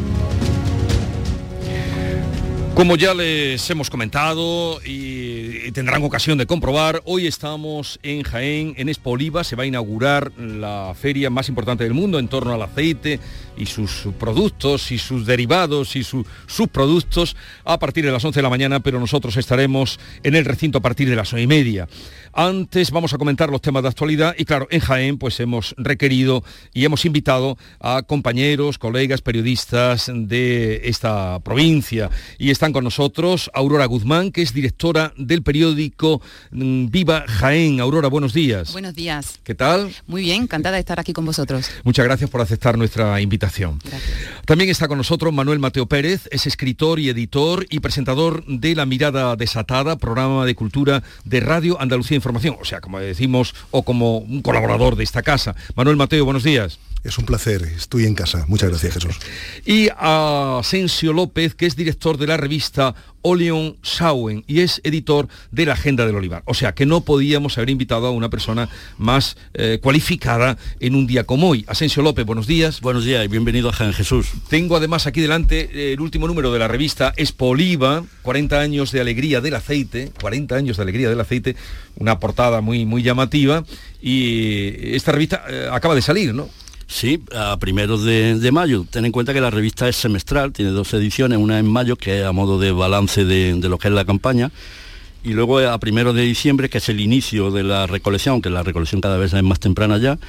Como 2.75 2.95
ya 2.95 3.13
les 3.13 3.69
hemos 3.69 3.89
comentado 3.89 4.81
y, 4.83 4.91
y 4.91 5.20
tendrán 5.73 6.03
ocasión 6.03 6.37
de 6.37 6.45
comprobar, 6.45 7.01
hoy 7.05 7.27
estamos 7.27 7.99
en 8.03 8.23
Jaén, 8.23 8.73
en 8.77 8.89
Expo 8.89 9.11
Oliva, 9.11 9.43
se 9.43 9.55
va 9.55 9.63
a 9.63 9.65
inaugurar 9.65 10.31
la 10.37 10.93
feria 10.99 11.29
más 11.29 11.49
importante 11.49 11.83
del 11.83 11.93
mundo 11.93 12.19
en 12.19 12.27
torno 12.27 12.53
al 12.53 12.61
aceite 12.61 13.19
y 13.57 13.65
sus 13.65 14.07
productos 14.19 14.91
y 14.91 14.97
sus 14.97 15.25
derivados 15.25 15.95
y 15.95 16.03
su- 16.03 16.25
sus 16.47 16.67
productos 16.69 17.35
a 17.65 17.77
partir 17.79 18.05
de 18.05 18.11
las 18.11 18.23
11 18.23 18.39
de 18.39 18.43
la 18.43 18.49
mañana, 18.49 18.79
pero 18.79 18.99
nosotros 18.99 19.35
estaremos 19.37 19.99
en 20.23 20.35
el 20.35 20.45
recinto 20.45 20.77
a 20.77 20.81
partir 20.81 21.09
de 21.09 21.15
las 21.15 21.31
9 21.31 21.43
y 21.43 21.47
media. 21.47 21.87
Antes 22.33 22.91
vamos 22.91 23.13
a 23.13 23.17
comentar 23.17 23.49
los 23.49 23.61
temas 23.61 23.83
de 23.83 23.89
actualidad 23.89 24.35
y 24.37 24.45
claro, 24.45 24.67
en 24.71 24.79
Jaén 24.79 25.17
pues 25.17 25.39
hemos 25.41 25.75
requerido 25.77 26.43
y 26.73 26.85
hemos 26.85 27.03
invitado 27.05 27.57
a 27.81 28.03
compañeros, 28.03 28.77
colegas, 28.77 29.21
periodistas 29.21 30.09
de 30.13 30.81
esta 30.85 31.39
provincia 31.41 32.09
y 32.39 32.51
están 32.51 32.71
con 32.71 32.85
nosotros 32.85 33.51
Aurora 33.53 33.85
Guzmán, 33.85 34.31
que 34.31 34.41
es 34.43 34.53
directora 34.53 35.13
del 35.17 35.43
periódico 35.43 36.21
mm, 36.51 36.85
Viva 36.89 37.25
Jaén. 37.27 37.81
Aurora, 37.81 38.07
buenos 38.07 38.33
días. 38.33 38.71
Buenos 38.71 38.95
días. 38.95 39.39
¿Qué 39.43 39.55
tal? 39.55 39.91
Muy 40.07 40.21
bien, 40.21 40.43
encantada 40.43 40.75
de 40.75 40.79
estar 40.79 40.99
aquí 41.01 41.11
con 41.11 41.25
vosotros. 41.25 41.69
Muchas 41.83 42.05
gracias 42.05 42.29
por 42.29 42.39
aceptar 42.39 42.77
nuestra 42.77 43.19
invitación. 43.19 43.40
También 44.45 44.69
está 44.69 44.87
con 44.87 44.97
nosotros 44.97 45.33
Manuel 45.33 45.59
Mateo 45.59 45.87
Pérez, 45.87 46.27
es 46.31 46.45
escritor 46.45 46.99
y 46.99 47.09
editor 47.09 47.65
y 47.69 47.79
presentador 47.79 48.45
de 48.45 48.75
La 48.75 48.85
Mirada 48.85 49.35
Desatada, 49.35 49.97
programa 49.97 50.45
de 50.45 50.55
cultura 50.55 51.03
de 51.25 51.39
Radio 51.39 51.79
Andalucía 51.81 52.15
Información, 52.15 52.57
o 52.61 52.65
sea, 52.65 52.81
como 52.81 52.99
decimos, 52.99 53.55
o 53.71 53.83
como 53.83 54.19
un 54.19 54.41
colaborador 54.41 54.95
de 54.95 55.03
esta 55.03 55.23
casa. 55.23 55.55
Manuel 55.75 55.97
Mateo, 55.97 56.25
buenos 56.25 56.43
días. 56.43 56.79
Es 57.03 57.17
un 57.17 57.25
placer, 57.25 57.63
estoy 57.63 58.05
en 58.05 58.13
casa. 58.13 58.45
Muchas 58.47 58.69
gracias, 58.69 58.93
Jesús. 58.93 59.15
Y 59.65 59.89
a 59.97 60.59
Asensio 60.59 61.13
López, 61.13 61.55
que 61.55 61.65
es 61.65 61.75
director 61.75 62.19
de 62.19 62.27
la 62.27 62.37
revista 62.37 62.93
Oleon 63.21 63.77
Sauen 63.81 64.43
y 64.47 64.61
es 64.61 64.81
editor 64.83 65.27
de 65.51 65.65
la 65.65 65.73
Agenda 65.73 66.05
del 66.05 66.15
Olivar. 66.15 66.43
O 66.45 66.53
sea 66.53 66.73
que 66.73 66.85
no 66.85 67.01
podíamos 67.01 67.57
haber 67.57 67.69
invitado 67.69 68.07
a 68.07 68.11
una 68.11 68.29
persona 68.29 68.69
más 68.97 69.37
eh, 69.53 69.79
cualificada 69.81 70.57
en 70.79 70.95
un 70.95 71.07
día 71.07 71.23
como 71.23 71.49
hoy. 71.49 71.65
Asensio 71.67 72.03
López, 72.03 72.25
buenos 72.25 72.47
días. 72.47 72.81
Buenos 72.81 73.05
días 73.05 73.23
y 73.25 73.27
bienvenido 73.27 73.69
a 73.69 73.73
Jaén 73.73 73.93
Jesús. 73.93 74.29
Tengo 74.49 74.75
además 74.75 75.07
aquí 75.07 75.21
delante 75.21 75.69
eh, 75.73 75.93
el 75.93 76.01
último 76.01 76.27
número 76.27 76.51
de 76.51 76.59
la 76.59 76.67
revista 76.67 77.13
Expo 77.17 77.47
Oliva, 77.47 78.03
40 78.23 78.59
años 78.59 78.91
de 78.91 79.01
alegría 79.01 79.41
del 79.41 79.55
aceite, 79.55 80.11
40 80.19 80.55
años 80.55 80.77
de 80.77 80.83
alegría 80.83 81.09
del 81.09 81.19
aceite, 81.19 81.55
una 81.95 82.19
portada 82.19 82.61
muy, 82.61 82.85
muy 82.85 83.03
llamativa 83.03 83.63
y 84.01 84.95
esta 84.95 85.11
revista 85.11 85.43
eh, 85.49 85.69
acaba 85.71 85.95
de 85.95 86.01
salir, 86.01 86.33
¿no? 86.33 86.49
Sí, 86.91 87.23
a 87.33 87.55
primeros 87.57 88.03
de, 88.03 88.49
mayo. 88.51 88.85
Ten 88.87 89.05
en 89.05 89.13
cuenta 89.13 89.33
que 89.33 89.39
la 89.39 89.49
revista 89.49 89.87
es 89.87 89.95
semestral, 89.95 90.51
tiene 90.51 90.71
dos 90.71 90.93
ediciones, 90.93 91.39
una 91.39 91.57
en 91.57 91.65
mayo, 91.65 91.95
que 91.95 92.19
es 92.19 92.25
a 92.25 92.33
modo 92.33 92.59
de 92.59 92.73
balance 92.73 93.23
de, 93.23 93.55
lo 93.55 93.77
que 93.77 93.87
es 93.87 93.93
la 93.93 94.03
campaña, 94.03 94.51
y 95.23 95.29
luego 95.29 95.59
a 95.59 95.77
primero 95.77 96.11
de 96.11 96.23
diciembre, 96.23 96.69
que 96.69 96.79
es 96.79 96.89
el 96.89 96.99
inicio 96.99 97.49
de 97.49 97.63
la 97.63 97.87
recolección, 97.87 98.41
que 98.41 98.49
la 98.49 98.61
recolección 98.61 98.99
cada 98.99 99.17
vez 99.17 99.33
es 99.33 99.41
más 99.41 99.61
temprana 99.61 99.99
ya, 99.99 100.19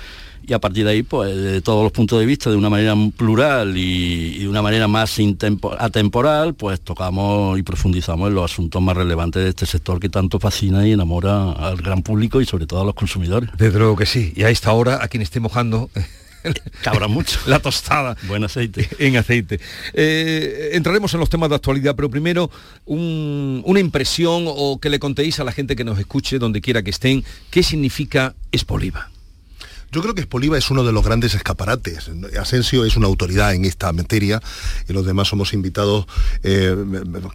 y 0.47 0.53
a 0.53 0.61
partir 0.61 0.85
de 0.85 0.93
ahí, 0.93 1.03
pues 1.03 1.37
de 1.37 1.61
todos 1.63 1.83
los 1.83 1.91
puntos 1.91 2.21
de 2.21 2.27
vista, 2.27 2.49
de 2.49 2.57
una 2.57 2.71
manera 2.71 2.95
plural 3.17 3.77
y, 3.77 4.39
de 4.39 4.49
una 4.49 4.63
manera 4.63 4.87
más 4.87 5.19
atemporal, 5.79 6.55
pues 6.55 6.81
tocamos 6.81 7.59
y 7.59 7.65
profundizamos 7.65 8.29
en 8.29 8.37
los 8.37 8.51
asuntos 8.51 8.81
más 8.81 8.97
relevantes 8.97 9.43
de 9.43 9.49
este 9.51 9.67
sector 9.67 9.99
que 9.99 10.09
tanto 10.09 10.39
fascina 10.39 10.87
y 10.87 10.93
enamora 10.93 11.53
al 11.53 11.77
gran 11.77 12.03
público 12.03 12.41
y 12.41 12.47
sobre 12.47 12.67
todo 12.67 12.83
a 12.83 12.85
los 12.85 12.95
consumidores. 12.95 13.51
Desde 13.59 13.79
luego 13.81 13.97
que 13.97 14.07
sí, 14.07 14.33
y 14.37 14.45
a 14.45 14.51
esta 14.51 14.73
hora, 14.73 15.03
a 15.03 15.09
quien 15.09 15.23
esté 15.23 15.41
mojando... 15.41 15.91
Cabra 16.83 17.09
mucho. 17.09 17.39
La 17.47 17.61
tostada. 17.61 18.17
Buen 18.29 18.45
aceite. 18.45 18.89
En 18.99 19.17
aceite. 19.17 19.61
Eh, 19.95 20.71
entraremos 20.73 21.13
en 21.15 21.21
los 21.21 21.29
temas 21.29 21.49
de 21.49 21.57
actualidad, 21.57 21.97
pero 21.97 22.09
primero 22.11 22.51
una 22.87 23.81
impresión 23.81 24.45
o 24.47 24.79
que 24.81 24.91
le 24.91 24.99
contéis 24.99 25.41
a 25.41 25.45
la 25.45 25.53
gente 25.53 25.77
que 25.77 25.85
nos 25.85 25.99
escuche, 25.99 26.39
donde 26.39 26.61
quiera 26.61 26.83
que 26.83 26.91
estén, 26.91 27.25
qué 27.51 27.63
significa 27.63 28.35
Espoliva. 28.53 29.11
Yo 29.93 30.01
creo 30.01 30.15
que 30.15 30.23
Espoliva 30.23 30.57
es 30.57 30.71
uno 30.71 30.85
de 30.85 30.93
los 30.93 31.05
grandes 31.05 31.35
escaparates. 31.35 32.11
Asensio 32.41 32.87
es 32.87 32.97
una 32.97 33.09
autoridad 33.09 33.53
en 33.53 33.67
esta 33.67 33.93
materia 33.93 34.41
y 34.89 34.93
los 34.95 35.05
demás 35.05 35.29
somos 35.29 35.53
invitados 35.53 36.07
eh, 36.43 36.75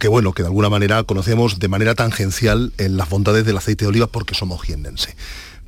que 0.00 0.08
bueno, 0.08 0.32
que 0.32 0.42
de 0.42 0.48
alguna 0.48 0.68
manera 0.68 1.04
conocemos 1.04 1.60
de 1.60 1.68
manera 1.68 1.94
tangencial 1.94 2.72
en 2.78 2.96
las 2.96 3.08
bondades 3.08 3.46
del 3.46 3.56
aceite 3.56 3.84
de 3.84 3.90
oliva 3.90 4.08
porque 4.08 4.34
somos 4.34 4.60
jiennense 4.62 5.14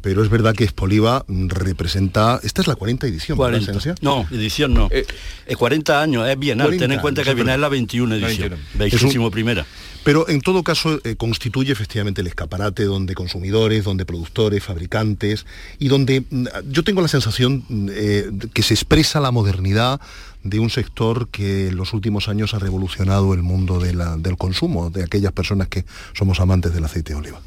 pero 0.03 0.23
es 0.23 0.31
verdad 0.31 0.55
que 0.55 0.65
Espoliva 0.65 1.25
representa... 1.29 2.41
Esta 2.43 2.63
es 2.63 2.69
la 2.69 2.77
40 2.77 3.07
edición, 3.07 3.37
40. 3.37 3.97
No, 4.01 4.27
edición 4.31 4.75
no. 4.75 4.89
Eh, 4.91 5.07
40 5.57 6.03
años, 6.03 6.29
es 6.29 6.39
bienal. 6.39 6.77
Ten 6.77 6.93
en 6.93 7.01
cuenta 7.01 7.23
que 7.23 7.35
viene 7.35 7.55
es 7.55 7.61
la 7.61 7.69
21 7.69 8.15
edición. 8.15 8.57
21 8.75 9.31
primera. 9.31 9.67
Pero 10.03 10.29
en 10.29 10.41
todo 10.41 10.63
caso 10.63 10.99
eh, 11.05 11.17
constituye 11.17 11.73
efectivamente 11.73 12.23
el 12.23 12.27
escaparate 12.27 12.85
donde 12.85 13.15
consumidores, 13.15 13.85
donde 13.85 14.07
productores, 14.07 14.63
fabricantes 14.63 15.45
y 15.79 15.89
donde 15.89 16.25
mm, 16.29 16.47
yo 16.71 16.83
tengo 16.85 17.03
la 17.03 17.09
sensación 17.09 17.65
mm, 17.69 17.89
eh, 17.93 18.31
que 18.55 18.63
se 18.63 18.75
expresa 18.75 19.21
la 19.21 19.31
modernidad 19.31 20.01
de 20.43 20.59
un 20.59 20.71
sector 20.71 21.29
que 21.29 21.69
en 21.69 21.77
los 21.77 21.93
últimos 21.93 22.29
años 22.29 22.55
ha 22.55 22.59
revolucionado 22.59 23.35
el 23.35 23.43
mundo 23.43 23.79
del 23.79 24.37
consumo, 24.39 24.89
de 24.89 25.05
aquellas 25.05 25.33
personas 25.33 25.69
que 25.69 25.85
somos 26.15 26.41
amantes 26.41 26.73
del 26.73 26.85
aceite 26.85 27.13
de 27.13 27.19
oliva. 27.19 27.41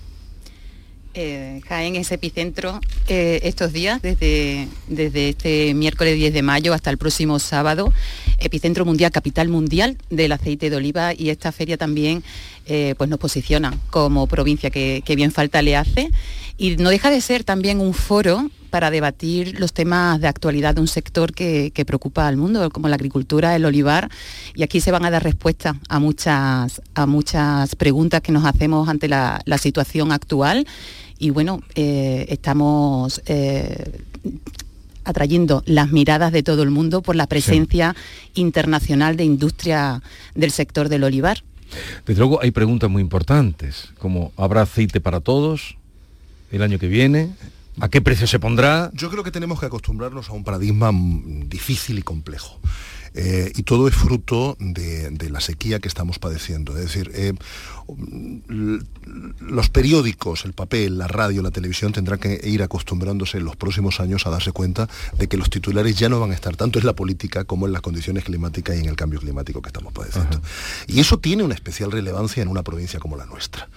Eh, 1.16 1.62
Jaén 1.68 1.96
es 1.96 2.12
epicentro 2.12 2.80
eh, 3.08 3.42
estos 3.44 3.72
días, 3.72 4.02
desde, 4.02 4.68
desde 4.88 5.30
este 5.30 5.76
miércoles 5.76 6.16
10 6.16 6.34
de 6.34 6.42
mayo 6.42 6.74
hasta 6.74 6.90
el 6.90 6.98
próximo 6.98 7.38
sábado, 7.38 7.94
epicentro 8.40 8.84
mundial, 8.84 9.12
capital 9.12 9.48
mundial 9.48 9.98
del 10.10 10.32
aceite 10.32 10.72
de 10.72 10.76
oliva 10.76 11.14
y 11.14 11.30
esta 11.30 11.52
feria 11.52 11.78
también 11.78 12.24
eh, 12.66 12.96
pues 12.98 13.12
nos 13.12 13.20
posiciona 13.20 13.78
como 13.92 14.26
provincia 14.26 14.72
que, 14.72 15.04
bien 15.16 15.32
falta 15.32 15.62
le 15.62 15.76
hace. 15.76 16.10
Y 16.58 16.78
no 16.78 16.90
deja 16.90 17.12
de 17.12 17.22
ser 17.22 17.44
también 17.44 17.80
un 17.80 17.94
foro 17.94 18.50
para 18.72 18.90
debatir 18.90 19.60
los 19.60 19.72
temas 19.72 20.20
de 20.20 20.28
actualidad 20.28 20.74
de 20.74 20.82
un 20.82 20.88
sector 20.88 21.34
que, 21.34 21.72
preocupa 21.86 22.28
al 22.28 22.38
mundo, 22.38 22.72
como 22.72 22.88
la 22.88 22.96
agricultura, 22.96 23.56
el 23.56 23.66
olivar, 23.66 24.10
y 24.56 24.64
aquí 24.64 24.82
se 24.82 24.92
van 24.92 25.06
a 25.06 25.12
dar 25.12 25.24
respuestas 25.24 25.76
a 25.90 26.00
muchas, 26.00 26.82
a 26.96 27.06
muchas 27.06 27.76
preguntas 27.76 28.22
que 28.22 28.32
nos 28.32 28.46
hacemos 28.46 28.90
ante 28.90 29.08
la 29.08 29.58
situación 29.60 30.12
actual 30.12 30.66
y 31.18 31.30
bueno, 31.30 31.62
eh, 31.76 32.26
estamos 32.30 33.22
eh, 33.26 34.02
atrayendo 35.04 35.64
las 35.66 35.92
miradas 35.92 36.32
de 36.32 36.44
todo 36.44 36.64
el 36.64 36.70
mundo 36.70 37.02
por 37.02 37.16
la 37.16 37.28
presencia 37.28 37.96
internacional 38.34 39.18
de 39.18 39.26
industria 39.26 40.02
del 40.36 40.52
sector 40.52 40.90
del 40.90 41.04
olivar. 41.04 41.44
Desde 42.06 42.20
luego 42.20 42.42
hay 42.42 42.52
preguntas 42.52 42.90
muy 42.90 43.02
importantes, 43.02 43.90
como 43.98 44.32
¿habrá 44.38 44.62
aceite 44.62 45.02
para 45.02 45.20
todos 45.20 45.78
el 46.52 46.62
año 46.62 46.78
que 46.78 46.88
viene? 46.88 47.32
¿A 47.80 47.90
qué 47.90 48.02
precio 48.02 48.28
se 48.28 48.40
pondrá? 48.40 48.92
Yo 48.94 49.10
creo 49.10 49.24
que 49.24 49.32
tenemos 49.32 49.60
que 49.60 49.66
acostumbrarnos 49.66 50.30
a 50.30 50.34
un 50.34 50.44
paradigma 50.44 50.92
difícil 50.94 51.98
y 51.98 52.04
complejo. 52.04 52.60
Eh, 53.16 53.52
y 53.56 53.64
todo 53.64 53.88
es 53.88 53.96
fruto 53.96 54.58
de, 54.60 55.30
la 55.30 55.40
sequía 55.40 55.80
que 55.80 55.88
estamos 55.88 56.20
padeciendo. 56.20 56.78
Es 56.78 56.86
decir, 56.86 57.12
eh, 57.14 57.34
los 59.40 59.70
periódicos, 59.70 60.46
el 60.46 60.54
papel, 60.54 60.98
la 60.98 61.08
radio, 61.08 61.42
la 61.42 61.52
televisión 61.52 61.92
tendrán 61.92 62.20
que 62.20 62.40
ir 62.44 62.64
acostumbrándose 62.64 63.38
en 63.38 63.46
los 63.46 63.56
próximos 63.56 64.00
años 64.00 64.26
a 64.26 64.30
darse 64.30 64.52
cuenta 64.52 64.90
de 65.18 65.28
que 65.28 65.38
los 65.38 65.50
titulares 65.50 65.96
ya 65.98 66.10
no 66.10 66.20
van 66.20 66.32
a 66.32 66.36
estar 66.36 66.56
tanto 66.56 66.80
en 66.80 66.86
la 66.86 66.94
política 66.94 67.46
como 67.46 67.68
en 67.68 67.74
las 67.74 67.82
condiciones 67.82 68.24
climáticas 68.24 68.76
y 68.76 68.80
en 68.80 68.90
el 68.90 68.96
cambio 68.96 69.20
climático 69.20 69.62
que 69.62 69.70
estamos 69.70 69.94
padeciendo. 69.94 70.42
Y 70.88 71.00
eso 71.00 71.20
tiene 71.20 71.44
una 71.44 71.56
especial 71.56 71.92
relevancia 71.92 72.44
en 72.44 72.50
una 72.50 72.64
provincia 72.64 73.00
como 73.00 73.16
la 73.16 73.26
nuestra 73.26 73.68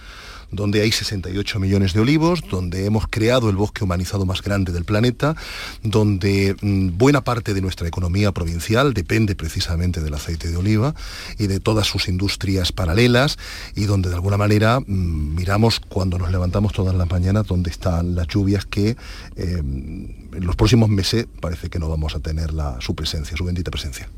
donde 0.51 0.81
hay 0.81 0.91
68 0.91 1.59
millones 1.59 1.93
de 1.93 1.99
olivos, 1.99 2.41
donde 2.49 2.85
hemos 2.85 3.07
creado 3.07 3.49
el 3.49 3.55
bosque 3.55 3.83
humanizado 3.83 4.25
más 4.25 4.41
grande 4.41 4.71
del 4.71 4.85
planeta, 4.85 5.35
donde 5.83 6.55
mm, 6.61 6.97
buena 6.97 7.23
parte 7.23 7.53
de 7.53 7.61
nuestra 7.61 7.87
economía 7.87 8.31
provincial 8.31 8.93
depende 8.93 9.35
precisamente 9.35 10.01
del 10.01 10.13
aceite 10.13 10.49
de 10.49 10.57
oliva 10.57 10.95
y 11.37 11.47
de 11.47 11.59
todas 11.59 11.87
sus 11.87 12.07
industrias 12.07 12.71
paralelas 12.71 13.37
y 13.75 13.85
donde 13.85 14.09
de 14.09 14.15
alguna 14.15 14.37
manera 14.37 14.79
mm, 14.79 15.35
miramos 15.35 15.79
cuando 15.79 16.17
nos 16.17 16.31
levantamos 16.31 16.73
todas 16.73 16.95
las 16.95 17.09
mañanas 17.09 17.47
donde 17.47 17.69
están 17.69 18.15
las 18.15 18.27
lluvias 18.27 18.65
que 18.65 18.95
eh, 19.35 19.57
en 19.57 20.45
los 20.45 20.55
próximos 20.55 20.89
meses 20.89 21.27
parece 21.41 21.69
que 21.69 21.79
no 21.79 21.89
vamos 21.89 22.15
a 22.15 22.19
tener 22.19 22.51
su 22.79 22.95
presencia, 22.95 23.35
su 23.35 23.45
bendita 23.45 23.71
presencia. 23.71 24.09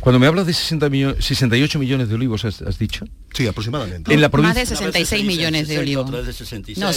Cuando 0.00 0.18
me 0.18 0.26
hablas 0.26 0.46
de 0.46 0.52
68 0.52 1.78
millones 1.78 2.08
de 2.08 2.14
olivos, 2.14 2.44
has, 2.44 2.78
dicho? 2.78 3.04
Sí, 3.32 3.46
aproximadamente. 3.46 4.12
En 4.12 4.20
la 4.20 4.28
más 4.28 4.54
de 4.54 4.66
66 4.66 5.24
millones 5.24 5.66
de 5.68 5.78
olivos. 5.78 6.10
No, 6.10 6.18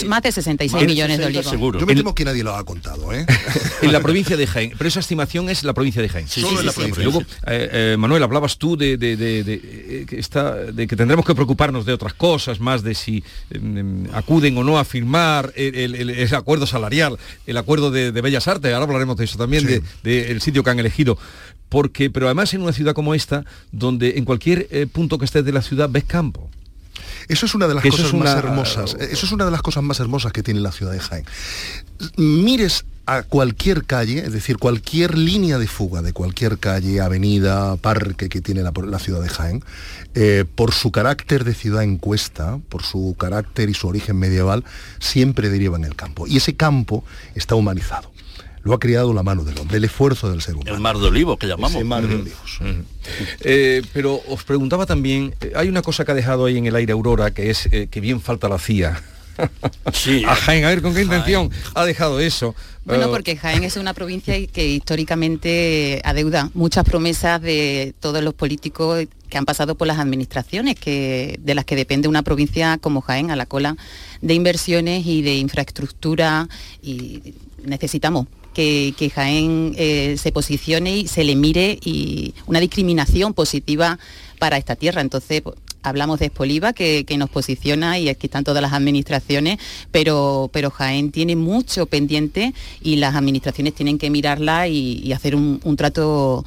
más 0.06 0.22
de 0.22 0.32
66 0.32 0.86
millones 0.86 1.18
de 1.18 1.26
olivos. 1.26 1.50
Yo 1.50 1.86
me 1.86 1.94
temo 1.94 2.14
que 2.14 2.24
nadie 2.24 2.44
lo 2.44 2.54
ha 2.54 2.64
contado, 2.64 3.12
¿eh? 3.12 3.26
en 3.82 3.92
la 3.92 4.00
provincia 4.00 4.36
de 4.36 4.46
Jaén. 4.46 4.72
Pero 4.76 4.88
esa 4.88 5.00
estimación 5.00 5.48
es 5.48 5.64
la 5.64 5.74
provincia 5.74 6.00
de 6.02 6.08
Jaén. 6.08 6.28
Sí, 6.28 6.40
Solo 6.40 6.60
en 6.60 6.66
la 6.66 6.72
provincia. 6.72 7.02
Luego, 7.02 7.20
eh, 7.46 7.68
eh, 7.72 7.96
Manuel, 7.98 8.22
hablabas 8.22 8.58
tú 8.58 8.76
de, 8.76 8.96
de, 8.96 10.06
que 10.08 10.18
está, 10.18 10.54
de 10.54 10.86
que 10.86 10.96
tendremos 10.96 11.26
que 11.26 11.34
preocuparnos 11.34 11.86
de 11.86 11.92
otras 11.92 12.14
cosas, 12.14 12.60
más 12.60 12.82
de 12.82 12.94
si 12.94 13.24
em, 13.50 14.06
acuden 14.12 14.56
o 14.58 14.64
no 14.64 14.78
a 14.78 14.84
firmar 14.84 15.52
el, 15.56 16.34
acuerdo 16.34 16.66
salarial, 16.66 17.18
el 17.46 17.56
acuerdo 17.56 17.90
de, 17.90 18.10
Bellas 18.12 18.46
Artes. 18.46 18.72
Ahora 18.72 18.84
hablaremos 18.84 19.16
de 19.16 19.24
eso 19.24 19.38
también, 19.38 19.82
del 20.02 20.40
sitio 20.40 20.62
que 20.62 20.70
han 20.70 20.78
elegido 20.78 21.18
porque, 21.68 22.10
pero 22.10 22.26
además 22.26 22.52
en 22.54 22.62
una 22.62 22.72
ciudad 22.72 22.94
como 22.94 23.14
esta, 23.14 23.44
donde 23.72 24.18
en 24.18 24.24
cualquier 24.24 24.68
eh, 24.70 24.86
punto 24.86 25.18
que 25.18 25.24
estés 25.24 25.44
de 25.44 25.52
la 25.52 25.62
ciudad 25.62 25.88
ves 25.90 26.04
campo. 26.04 26.48
Eso 27.28 27.46
es 27.46 27.54
una 27.54 27.68
de 27.68 27.74
las 27.74 27.84
cosas 27.84 28.14
más 28.14 28.36
hermosas. 28.36 28.96
Eso 28.98 29.26
es 29.26 29.32
una 29.32 29.44
de 29.44 29.50
las 29.50 29.62
cosas 29.62 29.82
más 29.82 30.00
hermosas 30.00 30.32
que 30.32 30.42
tiene 30.42 30.60
la 30.60 30.72
ciudad 30.72 30.92
de 30.92 31.00
Jaén. 31.00 31.24
Mires 32.16 32.84
a 33.06 33.22
cualquier 33.22 33.84
calle, 33.84 34.18
es 34.18 34.32
decir, 34.32 34.58
cualquier 34.58 35.16
línea 35.16 35.58
de 35.58 35.66
fuga 35.66 36.02
de 36.02 36.12
cualquier 36.12 36.58
calle, 36.58 37.00
avenida, 37.00 37.76
parque 37.76 38.28
que 38.28 38.42
tiene 38.42 38.62
la, 38.62 38.98
ciudad 38.98 39.22
de 39.22 39.28
Jaén, 39.30 39.64
eh, 40.14 40.44
por 40.54 40.72
su 40.72 40.90
carácter 40.90 41.44
de 41.44 41.54
ciudad 41.54 41.82
en 41.82 41.96
cuesta, 41.96 42.58
por 42.68 42.82
su 42.82 43.16
carácter 43.18 43.70
y 43.70 43.74
su 43.74 43.88
origen 43.88 44.16
medieval, 44.16 44.64
siempre 44.98 45.48
deriva 45.48 45.78
en 45.78 45.84
el 45.84 45.96
campo. 45.96 46.26
Y 46.26 46.36
ese 46.36 46.54
campo 46.54 47.02
está 47.34 47.54
humanizado 47.54 48.10
lo 48.68 48.74
ha 48.74 48.78
creado 48.78 49.14
la 49.14 49.22
mano 49.22 49.44
del 49.44 49.58
hombre, 49.58 49.78
el 49.78 49.84
esfuerzo 49.84 50.30
del 50.30 50.42
ser 50.42 50.54
humano. 50.54 50.74
El 50.74 50.80
mar 50.80 50.98
de 50.98 51.06
olivos 51.06 51.38
que 51.38 51.46
llamamos. 51.46 51.74
El 51.74 51.86
mar 51.86 52.06
de 52.06 52.14
olivos. 52.14 52.60
Eh, 53.40 53.82
pero 53.94 54.20
os 54.28 54.44
preguntaba 54.44 54.84
también, 54.84 55.34
eh, 55.40 55.52
hay 55.56 55.68
una 55.68 55.80
cosa 55.80 56.04
que 56.04 56.12
ha 56.12 56.14
dejado 56.14 56.44
ahí 56.44 56.58
en 56.58 56.66
el 56.66 56.76
aire 56.76 56.92
Aurora, 56.92 57.30
que 57.30 57.48
es 57.48 57.66
eh, 57.72 57.88
que 57.90 58.00
bien 58.00 58.20
falta 58.20 58.48
la 58.48 58.58
CIA. 58.58 59.02
Sí. 59.94 60.22
a 60.26 60.34
Jaén, 60.34 60.64
a 60.64 60.68
ver 60.68 60.82
con 60.82 60.94
qué 60.94 61.02
intención 61.02 61.50
ha 61.74 61.86
dejado 61.86 62.20
eso. 62.20 62.54
Bueno, 62.84 63.08
porque 63.10 63.36
Jaén 63.36 63.64
es 63.64 63.76
una 63.76 63.94
provincia 63.94 64.34
que 64.46 64.66
históricamente 64.66 66.00
adeuda 66.04 66.50
muchas 66.54 66.84
promesas 66.84 67.40
de 67.40 67.94
todos 68.00 68.22
los 68.22 68.34
políticos 68.34 69.06
que 69.28 69.38
han 69.38 69.44
pasado 69.44 69.76
por 69.76 69.86
las 69.86 69.98
administraciones, 69.98 70.74
que, 70.74 71.38
de 71.42 71.54
las 71.54 71.64
que 71.64 71.76
depende 71.76 72.08
una 72.08 72.22
provincia 72.22 72.78
como 72.78 73.00
Jaén, 73.00 73.30
a 73.30 73.36
la 73.36 73.46
cola 73.46 73.76
de 74.20 74.34
inversiones 74.34 75.06
y 75.06 75.22
de 75.22 75.36
infraestructura 75.36 76.48
y 76.82 77.34
necesitamos 77.64 78.26
que, 78.54 79.12
Jaén 79.14 79.74
eh, 79.76 80.16
se 80.18 80.32
posicione 80.32 80.98
y 80.98 81.08
se 81.08 81.24
le 81.24 81.36
mire 81.36 81.78
y 81.84 82.34
una 82.46 82.60
discriminación 82.60 83.34
positiva 83.34 83.98
para 84.38 84.56
esta 84.56 84.76
tierra. 84.76 85.00
Entonces, 85.00 85.42
pues, 85.42 85.56
hablamos 85.82 86.18
de 86.18 86.26
Espoliva, 86.26 86.72
que, 86.72 87.04
nos 87.18 87.30
posiciona 87.30 87.98
y 87.98 88.08
aquí 88.08 88.26
están 88.26 88.44
todas 88.44 88.62
las 88.62 88.72
administraciones, 88.72 89.58
pero, 89.90 90.50
pero 90.52 90.70
Jaén 90.70 91.10
tiene 91.10 91.36
mucho 91.36 91.86
pendiente 91.86 92.54
y 92.82 92.96
las 92.96 93.14
administraciones 93.16 93.74
tienen 93.74 93.98
que 93.98 94.10
mirarla 94.10 94.68
y, 94.68 95.12
hacer 95.12 95.34
un, 95.34 95.76
trato 95.76 96.44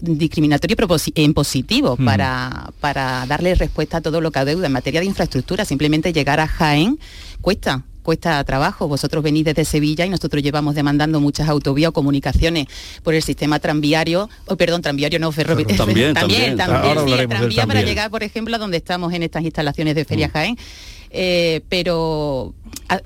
discriminatorio 0.00 0.76
pero 0.76 0.96
en 1.14 1.34
positivo 1.34 1.96
para, 1.96 2.72
para 2.80 3.26
darle 3.26 3.54
respuesta 3.54 3.98
a 3.98 4.00
todo 4.00 4.20
lo 4.20 4.30
que 4.30 4.38
adeuda 4.38 4.66
en 4.66 4.72
materia 4.72 5.00
de 5.00 5.06
infraestructura. 5.06 5.64
Simplemente 5.64 6.12
llegar 6.12 6.40
a 6.40 6.46
Jaén 6.46 6.98
cuesta 7.40 7.84
cuesta 8.04 8.44
trabajo. 8.44 8.86
Vosotros 8.86 9.24
venís 9.24 9.44
desde 9.44 9.64
Sevilla 9.64 10.06
y 10.06 10.10
nosotros 10.10 10.40
llevamos 10.42 10.76
demandando 10.76 11.20
muchas 11.20 11.48
autovías 11.48 11.88
o 11.88 11.92
comunicaciones 11.92 12.68
por 13.02 13.14
el 13.14 13.22
sistema 13.22 13.58
tranviario, 13.58 14.28
o 14.46 14.56
perdón, 14.56 14.82
tranviario 14.82 15.18
no 15.18 15.32
ferroviario. 15.32 15.76
También, 15.84 16.14
también, 16.14 16.56
también, 16.56 17.28
tranvía 17.28 17.66
para 17.66 17.82
llegar, 17.82 18.10
por 18.10 18.22
ejemplo, 18.22 18.54
a 18.54 18.58
donde 18.58 18.76
estamos 18.76 19.12
en 19.12 19.24
estas 19.24 19.42
instalaciones 19.42 19.94
de 19.96 20.04
Feria 20.04 20.28
mm. 20.28 20.30
Jaén 20.30 20.56
Eh, 21.10 21.62
pero 21.68 22.54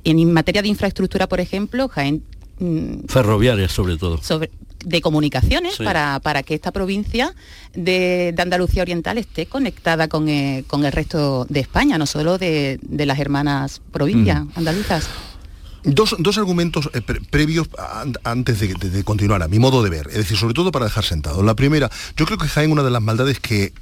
en 0.04 0.32
materia 0.32 0.60
de 0.60 0.68
infraestructura, 0.68 1.28
por 1.28 1.40
ejemplo, 1.40 1.88
Jaén... 1.88 2.22
Mm, 2.58 3.06
Ferroviaria 3.06 3.68
sobre 3.68 3.96
todo. 3.96 4.18
Sobre, 4.22 4.50
de 4.84 5.00
comunicaciones 5.00 5.76
para, 5.76 6.20
para, 6.20 6.42
que 6.42 6.54
esta 6.54 6.72
provincia 6.72 7.34
de, 7.74 8.34
Andalucía 8.38 8.82
Oriental 8.82 9.18
esté 9.18 9.46
conectada 9.46 10.08
con, 10.08 10.28
el 10.28 10.92
resto 10.92 11.46
de 11.48 11.60
España, 11.60 11.98
no 11.98 12.06
solo 12.06 12.38
de, 12.38 12.78
las 12.88 13.18
hermanas 13.18 13.80
provincias 13.92 14.42
andaluzas. 14.54 15.08
Dos, 15.90 16.36
argumentos 16.36 16.90
eh, 16.92 17.00
previos 17.00 17.70
antes 18.22 18.60
de, 18.60 19.04
continuar, 19.04 19.42
a 19.42 19.48
mi 19.48 19.58
modo 19.58 19.82
de 19.82 19.88
ver, 19.88 20.08
es 20.08 20.16
decir, 20.16 20.36
sobre 20.36 20.52
todo 20.52 20.70
para 20.70 20.84
dejar 20.84 21.02
sentado. 21.02 21.42
La 21.42 21.54
primera, 21.54 21.90
yo 22.14 22.26
creo 22.26 22.36
que 22.36 22.46
Jaén 22.46 22.72
una 22.72 22.82
de 22.82 22.90
las 22.90 23.00
maldades 23.00 23.40
que, 23.40 23.72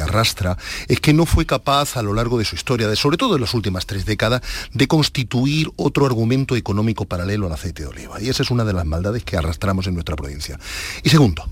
arrastra 0.00 0.56
es 0.86 1.00
que 1.00 1.12
no 1.12 1.26
fue 1.26 1.44
capaz 1.44 1.96
a 1.96 2.02
lo 2.02 2.14
largo 2.14 2.38
de 2.38 2.44
su 2.44 2.54
historia, 2.54 2.86
de, 2.86 2.94
sobre 2.94 3.16
todo 3.16 3.34
en 3.34 3.40
las 3.40 3.54
últimas 3.54 3.86
tres 3.86 4.06
décadas, 4.06 4.40
de 4.72 4.86
constituir 4.86 5.68
otro 5.74 6.06
argumento 6.06 6.54
económico 6.54 7.06
paralelo 7.06 7.48
al 7.48 7.54
aceite 7.54 7.82
de 7.82 7.88
oliva. 7.88 8.22
Y 8.22 8.28
esa 8.28 8.44
es 8.44 8.52
una 8.52 8.64
de 8.64 8.74
las 8.74 8.86
maldades 8.86 9.24
que 9.24 9.36
arrastramos 9.36 9.88
en 9.88 9.94
nuestra 9.94 10.14
provincia. 10.14 10.60
Y 11.02 11.08
segundo, 11.08 11.44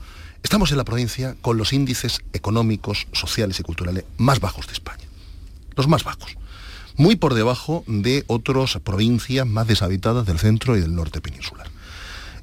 estamos 0.45 0.70
en 0.70 0.76
la 0.76 0.84
provincia 0.84 1.34
con 1.41 1.57
los 1.57 1.72
índices 1.72 2.20
económicos, 2.32 3.09
sociales 3.12 3.59
y 3.59 3.64
culturales 3.64 4.05
más 4.18 4.38
bajos 4.38 4.68
de 4.68 4.74
España. 4.74 5.05
Los 5.74 5.88
más 5.88 6.05
bajos 6.05 6.36
muy 7.01 7.16
por 7.16 7.32
debajo 7.32 7.82
de 7.86 8.24
otras 8.26 8.76
provincias 8.84 9.46
más 9.46 9.66
deshabitadas 9.66 10.26
del 10.26 10.38
centro 10.38 10.76
y 10.76 10.82
del 10.82 10.94
norte 10.94 11.22
peninsular. 11.22 11.66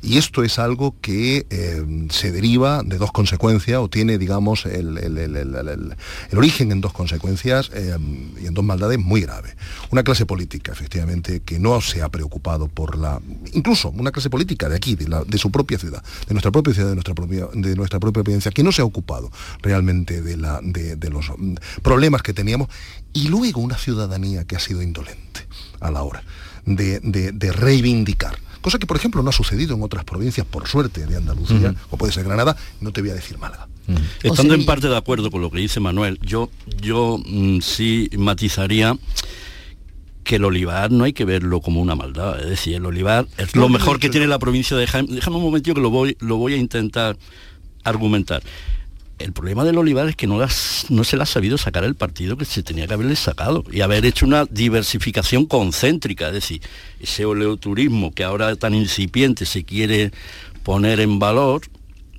Y 0.01 0.17
esto 0.17 0.43
es 0.43 0.59
algo 0.59 0.95
que 1.01 1.45
eh, 1.49 2.07
se 2.09 2.31
deriva 2.31 2.83
de 2.83 2.97
dos 2.97 3.11
consecuencias 3.11 3.79
o 3.79 3.89
tiene, 3.89 4.17
digamos, 4.17 4.65
el, 4.65 5.95
origen 6.35 6.71
en 6.71 6.81
dos 6.81 6.93
consecuencias 6.93 7.71
eh, 7.73 7.95
y 8.41 8.47
en 8.47 8.53
dos 8.53 8.63
maldades 8.63 8.99
muy 8.99 9.21
graves. 9.21 9.55
Una 9.91 10.03
clase 10.03 10.25
política, 10.25 10.71
efectivamente, 10.71 11.41
que 11.41 11.59
no 11.59 11.81
se 11.81 12.01
ha 12.01 12.09
preocupado 12.09 12.67
por 12.67 12.97
la... 12.97 13.21
Incluso 13.53 13.89
una 13.89 14.11
clase 14.11 14.29
política 14.29 14.69
de 14.69 14.75
aquí, 14.75 14.95
de, 14.95 15.37
su 15.37 15.51
propia 15.51 15.79
ciudad, 15.79 16.03
de 16.27 16.33
nuestra 16.33 16.51
propia 16.51 16.73
ciudad, 16.73 16.89
de 16.89 16.95
nuestra 16.95 17.15
propia, 17.15 17.47
de 17.53 17.75
nuestra 17.75 17.99
propia 17.99 18.23
provincia, 18.23 18.51
que 18.51 18.63
no 18.63 18.71
se 18.71 18.81
ha 18.81 18.85
ocupado 18.85 19.31
realmente 19.61 20.21
de, 20.21 20.37
los 21.09 21.31
mm, 21.37 21.55
problemas 21.81 22.21
que 22.21 22.33
teníamos. 22.33 22.69
Y 23.13 23.29
luego 23.29 23.61
una 23.61 23.77
ciudadanía 23.77 24.45
que 24.45 24.55
ha 24.55 24.59
sido 24.59 24.81
indolente 24.81 25.47
a 25.79 25.91
la 25.91 26.03
hora 26.03 26.23
de 26.65 27.51
reivindicar 27.53 28.37
cosa 28.61 28.79
que 28.79 28.85
por 28.85 28.97
ejemplo 28.97 29.21
no 29.23 29.29
ha 29.29 29.33
sucedido 29.33 29.75
en 29.75 29.83
otras 29.83 30.03
provincias, 30.03 30.45
por 30.45 30.67
suerte, 30.67 31.05
de 31.05 31.15
Andalucía, 31.15 31.75
o 31.89 31.97
puede 31.97 32.13
ser 32.13 32.23
Granada, 32.23 32.55
no 32.81 32.91
te 32.91 33.01
voy 33.01 33.11
a 33.11 33.15
decir 33.15 33.37
Málaga. 33.37 33.67
Estando 34.23 34.53
en 34.53 34.65
parte 34.65 34.87
de 34.87 34.97
acuerdo 34.97 35.31
con 35.31 35.41
lo 35.41 35.49
que 35.49 35.59
dice 35.59 35.79
Manuel, 35.79 36.19
yo, 36.21 36.49
yo 36.81 37.19
mm, 37.25 37.59
sí 37.61 38.09
matizaría 38.17 38.97
que 40.23 40.35
el 40.35 40.43
olivar 40.43 40.91
no 40.91 41.05
hay 41.05 41.13
que 41.13 41.23
verlo 41.23 41.61
como 41.61 41.81
una 41.81 41.95
maldad, 41.95 42.41
es 42.41 42.49
decir, 42.49 42.75
el 42.75 42.85
olivar 42.85 43.27
es 43.37 43.55
lo 43.55 43.69
mejor 43.69 43.99
que 43.99 44.09
tiene 44.09 44.27
la 44.27 44.39
provincia 44.39 44.75
de 44.75 44.85
Jaén. 44.85 45.07
Déjame 45.07 45.37
un 45.37 45.43
momentito 45.43 45.73
que 45.73 45.81
lo 45.81 45.89
voy, 45.89 46.17
lo 46.19 46.35
voy 46.35 46.53
a 46.53 46.57
intentar 46.57 47.17
argumentar 47.85 48.43
el 49.19 49.33
problema 49.33 49.63
del 49.63 49.77
Olivar 49.77 50.07
es 50.07 50.15
que 50.15 50.27
no, 50.27 50.47
se 50.47 51.17
le 51.17 51.23
ha 51.23 51.25
sabido 51.25 51.57
sacar 51.57 51.83
el 51.83 51.95
partido 51.95 52.37
que 52.37 52.45
se 52.45 52.63
tenía 52.63 52.87
que 52.87 52.93
haberle 52.93 53.15
sacado 53.15 53.63
y 53.71 53.81
haber 53.81 54.05
hecho 54.05 54.25
una 54.25 54.45
diversificación 54.45 55.45
concéntrica, 55.45 56.27
es 56.27 56.33
decir, 56.33 56.61
ese 56.99 57.25
oleoturismo 57.25 58.13
que 58.13 58.23
ahora 58.23 58.55
tan 58.55 58.75
incipiente 58.75 59.45
se 59.45 59.63
quiere 59.63 60.11
poner 60.63 60.99
en 60.99 61.19
valor, 61.19 61.61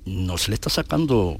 no 0.04 0.38
se 0.38 0.50
le 0.50 0.54
está 0.54 0.70
sacando 0.70 1.36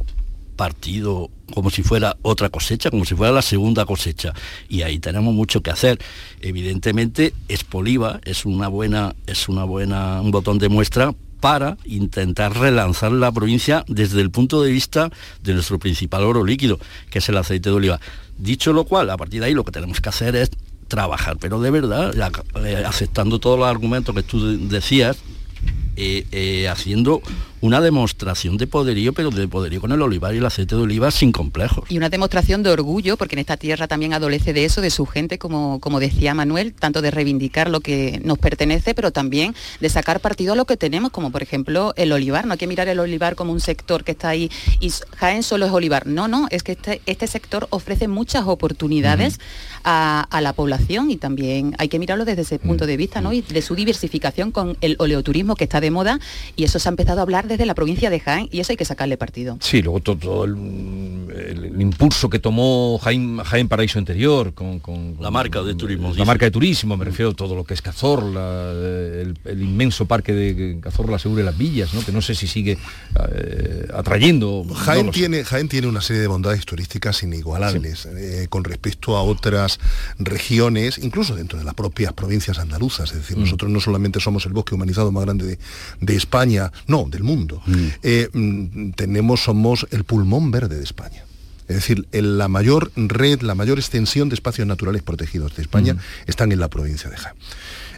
partido 0.57 1.31
como 1.55 1.71
si 1.71 1.83
fuera 1.83 2.17
otra 2.23 2.51
cosecha, 2.51 2.91
como 2.91 3.05
si 3.05 3.15
fuera 3.15 3.33
la 3.33 3.43
segunda 3.43 3.87
cosecha. 3.87 4.35
Y 4.69 4.83
ahí 4.83 4.99
tenemos 4.99 5.33
mucho 5.33 5.63
que 5.63 5.71
hacer. 5.71 5.99
Evidentemente, 6.41 7.33
Espoliva 7.49 8.21
es 8.25 8.45
una 8.45 8.69
buena, 8.69 9.15
es 9.27 9.49
una 9.49 9.65
buena, 9.65 10.21
un 10.21 10.31
botón 10.31 10.59
de 10.59 10.69
muestra 10.69 11.15
para 11.41 11.77
intentar 11.85 12.57
relanzar 12.57 13.13
la 13.13 13.33
provincia 13.33 13.85
desde 13.89 14.21
el 14.21 14.31
punto 14.31 14.63
de 14.63 14.71
vista 14.71 15.11
de 15.43 15.55
nuestro 15.55 15.79
principal 15.79 16.25
oro 16.25 16.45
líquido, 16.45 16.79
que 17.11 17.19
es 17.19 17.29
el 17.29 17.37
aceite 17.37 17.71
de 17.71 17.77
oliva. 17.77 18.01
Dicho 18.37 18.73
lo 18.73 18.85
cual, 18.85 19.11
a 19.11 19.17
partir 19.17 19.41
de 19.41 19.47
ahí 19.47 19.55
lo 19.55 19.65
que 19.65 19.73
tenemos 19.73 20.01
que 20.01 20.09
hacer 20.09 20.37
es 20.37 20.51
trabajar, 20.89 21.37
pero 21.39 21.61
de 21.61 21.71
verdad, 21.71 22.15
eh, 22.65 22.85
aceptando 22.87 23.39
todos 23.39 23.59
los 23.59 23.69
argumentos 23.69 24.15
que 24.15 24.23
tú 24.23 24.69
decías, 24.69 25.19
eh, 25.97 26.27
eh, 26.33 26.69
haciendo 26.69 27.21
una 27.61 27.81
demostración 27.81 28.57
de 28.57 28.67
poderío, 28.67 29.13
pero 29.13 29.31
de 29.31 29.49
poderío 29.49 29.81
con 29.81 29.93
el 29.93 30.03
olivar 30.03 30.35
y 30.35 30.39
el 30.39 30.47
aceite 30.47 30.77
de 30.77 30.83
oliva 30.83 31.11
sin 31.11 31.33
complejos. 31.33 31.85
Y 31.89 31.97
una 31.97 32.09
demostración 32.09 32.63
de 32.63 32.71
orgullo, 32.71 33.17
porque 33.17 33.35
en 33.35 33.41
esta 33.41 33.57
tierra 33.57 33.89
también 33.89 34.13
adolece 34.13 34.53
de 34.53 34.65
eso, 34.65 34.81
de 34.81 34.91
su 34.91 35.07
gente, 35.07 35.39
como, 35.39 35.81
como 35.81 36.01
decía 36.01 36.35
Manuel, 36.35 36.75
tanto 36.75 37.03
de 37.03 37.11
reivindicar 37.11 37.71
lo 37.71 37.81
que 37.81 38.21
nos 38.25 38.39
pertenece, 38.39 38.95
pero 38.95 39.11
también 39.11 39.55
de 39.81 39.89
sacar 39.89 40.21
partido 40.21 40.53
a 40.53 40.57
lo 40.57 40.65
que 40.65 40.77
tenemos, 40.77 41.11
como 41.11 41.31
por 41.31 41.43
ejemplo 41.43 41.93
el 41.97 42.13
olivar. 42.13 42.47
No 42.47 42.53
hay 42.53 42.59
que 42.59 42.67
mirar 42.67 42.89
el 42.89 43.01
olivar 43.01 43.35
como 43.35 43.53
un 43.53 43.61
sector 43.61 44.05
que 44.05 44.13
está 44.13 44.29
ahí 44.29 44.51
y 44.81 44.93
Jaén 45.17 45.43
solo 45.43 45.67
es 45.67 45.73
olivar. 45.73 46.07
No, 46.07 46.29
no, 46.29 46.47
es 46.51 46.63
que 46.63 46.73
este, 46.73 47.01
este 47.07 47.27
sector 47.27 47.67
ofrece 47.71 48.09
muchas 48.09 48.47
oportunidades 48.47 49.39
a, 49.85 50.41
la 50.41 50.53
población 50.53 51.11
y 51.11 51.17
también 51.17 51.75
hay 51.79 51.89
que 51.89 51.99
mirarlo 51.99 52.25
desde 52.25 52.43
ese 52.43 52.59
punto 52.59 52.87
de 52.87 52.97
vista, 52.97 53.21
¿no? 53.21 53.33
Y 53.33 53.41
de 53.41 53.63
su 53.63 53.75
diversificación 53.75 54.53
con 54.53 54.77
el 54.81 54.97
oleoturismo 54.99 55.57
que 55.57 55.65
está 55.65 55.81
de 55.81 55.91
moda 55.91 56.21
y 56.55 56.65
eso 56.65 56.79
se 56.79 56.89
ha 56.89 56.91
empezado 56.91 57.19
a 57.19 57.23
hablar 57.23 57.48
desde 57.49 57.67
la 57.67 57.75
provincia 57.75 58.11
de 58.11 58.21
Jaén 58.21 58.49
y 58.53 58.61
eso 58.61 58.73
hay 58.73 58.77
que 58.77 58.85
sacarle 58.85 59.17
partido. 59.17 59.59
Sí, 59.61 59.83
luego 59.83 60.01
todo, 60.01 60.45
el, 60.45 61.81
impulso 61.81 62.29
que 62.29 62.39
tomó 62.39 62.99
Jaén, 62.99 63.39
Jaén 63.39 63.69
Paraíso 63.69 63.99
Interior 63.99 64.53
con, 64.55 65.17
la 65.21 65.31
marca 65.31 65.63
de 65.63 65.75
turismo. 65.75 66.13
La 66.15 66.25
marca 66.25 66.45
de 66.45 66.51
turismo, 66.51 66.97
me 66.97 67.05
refiero 67.05 67.31
a 67.31 67.35
todo 67.35 67.55
lo 67.55 67.65
que 67.65 67.75
es 67.75 67.83
Cazorla, 67.83 68.73
el, 68.73 69.63
inmenso 69.63 70.07
parque 70.07 70.33
de 70.33 70.79
Cazorla 70.81 71.19
Segura 71.19 71.43
y 71.43 71.45
las 71.45 71.57
Villas, 71.57 71.95
¿no? 71.95 72.05
que 72.05 72.13
no 72.13 72.21
sé 72.21 72.35
si 72.35 72.47
sigue 72.47 72.79
eh, 73.33 73.89
atrayendo. 73.95 74.65
Jaén, 74.75 75.11
tiene, 75.11 75.45
Jaén 75.45 75.69
tiene 75.69 75.87
una 75.87 76.01
serie 76.01 76.23
de 76.23 76.29
bondades 76.29 76.65
turísticas 76.65 77.23
inigualables 77.23 78.07
eh, 78.07 78.47
con 78.49 78.65
respecto 78.65 79.17
a 79.17 79.23
otras 79.23 79.79
regiones, 80.19 80.99
incluso 80.99 81.35
dentro 81.35 81.59
de 81.59 81.65
las 81.65 81.75
propias 81.75 82.13
provincias 82.13 82.59
andaluzas. 82.59 83.13
Es 83.13 83.19
decir, 83.19 83.37
mm. 83.37 83.41
nosotros 83.41 83.71
no 83.71 83.81
solamente 83.81 84.21
somos 84.21 84.45
el 84.47 84.53
bosque 84.53 84.75
humanizado 84.75 85.13
más 85.13 85.25
grande 85.25 85.47
de, 85.47 85.59
de 86.01 86.17
España, 86.17 86.73
no, 86.87 87.07
del 87.09 87.23
mundo 87.23 87.38
Mm. 87.47 87.87
Eh, 88.03 88.29
mm, 88.33 88.91
tenemos, 88.93 89.43
somos 89.45 89.87
el 89.91 90.05
pulmón 90.05 90.51
verde 90.51 90.77
de 90.77 90.85
España. 90.85 91.25
Es 91.69 91.77
decir, 91.77 92.07
la 92.13 92.49
mayor 92.49 92.91
red, 92.97 93.43
la 93.43 93.55
mayor 93.55 93.79
extensión 93.79 94.31
de 94.31 94.35
espacios 94.35 94.67
naturales 94.67 95.03
protegidos 95.03 95.55
de 95.55 95.63
España 95.63 95.95
mm. 95.95 95.99
están 96.27 96.51
en 96.51 96.61
la 96.61 96.69
provincia 96.69 97.11
de 97.11 97.17
Jaén 97.17 97.37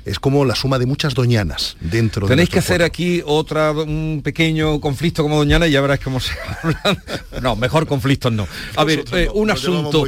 es 0.04 0.18
como 0.18 0.44
la 0.44 0.54
suma 0.54 0.78
de 0.78 0.86
muchas 0.86 1.14
doñanas 1.14 1.76
dentro 1.80 2.26
Tenéis 2.26 2.48
que 2.48 2.58
hacer 2.58 2.82
aquí 2.82 3.22
otra 3.24 3.72
un 3.72 4.20
pequeño 4.22 4.80
conflicto 4.80 5.22
como 5.22 5.36
doñana 5.36 5.66
y 5.66 5.72
ya 5.72 5.80
verás 5.80 6.00
cómo 6.00 6.20
se 6.20 6.32
habla. 6.62 7.02
no, 7.42 7.56
mejor 7.56 7.86
conflictos 7.86 8.32
no. 8.32 8.46
A 8.76 8.84
ver, 8.84 9.04
eh, 9.12 9.28
un 9.32 9.50
asunto. 9.50 10.04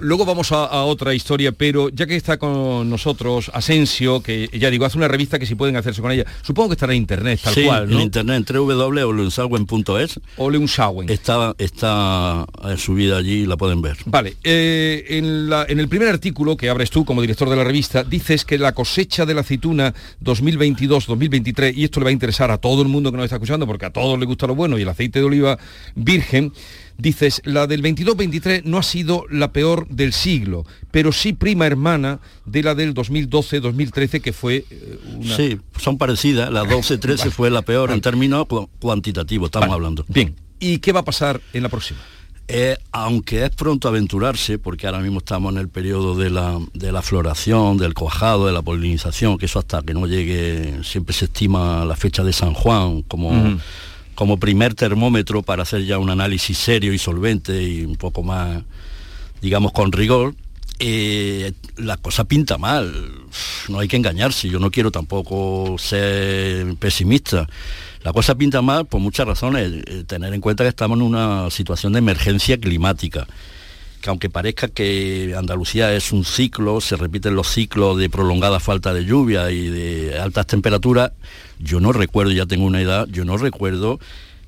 luego 0.00 0.24
vamos 0.24 0.52
a, 0.52 0.84
otra 0.84 1.14
historia, 1.14 1.52
pero 1.52 1.88
ya 1.88 2.06
que 2.06 2.16
está 2.16 2.36
con 2.36 2.88
nosotros 2.88 3.50
Asensio, 3.52 4.22
que 4.22 4.48
ya 4.52 4.70
digo, 4.70 4.84
hace 4.84 4.98
una 4.98 5.08
revista 5.08 5.38
que 5.38 5.46
si 5.46 5.54
pueden 5.54 5.76
hacerse 5.76 6.00
con 6.00 6.12
ella, 6.12 6.24
supongo 6.42 6.70
que 6.70 6.74
estará 6.74 6.92
en 6.92 6.98
internet, 6.98 7.40
tal 7.42 7.54
cual, 7.64 7.90
¿no? 7.90 7.96
en 7.96 8.02
internet, 8.02 8.50
www.olunsalwen.es. 8.50 10.20
Oleunsalwen. 10.36 11.08
Está, 11.08 11.54
está 11.58 12.46
subida 12.76 13.18
allí 13.18 13.42
y 13.42 13.46
la 13.46 13.56
pueden 13.56 13.82
ver. 13.82 13.96
Vale, 14.04 14.36
eh, 14.44 15.04
en, 15.08 15.50
en 15.68 15.80
el 15.80 15.88
primer 15.88 16.08
artículo 16.08 16.56
que 16.56 16.70
abres 16.70 16.90
tú 16.90 17.04
como 17.04 17.20
director 17.20 17.48
de 17.48 17.56
la 17.56 17.64
revista, 17.64 18.04
dices 18.04 18.44
que 18.44 18.58
la 18.58 18.72
cosecha 18.72 19.17
de 19.26 19.34
la 19.34 19.40
aceituna 19.42 19.94
2022-2023, 20.22 21.74
y 21.76 21.84
esto 21.84 22.00
le 22.00 22.04
va 22.04 22.10
a 22.10 22.12
interesar 22.12 22.50
a 22.50 22.58
todo 22.58 22.82
el 22.82 22.88
mundo 22.88 23.10
que 23.10 23.16
nos 23.16 23.24
está 23.24 23.36
escuchando, 23.36 23.66
porque 23.66 23.86
a 23.86 23.90
todos 23.90 24.18
les 24.18 24.26
gusta 24.26 24.46
lo 24.46 24.54
bueno 24.54 24.78
y 24.78 24.82
el 24.82 24.88
aceite 24.88 25.18
de 25.20 25.24
oliva 25.24 25.58
virgen, 25.94 26.52
dices, 26.96 27.40
la 27.44 27.66
del 27.66 27.82
22-23 27.82 28.64
no 28.64 28.78
ha 28.78 28.82
sido 28.82 29.24
la 29.30 29.52
peor 29.52 29.88
del 29.88 30.12
siglo, 30.12 30.64
pero 30.90 31.12
sí 31.12 31.32
prima 31.32 31.66
hermana 31.66 32.20
de 32.44 32.62
la 32.62 32.74
del 32.74 32.94
2012-2013, 32.94 34.20
que 34.20 34.32
fue 34.32 34.64
eh, 34.70 34.98
una... 35.14 35.36
Sí, 35.36 35.58
son 35.78 35.98
parecidas, 35.98 36.50
la 36.52 36.64
12-13 36.64 37.30
fue 37.30 37.50
la 37.50 37.62
peor 37.62 37.90
en 37.90 38.00
términos 38.00 38.46
cuantitativos, 38.78 39.48
estamos 39.48 39.70
hablando. 39.70 40.04
Bien, 40.08 40.34
¿y 40.58 40.78
qué 40.78 40.92
va 40.92 41.00
a 41.00 41.04
pasar 41.04 41.40
en 41.52 41.62
la 41.62 41.68
próxima? 41.68 42.00
Eh, 42.50 42.78
aunque 42.92 43.44
es 43.44 43.50
pronto 43.50 43.88
aventurarse, 43.88 44.58
porque 44.58 44.86
ahora 44.86 45.00
mismo 45.00 45.18
estamos 45.18 45.52
en 45.52 45.58
el 45.58 45.68
periodo 45.68 46.16
de 46.16 46.30
la, 46.30 47.02
floración, 47.02 47.76
del 47.76 47.92
cuajado, 47.92 48.46
de 48.46 48.52
la 48.52 48.62
polinización, 48.62 49.36
que 49.36 49.44
eso 49.44 49.58
hasta 49.58 49.82
que 49.82 49.92
no 49.92 50.06
llegue, 50.06 50.82
siempre 50.82 51.14
se 51.14 51.26
estima 51.26 51.84
la 51.84 51.94
fecha 51.94 52.24
de 52.24 52.32
San 52.32 52.54
Juan 52.54 53.02
como, 53.02 53.58
como 54.14 54.38
primer 54.38 54.72
termómetro 54.72 55.42
para 55.42 55.64
hacer 55.64 55.84
ya 55.84 55.98
un 55.98 56.08
análisis 56.08 56.56
serio 56.56 56.94
y 56.94 56.98
solvente 56.98 57.62
y 57.62 57.84
un 57.84 57.96
poco 57.96 58.22
más, 58.22 58.62
digamos, 59.42 59.72
con 59.72 59.92
rigor. 59.92 60.34
Eh, 60.78 61.52
la 61.76 61.98
cosa 61.98 62.24
pinta 62.24 62.56
mal, 62.56 63.12
no 63.68 63.80
hay 63.80 63.88
que 63.88 63.96
engañarse, 63.96 64.48
yo 64.48 64.58
no 64.58 64.70
quiero 64.70 64.90
tampoco 64.90 65.76
ser 65.78 66.76
pesimista 66.76 67.46
la 68.08 68.12
cosa 68.14 68.34
pinta 68.36 68.62
mal 68.62 68.86
por 68.86 69.02
muchas 69.02 69.26
razones. 69.26 69.84
Tener 70.06 70.32
en 70.32 70.40
cuenta 70.40 70.64
que 70.64 70.70
estamos 70.70 70.96
en 70.96 71.02
una 71.02 71.50
situación 71.50 71.92
de 71.92 71.98
emergencia 71.98 72.58
climática. 72.58 73.26
que 74.00 74.08
aunque 74.08 74.30
parezca 74.30 74.68
que 74.68 75.34
Andalucía 75.36 75.92
es 75.92 76.10
un 76.10 76.24
ciclo, 76.24 76.80
se 76.80 76.96
repiten 76.96 77.34
los 77.34 77.48
ciclos 77.48 77.98
de 77.98 78.08
prolongada 78.08 78.60
falta 78.60 78.94
de 78.94 79.04
lluvia 79.04 79.50
y 79.50 79.68
de 79.68 80.18
altas 80.18 80.46
temperaturas, 80.46 81.12
yo 81.58 81.80
no 81.80 81.92
recuerdo, 81.92 82.32
ya 82.32 82.46
tengo 82.46 82.64
una 82.64 82.80
edad, 82.80 83.06
yo 83.10 83.26
no 83.26 83.36
recuerdo 83.36 84.00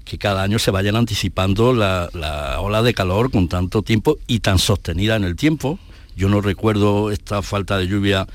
que 0.07 0.17
cada 0.17 0.43
año 0.43 0.59
se 0.59 0.71
vayan 0.71 0.97
anticipando 0.97 1.75
la, 1.75 2.09
la 2.15 2.63
ola 2.63 2.83
de 2.83 2.95
calor 2.95 3.31
con 3.31 3.47
tanto 3.47 3.83
tiempo 3.83 4.17
y 4.27 4.41
tan 4.41 4.59
sostenida 4.59 5.17
en 5.17 5.25
el 5.25 5.37
tiempo. 5.37 5.79
Yo 6.17 6.31
no 6.31 6.41
recuerdo 6.41 7.11
esta 7.11 7.43
falta 7.43 7.77
de 7.77 7.89
lluvia 7.89 8.27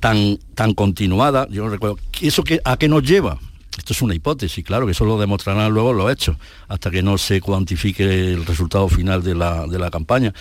tan, 0.00 0.38
tan 0.54 0.72
continuada, 0.72 1.46
yo 1.50 1.64
no 1.64 1.68
recuerdo. 1.68 1.98
¿Eso 2.22 2.42
que, 2.42 2.62
a 2.64 2.78
qué 2.78 2.88
nos 2.88 3.02
lleva? 3.02 3.38
Esto 3.76 3.92
es 3.92 4.02
una 4.02 4.14
hipótesis, 4.14 4.64
claro, 4.64 4.86
que 4.86 4.92
eso 4.92 5.04
lo 5.04 5.18
demostrarán 5.18 5.72
luego 5.72 5.92
los 5.92 6.10
hechos, 6.10 6.36
hasta 6.68 6.90
que 6.90 7.02
no 7.02 7.18
se 7.18 7.40
cuantifique 7.40 8.32
el 8.32 8.46
resultado 8.46 8.88
final 8.88 9.22
de 9.22 9.34
la, 9.34 9.66
de 9.66 9.78
la 9.78 9.90
campaña. 9.90 10.32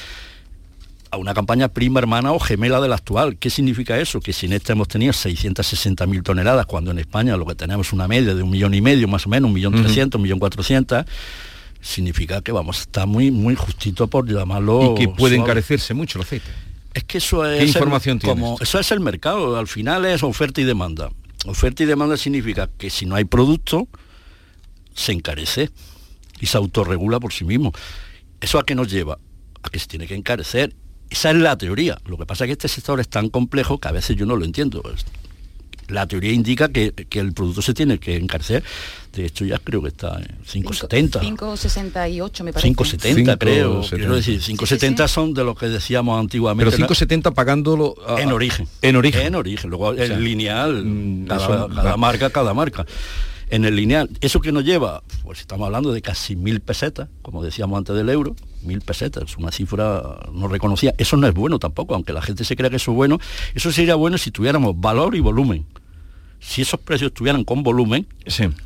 A 1.12 1.18
una 1.18 1.34
campaña 1.34 1.68
prima 1.70 2.00
hermana 2.00 2.32
o 2.32 2.40
gemela 2.40 2.82
de 2.82 2.90
la 2.90 2.96
actual. 2.96 3.38
¿Qué 3.38 3.50
significa 3.50 3.98
eso? 4.00 4.20
Que 4.20 4.34
si 4.34 4.48
en 4.48 4.54
esta 4.54 4.74
hemos 4.74 4.88
tenido 4.88 5.14
660.000 5.14 6.24
toneladas, 6.24 6.66
cuando 6.66 6.92
en 6.92 7.00
España 7.00 7.38
lo 7.38 7.46
que 7.46 7.56
tenemos 7.56 7.88
es 7.88 7.94
una 7.94 8.08
media 8.08 8.36
de 8.36 8.44
un 8.44 8.50
millón 8.50 8.74
y 8.74 8.82
medio, 8.82 9.08
más 9.08 9.26
o 9.26 9.30
menos, 9.30 9.48
un 9.48 9.54
millón 9.54 9.74
trescientos, 9.74 10.18
un 10.18 10.24
millón 10.24 10.40
cuatrocientos, 10.40 11.06
significa 11.82 12.42
que 12.42 12.52
vamos 12.52 12.80
a 12.80 12.82
estar 12.82 13.08
muy, 13.08 13.32
muy 13.32 13.56
justito 13.56 14.08
por 14.08 14.28
llamarlo. 14.28 14.96
Y 14.96 15.00
que 15.00 15.08
puede 15.08 15.36
suave. 15.36 15.50
encarecerse 15.52 15.94
mucho 15.94 16.20
el 16.20 16.24
aceite. 16.24 16.50
Es 16.94 17.04
que 17.04 17.18
eso 17.20 17.46
es 17.46 17.60
¿Qué 17.60 17.66
información 17.68 18.16
el, 18.16 18.22
tienes? 18.22 18.42
como, 18.42 18.58
eso 18.60 18.80
es 18.80 18.92
el 18.92 19.02
mercado, 19.02 19.58
al 19.58 19.68
final 19.68 20.06
es 20.06 20.24
oferta 20.24 20.62
y 20.62 20.64
demanda. 20.64 21.12
Oferta 21.46 21.84
y 21.84 21.86
demanda 21.86 22.18
significa 22.18 22.70
que 22.78 22.90
si 22.90 23.06
no 23.06 23.16
hay 23.16 23.26
producto, 23.26 23.88
se 24.94 25.12
encarece 25.12 25.70
y 26.40 26.48
se 26.48 26.58
autorregula 26.58 27.20
por 27.20 27.34
sí 27.34 27.46
mismo. 27.46 27.72
¿Eso 28.42 28.60
a 28.60 28.66
qué 28.66 28.76
nos 28.76 28.90
lleva? 28.92 29.20
A 29.62 29.70
que 29.70 29.80
se 29.80 29.88
tiene 29.88 30.08
que 30.08 30.16
encarecer. 30.16 30.76
Esa 31.10 31.32
es 31.32 31.38
la 31.38 31.58
teoría. 31.58 32.00
Lo 32.06 32.18
que 32.18 32.26
pasa 32.26 32.46
es 32.46 32.50
que 32.50 32.54
este 32.54 32.68
sector 32.68 33.00
es 33.00 33.08
tan 33.08 33.30
complejo 33.30 33.80
que 33.80 33.88
a 33.88 33.92
veces 33.92 34.16
yo 34.16 34.26
no 34.26 34.36
lo 34.36 34.46
entiendo. 34.46 34.84
La 35.88 36.08
teoría 36.08 36.32
indica 36.32 36.70
que, 36.70 36.92
que 36.94 37.20
el 37.20 37.34
producto 37.34 37.62
se 37.62 37.74
tiene 37.74 38.00
que 38.00 38.16
encarecer. 38.16 38.64
De 39.14 39.26
hecho, 39.26 39.46
ya 39.46 39.60
creo 39.60 39.82
que 39.82 39.90
está 39.90 40.18
en 40.20 40.26
5,70. 40.46 41.22
5,68 41.22 42.44
me 42.44 42.54
parece. 42.54 42.74
5,70 42.74 43.38
creo. 43.38 43.82
5,70. 43.84 43.90
Quiero 43.96 44.16
decir, 44.16 44.42
5,70 44.42 45.08
son 45.08 45.34
de 45.34 45.44
los 45.44 45.58
que 45.58 45.68
decíamos 45.70 46.20
antiguamente. 46.20 46.72
Pero 46.72 46.88
5,70 46.94 47.34
pagándolo 47.34 47.96
a- 48.08 48.20
en 48.22 48.32
origen. 48.32 48.68
En 48.82 48.96
origen. 48.96 49.28
En 49.28 49.36
origen. 49.36 49.70
Luego 49.70 49.86
O 49.90 49.96
sea, 49.96 50.06
el 50.06 50.24
lineal, 50.24 51.26
cada, 51.28 51.44
eso- 51.46 51.70
cada 51.76 51.98
marca, 51.98 52.30
cada 52.30 52.54
marca. 52.54 52.86
En 53.52 53.64
el 53.64 53.76
lineal, 53.76 54.10
¿eso 54.22 54.42
que 54.42 54.52
nos 54.52 54.64
lleva? 54.66 55.04
Pues 55.24 55.40
estamos 55.42 55.68
hablando 55.68 55.94
de 55.94 56.02
casi 56.02 56.36
mil 56.36 56.62
pesetas, 56.62 57.10
como 57.22 57.44
decíamos 57.44 57.78
antes 57.78 57.96
del 57.96 58.10
euro, 58.10 58.36
mil 58.64 58.82
pesetas, 58.82 59.24
es 59.30 59.38
una 59.38 59.52
cifra 59.52 60.02
no 60.34 60.48
reconocida. 60.48 60.96
Eso 60.98 61.16
no 61.16 61.28
es 61.28 61.34
bueno 61.36 61.60
tampoco, 61.60 61.94
aunque 61.94 62.12
la 62.12 62.24
gente 62.24 62.44
se 62.44 62.56
crea 62.56 62.72
que 62.72 62.78
eso 62.78 62.90
es 62.92 62.96
bueno. 62.96 63.20
Eso 63.54 63.72
sería 63.72 63.94
bueno 63.96 64.18
si 64.18 64.32
tuviéramos 64.32 64.74
valor 64.82 65.16
y 65.16 65.20
volumen. 65.20 65.64
Si 66.48 66.62
esos 66.62 66.80
precios 66.80 67.10
estuvieran 67.10 67.44
con 67.44 67.64
volumen, 67.64 68.06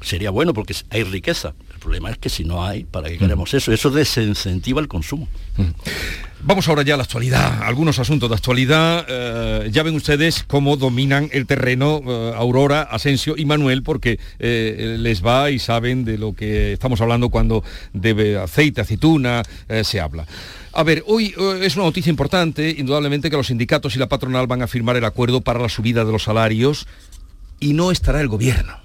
sería 0.02 0.30
bueno 0.32 0.54
porque 0.54 0.76
hay 0.90 1.04
riqueza. 1.04 1.54
El 1.74 1.80
problema 1.80 2.12
es 2.12 2.18
que 2.18 2.30
si 2.30 2.44
no 2.44 2.64
hay, 2.64 2.84
¿para 2.84 3.08
qué 3.10 3.18
queremos 3.18 3.54
eso? 3.54 3.72
Eso 3.72 3.90
desincentiva 3.90 4.82
el 4.82 4.90
consumo. 4.90 5.30
Vamos 6.42 6.68
ahora 6.68 6.84
ya 6.84 6.96
a 6.96 6.98
la 6.98 7.04
actualidad, 7.04 7.64
algunos 7.64 7.98
asuntos 7.98 8.30
de 8.30 8.36
actualidad. 8.36 9.06
eh, 9.08 9.70
ya 9.72 9.84
ven 9.84 9.96
ustedes 9.96 10.44
cómo 10.44 10.76
dominan 10.76 11.30
el 11.32 11.46
terreno 11.46 12.02
eh, 12.06 12.34
Aurora, 12.36 12.82
Asensio 12.82 13.36
y 13.38 13.46
Manuel, 13.46 13.82
porque 13.82 14.20
eh, 14.40 14.98
les 15.00 15.26
va 15.26 15.50
y 15.50 15.58
saben 15.58 16.04
de 16.04 16.18
lo 16.18 16.34
que 16.34 16.74
estamos 16.74 17.00
hablando 17.00 17.30
cuando 17.30 17.64
de 17.94 18.38
aceite, 18.38 18.82
aceituna, 18.82 19.44
se 19.84 20.00
habla. 20.02 20.28
A 20.74 20.84
ver, 20.84 21.04
hoy 21.08 21.34
es 21.62 21.76
una 21.76 21.86
noticia 21.86 22.10
importante, 22.10 22.76
indudablemente 22.78 23.30
que 23.30 23.38
los 23.38 23.48
sindicatos 23.48 23.96
y 23.96 24.00
la 24.00 24.08
patronal 24.08 24.48
van 24.48 24.62
a 24.62 24.68
firmar 24.68 24.98
el 24.98 25.06
acuerdo 25.06 25.42
para 25.42 25.60
la 25.60 25.70
subida 25.70 26.06
de 26.06 26.12
los 26.12 26.24
salarios 26.24 26.86
y 27.60 27.74
no 27.74 27.92
estará 27.92 28.22
el 28.22 28.28
gobierno. 28.28 28.78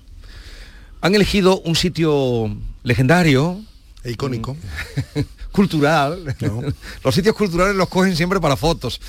Han 1.01 1.15
elegido 1.15 1.61
un 1.61 1.77
sitio 1.77 2.57
legendario. 2.83 3.63
E 4.03 4.13
icónico. 4.13 4.57
cultural. 5.55 6.35
Los 7.05 7.15
sitios 7.15 7.37
culturales 7.37 7.77
los 7.77 7.89
cogen 7.89 8.17
siempre 8.17 8.41
para 8.41 8.57
fotos. 8.57 9.01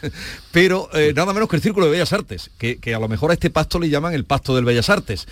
Pero 0.50 0.88
eh, 0.94 1.12
nada 1.14 1.34
menos 1.34 1.48
que 1.48 1.56
el 1.56 1.62
Círculo 1.62 1.86
de 1.86 1.92
Bellas 1.92 2.12
Artes, 2.14 2.50
que, 2.58 2.78
que 2.78 2.94
a 2.94 2.98
lo 2.98 3.06
mejor 3.06 3.30
a 3.30 3.34
este 3.34 3.50
pacto 3.50 3.78
le 3.78 3.90
llaman 3.90 4.14
el 4.14 4.24
Pacto 4.24 4.56
del 4.56 4.64
Bellas 4.64 4.88
Artes. 4.88 5.28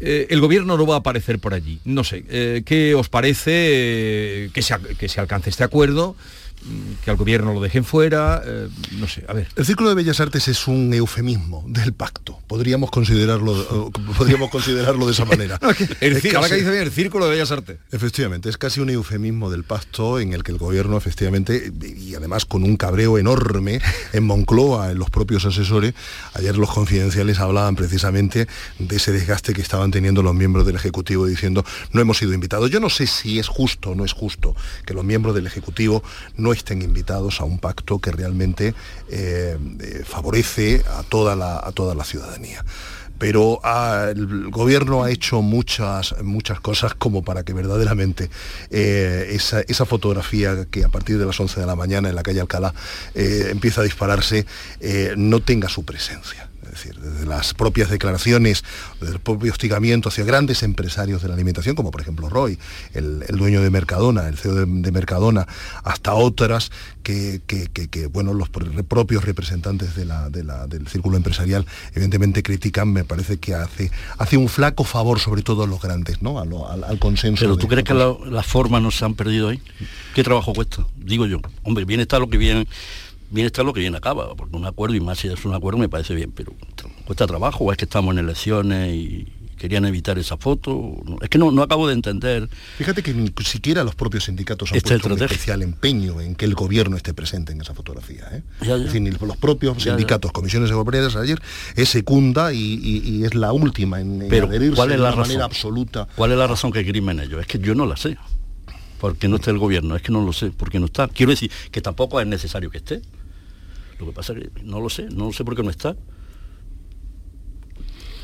Eh, 0.00 0.26
el 0.30 0.40
gobierno 0.40 0.76
no 0.76 0.86
va 0.86 0.96
a 0.96 0.98
aparecer 0.98 1.38
por 1.38 1.54
allí. 1.54 1.80
No 1.86 2.04
sé, 2.04 2.24
eh, 2.28 2.62
¿qué 2.66 2.94
os 2.94 3.08
parece 3.08 4.50
que, 4.52 4.60
se, 4.62 4.76
que 4.98 5.08
se 5.08 5.20
alcance 5.20 5.48
este 5.48 5.64
acuerdo? 5.64 6.14
Que 7.04 7.10
al 7.10 7.16
gobierno 7.16 7.52
lo 7.52 7.60
dejen 7.60 7.84
fuera, 7.84 8.42
eh, 8.44 8.68
no 8.92 9.08
sé, 9.08 9.24
a 9.28 9.32
ver. 9.32 9.48
El 9.56 9.64
Círculo 9.66 9.88
de 9.88 9.94
Bellas 9.96 10.20
Artes 10.20 10.46
es 10.48 10.68
un 10.68 10.92
eufemismo 10.94 11.64
del 11.66 11.92
pacto. 11.92 12.38
Podríamos 12.46 12.90
considerarlo, 12.90 13.52
o 13.52 13.90
podríamos 14.16 14.50
considerarlo 14.52 15.06
de 15.06 15.12
esa 15.12 15.24
manera. 15.24 15.58
el, 16.00 16.16
Es 16.16 16.24
ahora 16.34 16.46
que 16.48 16.50
casi- 16.50 16.54
dice 16.60 16.70
bien, 16.70 16.82
el 16.84 16.90
Círculo 16.92 17.24
de 17.26 17.32
Bellas 17.32 17.50
Artes. 17.50 17.78
Efectivamente, 17.90 18.48
es 18.48 18.58
casi 18.58 18.80
un 18.80 18.90
eufemismo 18.90 19.50
del 19.50 19.64
pacto 19.64 20.20
en 20.20 20.32
el 20.32 20.44
que 20.44 20.52
el 20.52 20.58
gobierno 20.58 20.96
efectivamente, 20.96 21.72
y 21.96 22.14
además 22.14 22.44
con 22.44 22.62
un 22.62 22.76
cabreo 22.76 23.18
enorme 23.18 23.80
en 24.12 24.24
Moncloa, 24.24 24.92
en 24.92 24.98
los 24.98 25.10
propios 25.10 25.44
asesores, 25.44 25.94
ayer 26.34 26.56
los 26.56 26.70
confidenciales 26.70 27.40
hablaban 27.40 27.74
precisamente 27.76 28.46
de 28.78 28.96
ese 28.96 29.10
desgaste 29.12 29.52
que 29.52 29.62
estaban 29.62 29.90
teniendo 29.90 30.22
los 30.22 30.34
miembros 30.34 30.66
del 30.66 30.76
Ejecutivo 30.76 31.26
diciendo 31.26 31.64
no 31.92 32.00
hemos 32.00 32.18
sido 32.18 32.32
invitados. 32.34 32.70
Yo 32.70 32.78
no 32.80 32.88
sé 32.90 33.06
si 33.06 33.38
es 33.38 33.48
justo 33.48 33.90
o 33.90 33.94
no 33.94 34.04
es 34.04 34.12
justo 34.12 34.54
que 34.86 34.94
los 34.94 35.04
miembros 35.04 35.34
del 35.34 35.46
Ejecutivo 35.46 36.02
no 36.36 36.51
estén 36.52 36.82
invitados 36.82 37.40
a 37.40 37.44
un 37.44 37.58
pacto 37.58 37.98
que 37.98 38.10
realmente 38.10 38.74
eh, 39.08 39.56
eh, 39.80 40.02
favorece 40.04 40.82
a 40.98 41.02
toda 41.02 41.36
la, 41.36 41.58
a 41.58 41.72
toda 41.72 41.94
la 41.94 42.04
ciudadanía 42.04 42.64
pero 43.18 43.60
ah, 43.62 44.08
el 44.10 44.50
gobierno 44.50 45.04
ha 45.04 45.10
hecho 45.12 45.42
muchas, 45.42 46.16
muchas 46.24 46.58
cosas 46.58 46.94
como 46.94 47.22
para 47.22 47.44
que 47.44 47.52
verdaderamente 47.52 48.30
eh, 48.68 49.38
esa, 49.68 49.86
fotografía 49.86 50.66
que 50.68 50.82
a 50.84 50.88
partir 50.88 51.18
de 51.18 51.26
las 51.26 51.38
11 51.38 51.60
de 51.60 51.66
la 51.66 51.76
mañana 51.76 52.08
en 52.08 52.16
la 52.16 52.24
calle 52.24 52.40
Alcalá 52.40 52.74
empieza 53.14 53.82
a 53.82 53.84
dispararse 53.84 54.44
no 55.16 55.38
tenga 55.38 55.68
su 55.68 55.84
presencia. 55.84 56.51
Es 56.72 56.82
decir, 56.84 56.98
desde 57.00 57.26
las 57.26 57.52
propias 57.52 57.90
declaraciones, 57.90 58.64
desde 58.98 59.14
el 59.14 59.20
propio 59.20 59.52
hostigamiento 59.52 60.08
hacia 60.08 60.24
grandes 60.24 60.62
empresarios 60.62 61.20
de 61.20 61.28
la 61.28 61.34
alimentación, 61.34 61.76
como 61.76 61.90
por 61.90 62.00
ejemplo 62.00 62.30
Roy, 62.30 62.58
el, 62.94 63.22
el 63.28 63.36
dueño 63.36 63.60
de 63.60 63.68
Mercadona, 63.68 64.26
el 64.26 64.38
CEO 64.38 64.54
de, 64.54 64.64
de 64.66 64.90
Mercadona, 64.90 65.46
hasta 65.84 66.14
otras 66.14 66.70
que, 67.02 67.42
que- 67.46 67.66
que- 67.66 67.88
que, 67.88 68.06
bueno, 68.06 68.32
los 68.32 68.50
pr- 68.50 68.84
propios 68.84 69.22
representantes 69.24 69.94
de 69.94 70.06
la- 70.06 70.30
de 70.30 70.44
la- 70.44 70.66
del 70.66 70.88
círculo 70.88 71.18
empresarial 71.18 71.66
evidentemente 71.94 72.42
critican, 72.42 72.90
me 72.90 73.04
parece 73.04 73.36
que 73.38 73.54
hace, 73.54 73.90
hace 74.16 74.38
un 74.38 74.48
flaco 74.48 74.84
favor 74.84 75.20
sobre 75.20 75.42
todo 75.42 75.64
a 75.64 75.66
los 75.66 75.80
grandes, 75.82 76.22
¿no? 76.22 76.40
A 76.40 76.46
lo- 76.46 76.70
al, 76.70 76.84
al 76.84 76.98
consenso. 76.98 77.40
Pero 77.44 77.58
tú 77.58 77.68
crees 77.68 77.84
que 77.84 77.92
la- 77.92 78.16
las 78.30 78.46
formas 78.46 78.80
no 78.80 78.90
se 78.90 79.04
han 79.04 79.14
perdido 79.14 79.48
ahí? 79.50 79.60
¿Qué 80.14 80.24
trabajo 80.24 80.54
cuesta? 80.54 80.86
Digo 80.96 81.26
yo. 81.26 81.40
Hombre, 81.64 81.84
bien 81.84 82.00
está 82.00 82.18
lo 82.18 82.30
que 82.30 82.38
bien, 82.38 82.66
bien 83.32 83.46
está 83.46 83.62
lo 83.62 83.72
que 83.72 83.80
bien 83.80 83.94
acaba, 83.94 84.34
porque 84.36 84.56
un 84.56 84.64
acuerdo 84.66 84.94
y 84.94 85.00
más 85.00 85.18
si 85.18 85.28
es 85.28 85.44
un 85.44 85.54
acuerdo 85.54 85.78
me 85.78 85.88
parece 85.88 86.14
bien, 86.14 86.32
pero 86.32 86.52
cuesta 87.04 87.26
trabajo 87.26 87.64
o 87.64 87.72
es 87.72 87.78
que 87.78 87.84
estamos 87.86 88.12
en 88.12 88.18
elecciones 88.20 88.94
y 88.94 89.26
querían 89.58 89.84
evitar 89.84 90.18
esa 90.18 90.36
foto. 90.36 90.92
Es 91.20 91.28
que 91.28 91.38
no, 91.38 91.52
no 91.52 91.62
acabo 91.62 91.86
de 91.86 91.94
entender. 91.94 92.48
Fíjate 92.78 93.00
que 93.02 93.14
ni 93.14 93.32
siquiera 93.44 93.84
los 93.84 93.94
propios 93.94 94.24
sindicatos 94.24 94.72
han 94.72 94.76
Esta 94.76 94.90
puesto 94.98 95.14
un 95.14 95.22
especial 95.22 95.62
empeño 95.62 96.20
en 96.20 96.34
que 96.34 96.44
el 96.46 96.54
gobierno 96.54 96.96
esté 96.96 97.14
presente 97.14 97.52
en 97.52 97.60
esa 97.60 97.72
fotografía. 97.72 98.28
¿eh? 98.32 98.42
Ya, 98.60 98.66
ya. 98.68 98.74
Es 98.76 98.84
decir, 98.86 99.02
ni 99.02 99.10
los 99.12 99.36
propios 99.36 99.76
Ya, 99.78 99.92
sindicatos, 99.92 100.32
comisiones 100.32 100.70
obreras 100.72 101.14
ayer, 101.14 101.40
es 101.76 101.88
secunda 101.88 102.52
y, 102.52 102.58
y- 102.58 103.08
y 103.18 103.24
es 103.24 103.34
la 103.36 103.52
última 103.52 104.00
en, 104.00 104.22
en 104.22 104.28
Pero 104.28 104.48
¿cuál 104.48 104.90
es 104.90 104.96
de 104.96 105.02
la 105.02 105.08
una 105.08 105.10
razón? 105.10 105.18
manera 105.20 105.44
absoluta. 105.44 106.08
¿Cuál 106.16 106.32
es 106.32 106.38
la 106.38 106.46
razón 106.48 106.72
que 106.72 106.84
crimen 106.84 107.20
ellos? 107.20 107.40
Es 107.40 107.46
que 107.46 107.60
yo 107.60 107.74
no 107.76 107.86
la 107.86 107.96
sé. 107.96 108.16
Porque 108.98 109.26
no 109.28 109.36
está 109.36 109.50
el 109.52 109.58
gobierno, 109.58 109.94
es 109.96 110.02
que 110.02 110.10
no 110.12 110.24
lo 110.24 110.32
sé, 110.32 110.50
porque 110.56 110.78
no 110.80 110.86
está. 110.86 111.06
Quiero 111.08 111.30
decir 111.30 111.50
que 111.70 111.80
tampoco 111.80 112.20
es 112.20 112.26
necesario 112.26 112.68
que 112.70 112.78
esté. 112.78 113.00
Lo 114.02 114.08
que 114.08 114.12
pasa 114.16 114.32
es 114.32 114.40
que 114.40 114.62
no 114.64 114.80
lo 114.80 114.90
sé, 114.90 115.04
no 115.10 115.26
lo 115.26 115.32
sé 115.32 115.44
por 115.44 115.54
qué 115.54 115.62
no 115.62 115.70
está. 115.70 115.94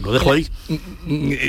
Lo 0.00 0.12
dejo 0.12 0.32
ahí. 0.32 0.46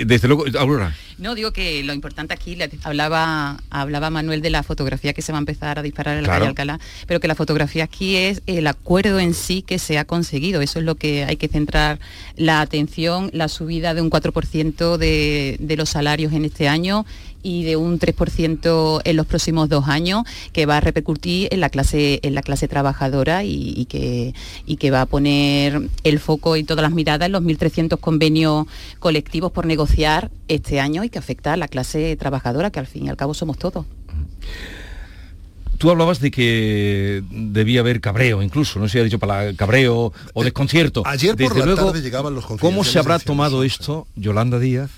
Desde 0.05 0.27
luego, 0.27 0.45
Aurora. 0.57 0.95
No, 1.19 1.35
digo 1.35 1.51
que 1.51 1.83
lo 1.83 1.93
importante 1.93 2.33
aquí, 2.33 2.57
hablaba, 2.83 3.61
hablaba 3.69 4.09
Manuel 4.09 4.41
de 4.41 4.49
la 4.49 4.63
fotografía 4.63 5.13
que 5.13 5.21
se 5.21 5.31
va 5.31 5.37
a 5.37 5.41
empezar 5.41 5.77
a 5.77 5.81
disparar 5.83 6.15
en 6.17 6.23
la 6.23 6.27
Claro. 6.29 6.39
calle 6.39 6.49
Alcalá, 6.49 6.79
pero 7.07 7.19
que 7.19 7.27
la 7.27 7.35
fotografía 7.35 7.83
aquí 7.83 8.15
es 8.15 8.41
el 8.47 8.65
acuerdo 8.67 9.19
en 9.19 9.33
sí 9.33 9.61
que 9.61 9.77
se 9.79 9.97
ha 9.99 10.05
conseguido. 10.05 10.61
Eso 10.61 10.79
es 10.79 10.85
lo 10.85 10.95
que 10.95 11.25
hay 11.25 11.35
que 11.37 11.47
centrar 11.47 11.99
la 12.37 12.61
atención, 12.61 13.29
la 13.33 13.49
subida 13.49 13.93
de 13.93 14.01
un 14.01 14.09
4% 14.09 14.97
de, 14.97 15.57
de 15.59 15.77
los 15.77 15.89
salarios 15.89 16.33
en 16.33 16.45
este 16.45 16.67
año 16.69 17.05
y 17.43 17.63
de 17.63 17.75
un 17.75 17.99
3% 17.99 19.01
en 19.03 19.15
los 19.15 19.25
próximos 19.25 19.69
dos 19.69 19.87
años, 19.87 20.23
que 20.53 20.65
va 20.65 20.77
a 20.77 20.81
repercutir 20.81 21.47
en 21.51 21.59
la 21.59 21.69
clase, 21.69 22.19
en 22.23 22.35
la 22.35 22.41
clase 22.41 22.67
trabajadora 22.67 23.43
y, 23.43 23.73
y 23.75 23.85
que, 23.85 24.33
y 24.65 24.77
que 24.77 24.91
va 24.91 25.01
a 25.01 25.05
poner 25.05 25.89
el 26.03 26.19
foco 26.19 26.55
y 26.55 26.63
todas 26.63 26.81
las 26.81 26.91
miradas 26.91 27.27
en 27.27 27.31
los 27.31 27.43
1.300 27.43 27.99
convenios 27.99 28.67
colectivos 28.99 29.51
por 29.51 29.65
negociar 29.65 30.31
este 30.47 30.79
año 30.79 31.03
y 31.03 31.09
que 31.09 31.19
afecta 31.19 31.53
a 31.53 31.57
la 31.57 31.67
clase 31.67 32.15
trabajadora, 32.15 32.71
que 32.71 32.79
al 32.79 32.87
fin 32.87 33.05
y 33.05 33.09
al 33.09 33.17
cabo 33.17 33.33
somos 33.33 33.57
todos. 33.57 33.85
Tú 35.77 35.89
hablabas 35.89 36.19
de 36.19 36.29
que 36.29 37.23
debía 37.31 37.79
haber 37.79 38.01
cabreo, 38.01 38.41
incluso, 38.41 38.79
no 38.79 38.87
sé 38.89 38.91
si 38.91 38.99
ha 38.99 39.03
dicho 39.05 39.17
para 39.17 39.53
cabreo 39.53 40.11
o 40.33 40.43
desconcierto. 40.43 41.03
Ayer 41.05 41.37
por 41.37 41.39
Desde 41.47 41.59
la 41.59 41.65
luego, 41.65 41.85
tarde 41.85 42.01
llegaban 42.01 42.35
los 42.35 42.45
¿Cómo 42.45 42.83
se 42.83 42.99
habrá 42.99 43.17
tomado 43.17 43.63
esto 43.63 44.05
Yolanda 44.17 44.59
Díaz? 44.59 44.91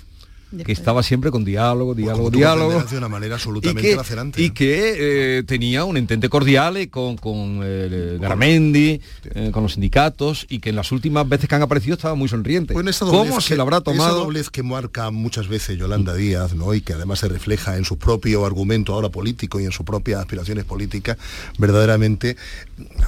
Que 0.64 0.72
estaba 0.72 1.02
siempre 1.02 1.30
con 1.30 1.44
diálogo, 1.44 1.94
diálogo, 1.94 2.30
diálogo. 2.30 2.82
de 2.82 2.98
una 2.98 3.08
manera 3.08 3.34
absolutamente 3.36 3.88
y 3.88 3.90
que, 3.90 3.96
lacerante. 3.96 4.42
y 4.42 4.50
que, 4.50 5.38
eh, 5.38 5.42
tenía 5.44 5.84
un 5.84 5.96
entente 5.96 6.28
cordial 6.28 6.88
con, 6.90 7.16
con 7.16 7.60
eh, 7.62 8.18
Garamendi, 8.20 9.00
eh, 9.34 9.50
con 9.52 9.62
los 9.62 9.72
sindicatos, 9.72 10.46
y 10.48 10.58
que 10.58 10.70
en 10.70 10.76
las 10.76 10.92
últimas 10.92 11.28
veces 11.28 11.48
que 11.48 11.54
han 11.54 11.62
aparecido 11.62 11.94
estaba 11.94 12.14
muy 12.14 12.28
sonriente. 12.28 12.74
Esa 12.88 13.06
¿Cómo 13.06 13.40
se 13.40 13.56
lo 13.56 13.62
habrá 13.62 13.78
Esa 13.78 13.84
tomado? 13.84 14.20
doblez 14.20 14.50
que 14.50 14.62
marca 14.62 15.10
muchas 15.10 15.48
veces 15.48 15.78
Yolanda 15.78 16.14
Díaz, 16.14 16.54
¿no? 16.54 16.74
Y 16.74 16.80
que 16.80 16.92
además 16.92 17.20
se 17.20 17.28
refleja 17.28 17.76
en 17.76 17.84
su 17.84 17.98
propio 17.98 18.44
argumento 18.44 18.94
ahora 18.94 19.08
político 19.08 19.60
y 19.60 19.64
en 19.64 19.72
sus 19.72 19.86
propias 19.86 20.20
aspiraciones 20.20 20.64
políticas, 20.64 21.16
verdaderamente, 21.58 22.36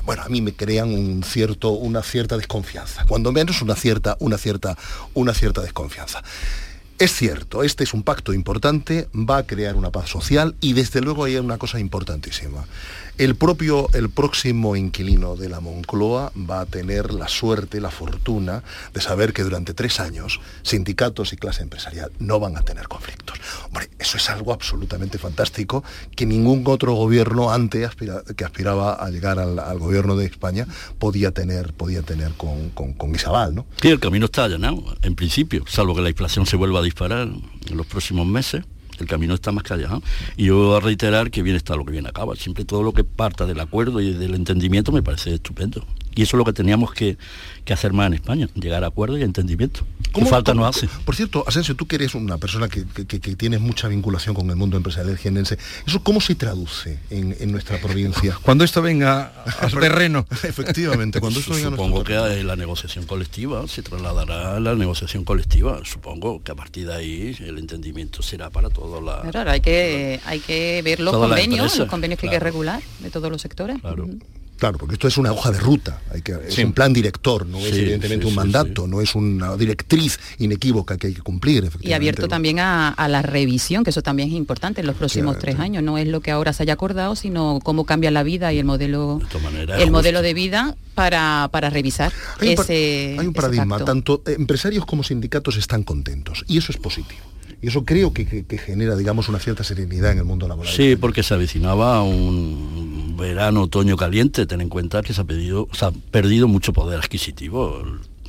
bueno, 0.05 0.22
a 0.22 0.28
mí 0.28 0.40
me 0.40 0.55
crean 0.55 0.92
un 0.92 1.22
cierto, 1.22 1.70
una 1.70 2.03
cierta 2.03 2.36
desconfianza. 2.36 3.05
Cuando 3.07 3.32
menos 3.32 3.62
una 3.62 3.74
cierta, 3.74 4.16
una 4.20 4.38
cierta, 4.38 4.76
una 5.14 5.34
cierta 5.34 5.62
desconfianza. 5.62 6.22
Es 6.99 7.12
cierto, 7.12 7.64
este 7.64 7.82
es 7.82 7.92
un 7.92 8.05
pacto 8.05 8.32
importante, 8.32 9.09
va 9.12 9.38
a 9.38 9.47
crear 9.47 9.74
una 9.74 9.90
paz 9.90 10.09
social 10.09 10.55
y 10.61 10.74
desde 10.74 11.01
luego 11.01 11.24
hay 11.24 11.36
una 11.36 11.59
cosa 11.59 11.80
importantísima. 11.80 12.64
El 13.16 13.36
propio, 13.36 13.88
el 13.92 14.10
próximo 14.10 14.74
inquilino 14.74 15.36
de 15.36 15.48
la 15.48 15.60
Moncloa 15.60 16.32
va 16.50 16.62
a 16.62 16.66
tener 16.66 17.14
la 17.14 17.28
suerte, 17.28 17.80
la 17.80 17.92
fortuna 17.92 18.64
de 18.92 19.00
saber 19.00 19.32
que 19.32 19.44
durante 19.44 19.72
tres 19.72 20.00
años 20.00 20.40
sindicatos 20.62 21.32
y 21.32 21.36
clase 21.36 21.62
empresarial 21.62 22.10
no 22.18 22.40
van 22.40 22.56
a 22.56 22.62
tener 22.62 22.88
conflictos. 22.88 23.38
Hombre, 23.66 23.88
eso 24.00 24.16
es 24.16 24.28
algo 24.30 24.52
absolutamente 24.52 25.18
fantástico 25.18 25.84
que 26.16 26.26
ningún 26.26 26.64
otro 26.66 26.94
gobierno 26.94 27.52
antes 27.52 27.88
aspira- 27.88 28.24
que 28.34 28.44
aspiraba 28.44 28.94
a 28.94 29.08
llegar 29.10 29.38
al, 29.38 29.78
gobierno 29.78 30.16
de 30.16 30.24
España 30.26 30.66
podía 30.98 31.30
tener, 31.30 31.72
podía 31.72 32.02
tener 32.02 32.32
con, 32.32 32.70
con, 32.70 32.94
con 32.94 33.14
Isabel, 33.14 33.54
¿no? 33.54 33.66
Sí, 33.80 33.88
el 33.88 34.00
camino 34.00 34.24
está 34.24 34.44
allanado, 34.44 34.82
en 35.02 35.14
principio, 35.14 35.64
salvo 35.68 35.94
que 35.94 36.02
la 36.02 36.10
inflación 36.10 36.46
se 36.46 36.56
vuelva 36.56 36.80
a 36.80 36.82
disparar 36.82 37.28
en 37.28 37.76
los 37.76 37.86
próximos 37.86 38.26
meses. 38.26 38.64
El 39.01 39.07
camino 39.07 39.34
está 39.34 39.53
más 39.53 39.64
que 39.64 39.74
allanado. 39.74 40.03
Y 40.36 40.47
yo 40.47 40.57
voy 40.57 40.76
a 40.76 40.80
reiterar 40.80 41.30
que 41.30 41.42
bien 41.42 41.57
está 41.57 41.76
lo 41.76 41.84
que 41.84 41.92
bien 41.92 42.07
acaba. 42.07 42.36
Siempre 42.36 42.64
todo 42.64 42.82
lo 42.82 42.92
que 42.92 43.05
parta 43.05 43.47
del 43.47 43.61
acuerdo 43.61 44.01
y 44.01 44.12
del 44.12 44.34
entendimiento 44.34 44.92
me 44.92 45.03
parece 45.03 45.34
estupendo. 45.34 45.84
Y 46.14 46.22
eso 46.22 46.36
es 46.36 46.38
lo 46.38 46.44
que 46.44 46.52
teníamos 46.52 46.92
que, 46.92 47.16
que 47.64 47.72
hacer 47.72 47.92
más 47.92 48.06
en 48.08 48.14
España, 48.14 48.48
llegar 48.54 48.84
a 48.84 48.88
acuerdo 48.88 49.18
y 49.18 49.22
a 49.22 49.24
entendimiento. 49.24 49.80
¿Qué 50.02 50.10
¿Cómo- 50.12 50.26
falta 50.28 50.52
cómo- 50.52 50.64
nos 50.66 50.76
hace? 50.76 50.88
Por 51.04 51.16
cierto, 51.16 51.44
Asensio, 51.46 51.74
tú 51.74 51.86
que 51.86 51.96
eres 51.96 52.14
una 52.14 52.38
persona 52.38 52.68
que, 52.68 52.84
que- 53.06 53.20
que- 53.20 53.34
tienes 53.36 53.60
mucha 53.60 53.88
vinculación 53.88 54.34
con 54.34 54.48
el 54.50 54.56
mundo 54.56 54.76
empresarial 54.76 55.18
jienense, 55.18 55.58
¿eso 55.86 56.02
cómo 56.02 56.20
se 56.20 56.34
traduce 56.36 56.98
en, 57.10 57.36
en 57.40 57.50
nuestra 57.52 57.80
provincia? 57.80 58.38
Cuando 58.42 58.64
esto 58.64 58.80
venga 58.82 59.32
a 59.44 59.68
su 59.68 59.78
terreno. 59.80 60.26
Efectivamente, 60.44 61.20
cuando 61.20 61.40
esto 61.40 61.52
venga 61.52 61.66
a 61.66 61.70
nuestro 61.70 61.86
Supongo 61.86 62.04
que 62.04 62.44
la 62.44 62.56
negociación 62.56 63.06
colectiva 63.06 63.66
se 63.66 63.82
trasladará 63.82 64.56
a 64.56 64.60
la 64.60 64.74
negociación 64.74 65.24
colectiva. 65.24 65.80
Supongo 65.84 66.42
que 66.42 66.52
a 66.52 66.54
partir 66.54 66.86
de 66.86 66.94
ahí 66.94 67.36
el 67.40 67.58
entendimiento 67.58 68.22
será 68.22 68.50
para 68.50 68.70
todos 68.70 69.02
la... 69.02 69.16
Ahora 69.16 69.52
hay 69.52 69.60
que, 69.60 70.20
hay 70.26 70.40
que 70.40 70.80
ver 70.84 71.00
los 71.00 71.14
convenios, 71.16 71.76
los 71.78 71.88
convenios 71.88 72.20
que 72.20 72.26
hay 72.26 72.30
que 72.30 72.36
claro. 72.38 72.44
regular 72.44 72.82
de 73.00 73.10
todos 73.10 73.30
los 73.30 73.42
sectores. 73.42 73.76
Claro, 74.57 74.78
porque 74.78 74.94
esto 74.94 75.09
es 75.09 75.18
una 75.18 75.32
hoja 75.32 75.50
de 75.50 75.59
ruta, 75.59 76.00
hay 76.12 76.22
que, 76.22 76.32
es 76.46 76.55
Sí. 76.55 76.62
un 76.64 76.72
plan 76.72 76.92
director, 76.92 77.44
no 77.44 77.59
es 77.59 77.72
evidentemente 77.72 78.22
sí, 78.22 78.28
un 78.28 78.30
sí, 78.32 78.36
mandato, 78.36 78.86
no 78.86 79.00
es 79.00 79.14
una 79.14 79.57
directriz 79.57 80.18
inequívoca 80.38 80.96
que 80.96 81.09
hay 81.09 81.14
que 81.14 81.22
cumplir. 81.22 81.68
Y 81.80 81.92
abierto 81.92 82.28
también 82.28 82.61
a, 82.61 82.88
a 82.88 83.09
la 83.09 83.20
revisión, 83.20 83.82
que 83.84 83.90
eso 83.90 84.00
también 84.00 84.28
es 84.28 84.34
importante 84.34 84.80
en 84.80 84.86
los 84.86 84.96
próximos 84.96 85.38
tres 85.38 85.59
años. 85.59 85.82
No 85.82 85.98
es 85.98 86.07
lo 86.07 86.20
que 86.20 86.30
ahora 86.30 86.52
se 86.52 86.62
haya 86.62 86.72
acordado, 86.74 87.16
sino 87.16 87.59
cómo 87.64 87.84
cambia 87.84 88.11
la 88.12 88.22
vida 88.22 88.52
y 88.52 88.59
el 88.59 88.64
modelo, 88.64 89.20
manera, 89.42 89.76
el 89.82 89.90
modelo 89.90 90.22
de 90.22 90.34
vida 90.34 90.76
para, 90.94 91.48
para 91.50 91.68
revisar 91.68 92.12
Hay 92.40 92.50
ese, 92.52 93.16
hay 93.18 93.26
un 93.26 93.32
paradigma, 93.34 93.84
tanto 93.84 94.22
empresarios 94.26 94.86
como 94.86 95.02
sindicatos 95.02 95.57
están 95.57 95.82
contentos 95.82 96.44
y 96.46 96.59
eso 96.59 96.70
es 96.70 96.78
positivo. 96.78 97.20
Y 97.61 97.68
eso 97.68 97.84
creo 97.84 98.12
que, 98.12 98.26
que- 98.26 98.44
que 98.44 98.59
genera, 98.59 98.94
digamos, 98.94 99.28
una 99.30 99.38
cierta 99.38 99.64
serenidad 99.64 100.12
en 100.12 100.18
el 100.18 100.24
mundo 100.24 100.46
laboral. 100.46 100.70
Sí, 100.72 100.96
porque 100.96 101.22
se 101.22 101.32
avecinaba 101.32 102.02
un 102.02 102.93
verano, 103.16 103.62
otoño 103.62 103.96
caliente. 103.96 104.46
Ten 104.46 104.60
en 104.60 104.68
cuenta 104.68 105.02
que 105.02 105.12
se 105.14 105.20
ha, 105.20 105.24
perdido 106.10 106.48
mucho 106.48 106.72
poder 106.72 106.98
adquisitivo. 106.98 107.82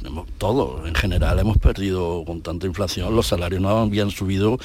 Hemos- 0.04 0.28
Todo, 0.38 0.86
en 0.86 0.94
general, 0.96 1.40
hemos 1.40 1.58
perdido 1.58 2.24
con 2.26 2.42
tanta 2.42 2.68
inflación. 2.68 3.16
Los 3.16 3.28
salarios 3.28 3.62
no 3.62 3.70
habían 3.70 4.12
subido 4.12 4.60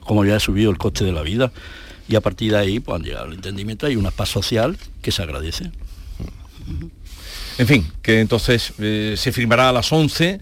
como 0.00 0.22
había 0.22 0.40
subido 0.40 0.70
el 0.70 0.78
coste 0.78 1.04
de 1.04 1.12
la 1.12 1.22
vida. 1.22 1.52
Y 2.08 2.16
a 2.16 2.20
partir 2.20 2.50
de 2.52 2.58
ahí, 2.58 2.80
pues 2.80 2.96
han 2.96 3.02
llegado 3.04 3.26
al 3.26 3.34
entendimiento. 3.34 3.86
Hay 3.86 3.94
una 3.96 4.10
paz 4.10 4.30
social 4.30 4.76
que 5.00 5.12
se 5.12 5.22
agradece. 5.22 5.70
En 7.58 7.66
fin, 7.66 7.86
que 8.02 8.20
entonces 8.20 8.72
eh, 8.78 9.14
se 9.16 9.32
firmará 9.32 9.68
a 9.68 9.72
las 9.72 9.92
11. 9.92 10.40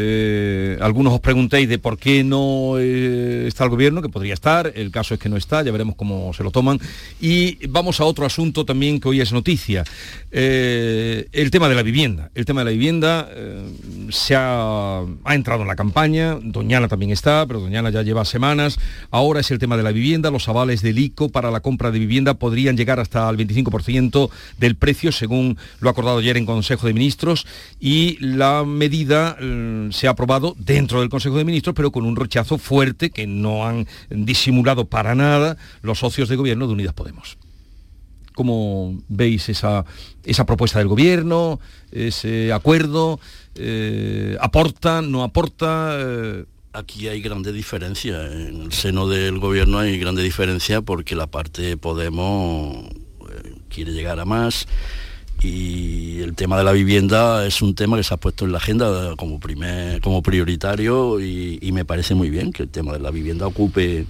Eh, 0.00 0.78
algunos 0.80 1.12
os 1.12 1.18
preguntéis 1.18 1.68
de 1.68 1.80
por 1.80 1.98
qué 1.98 2.22
no 2.22 2.78
eh, 2.78 3.46
está 3.48 3.64
el 3.64 3.70
gobierno, 3.70 4.00
que 4.00 4.08
podría 4.08 4.32
estar, 4.32 4.70
el 4.76 4.92
caso 4.92 5.14
es 5.14 5.20
que 5.20 5.28
no 5.28 5.36
está, 5.36 5.62
ya 5.62 5.72
veremos 5.72 5.96
cómo 5.96 6.32
se 6.34 6.44
lo 6.44 6.52
toman. 6.52 6.78
Y 7.20 7.66
vamos 7.66 8.00
a 8.00 8.04
otro 8.04 8.24
asunto 8.24 8.64
también 8.64 9.00
que 9.00 9.08
hoy 9.08 9.20
es 9.20 9.32
noticia, 9.32 9.84
Eh, 10.30 11.26
el 11.32 11.50
tema 11.50 11.70
de 11.70 11.74
la 11.74 11.82
vivienda. 11.82 12.30
El 12.34 12.44
tema 12.44 12.60
de 12.60 12.66
la 12.66 12.70
vivienda 12.70 13.28
se 14.10 14.36
ha, 14.36 15.00
ha 15.24 15.34
entrado 15.34 15.62
en 15.62 15.68
la 15.68 15.74
campaña, 15.74 16.38
Doñana 16.42 16.86
también 16.86 17.10
está, 17.10 17.46
pero 17.46 17.60
Doñana 17.60 17.90
ya 17.90 18.02
lleva 18.02 18.24
semanas. 18.24 18.78
Ahora 19.10 19.40
es 19.40 19.50
el 19.50 19.58
tema 19.58 19.76
de 19.76 19.82
la 19.82 19.90
vivienda, 19.90 20.30
los 20.30 20.48
avales 20.48 20.82
del 20.82 20.98
ICO 20.98 21.30
para 21.30 21.50
la 21.50 21.60
compra 21.60 21.90
de 21.90 21.98
vivienda 21.98 22.34
podrían 22.34 22.76
llegar 22.76 23.00
hasta 23.00 23.28
el 23.28 23.36
25% 23.36 24.30
del 24.58 24.76
precio, 24.76 25.12
según 25.12 25.56
lo 25.80 25.90
acordado 25.90 26.18
ayer 26.18 26.36
en 26.36 26.46
Consejo 26.46 26.86
de 26.86 26.92
Ministros, 26.92 27.46
y 27.80 28.18
la 28.20 28.64
medida 28.64 29.36
eh, 29.40 29.87
se 29.92 30.06
ha 30.06 30.10
aprobado 30.10 30.54
dentro 30.58 31.00
del 31.00 31.08
Consejo 31.08 31.36
de 31.36 31.44
Ministros, 31.44 31.74
pero 31.74 31.90
con 31.90 32.04
un 32.04 32.16
rechazo 32.16 32.58
fuerte 32.58 33.10
que 33.10 33.26
no 33.26 33.66
han 33.66 33.86
disimulado 34.10 34.86
para 34.86 35.14
nada 35.14 35.56
los 35.82 35.98
socios 35.98 36.28
de 36.28 36.36
gobierno 36.36 36.66
de 36.66 36.72
Unidas 36.74 36.94
Podemos. 36.94 37.38
¿Cómo 38.34 39.00
veis 39.08 39.48
esa, 39.48 39.84
esa 40.24 40.46
propuesta 40.46 40.78
del 40.78 40.88
gobierno, 40.88 41.58
ese 41.90 42.52
acuerdo? 42.52 43.18
Eh, 43.56 44.36
¿Aporta, 44.40 45.02
no 45.02 45.24
aporta? 45.24 45.96
Eh, 45.98 46.44
Aquí 46.72 47.08
hay 47.08 47.20
grandes 47.20 47.54
diferencias. 47.54 48.30
En 48.30 48.62
el 48.62 48.72
seno 48.72 49.08
del 49.08 49.38
gobierno 49.38 49.78
hay 49.78 49.98
grandes 49.98 50.22
diferencias 50.22 50.82
porque 50.84 51.16
la 51.16 51.26
parte 51.26 51.62
de 51.62 51.76
Podemos 51.76 52.84
eh, 52.86 53.54
quiere 53.68 53.92
llegar 53.92 54.20
a 54.20 54.24
más 54.24 54.68
y 55.42 56.20
el 56.20 56.34
tema 56.34 56.58
de 56.58 56.64
la 56.64 56.72
vivienda 56.72 57.46
es 57.46 57.62
un 57.62 57.74
tema 57.74 57.96
que 57.96 58.02
se 58.02 58.14
ha 58.14 58.16
puesto 58.16 58.44
en 58.44 58.52
la 58.52 58.58
agenda 58.58 59.14
como, 59.16 59.38
primer, 59.38 60.00
como 60.00 60.22
prioritario 60.22 61.20
y, 61.20 61.58
y 61.60 61.72
me 61.72 61.84
parece 61.84 62.14
muy 62.14 62.30
bien 62.30 62.52
que 62.52 62.64
el 62.64 62.68
tema 62.68 62.92
de 62.92 63.00
la 63.00 63.10
vivienda 63.10 63.46
ocupe 63.46 64.06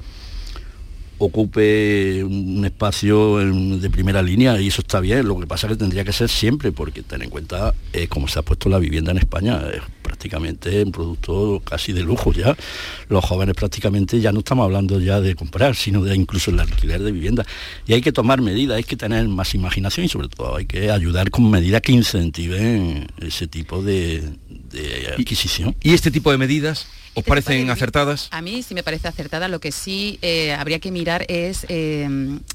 ocupe 1.19 2.23
un 2.25 2.65
espacio 2.65 3.41
en- 3.41 3.81
de 3.81 3.91
primera 3.91 4.23
línea 4.23 4.61
y 4.61 4.69
eso 4.69 4.81
está 4.81 5.01
bien, 5.01 5.27
lo 5.27 5.39
que 5.39 5.47
pasa 5.47 5.67
es 5.67 5.73
que 5.73 5.79
tendría 5.79 6.05
que 6.05 6.13
ser 6.13 6.29
siempre, 6.29 6.73
porque 6.73 7.03
ten 7.03 7.23
en 7.23 7.31
cuenta 7.31 7.75
eh, 7.93 8.07
cómo 8.09 8.29
se 8.29 8.39
ha 8.39 8.43
puesto 8.43 8.69
la 8.69 8.79
vivienda 8.79 9.11
en 9.13 9.19
España, 9.19 9.61
es 9.73 9.83
prácticamente 10.03 10.83
un 10.83 10.93
producto 10.93 11.61
casi 11.65 11.93
de 11.93 12.03
lujo 12.03 12.33
ya. 12.33 12.57
Los 13.09 13.25
jóvenes 13.25 13.55
prácticamente 13.55 14.21
ya 14.21 14.33
no 14.33 14.39
estamos 14.41 14.65
hablando 14.65 14.99
ya 15.01 15.21
de 15.21 15.35
comprar, 15.35 15.77
sino 15.77 16.03
de 16.03 16.15
incluso 16.17 16.51
el 16.51 16.59
alquiler 16.61 17.03
de 17.03 17.13
vivienda. 17.13 17.45
Y 17.87 17.93
hay 17.93 18.01
que 18.01 18.11
tomar 18.13 18.41
medidas, 18.41 18.77
hay 18.79 18.85
que 18.85 18.97
tener 18.97 19.29
más 19.29 19.55
imaginación 19.55 20.07
y 20.07 20.09
sobre 20.09 20.29
todo 20.29 20.57
hay 20.57 20.67
que 20.67 20.91
ayudar 20.91 21.31
con 21.31 21.51
medidas 21.51 21.83
que 21.83 21.93
incentiven 21.93 23.07
ese 23.21 23.47
tipo 23.47 23.83
de, 23.83 24.23
de 24.49 25.15
adquisición. 25.19 25.77
¿Y 25.83 25.93
este 25.93 26.11
tipo 26.11 26.31
de 26.31 26.39
medidas 26.39 26.87
os 27.19 27.25
parecen 27.25 27.71
acertadas? 27.71 28.29
A 28.31 28.43
mí 28.43 28.63
sí 28.63 28.75
me 28.75 28.83
parece 28.83 29.09
acertada. 29.09 29.49
Lo 29.49 29.61
que 29.61 29.73
sí 29.73 30.19
eh, 30.23 30.53
habría 30.53 30.79
que 30.79 30.91
mirar 30.91 31.25
es 31.29 31.67
eh, 31.69 32.09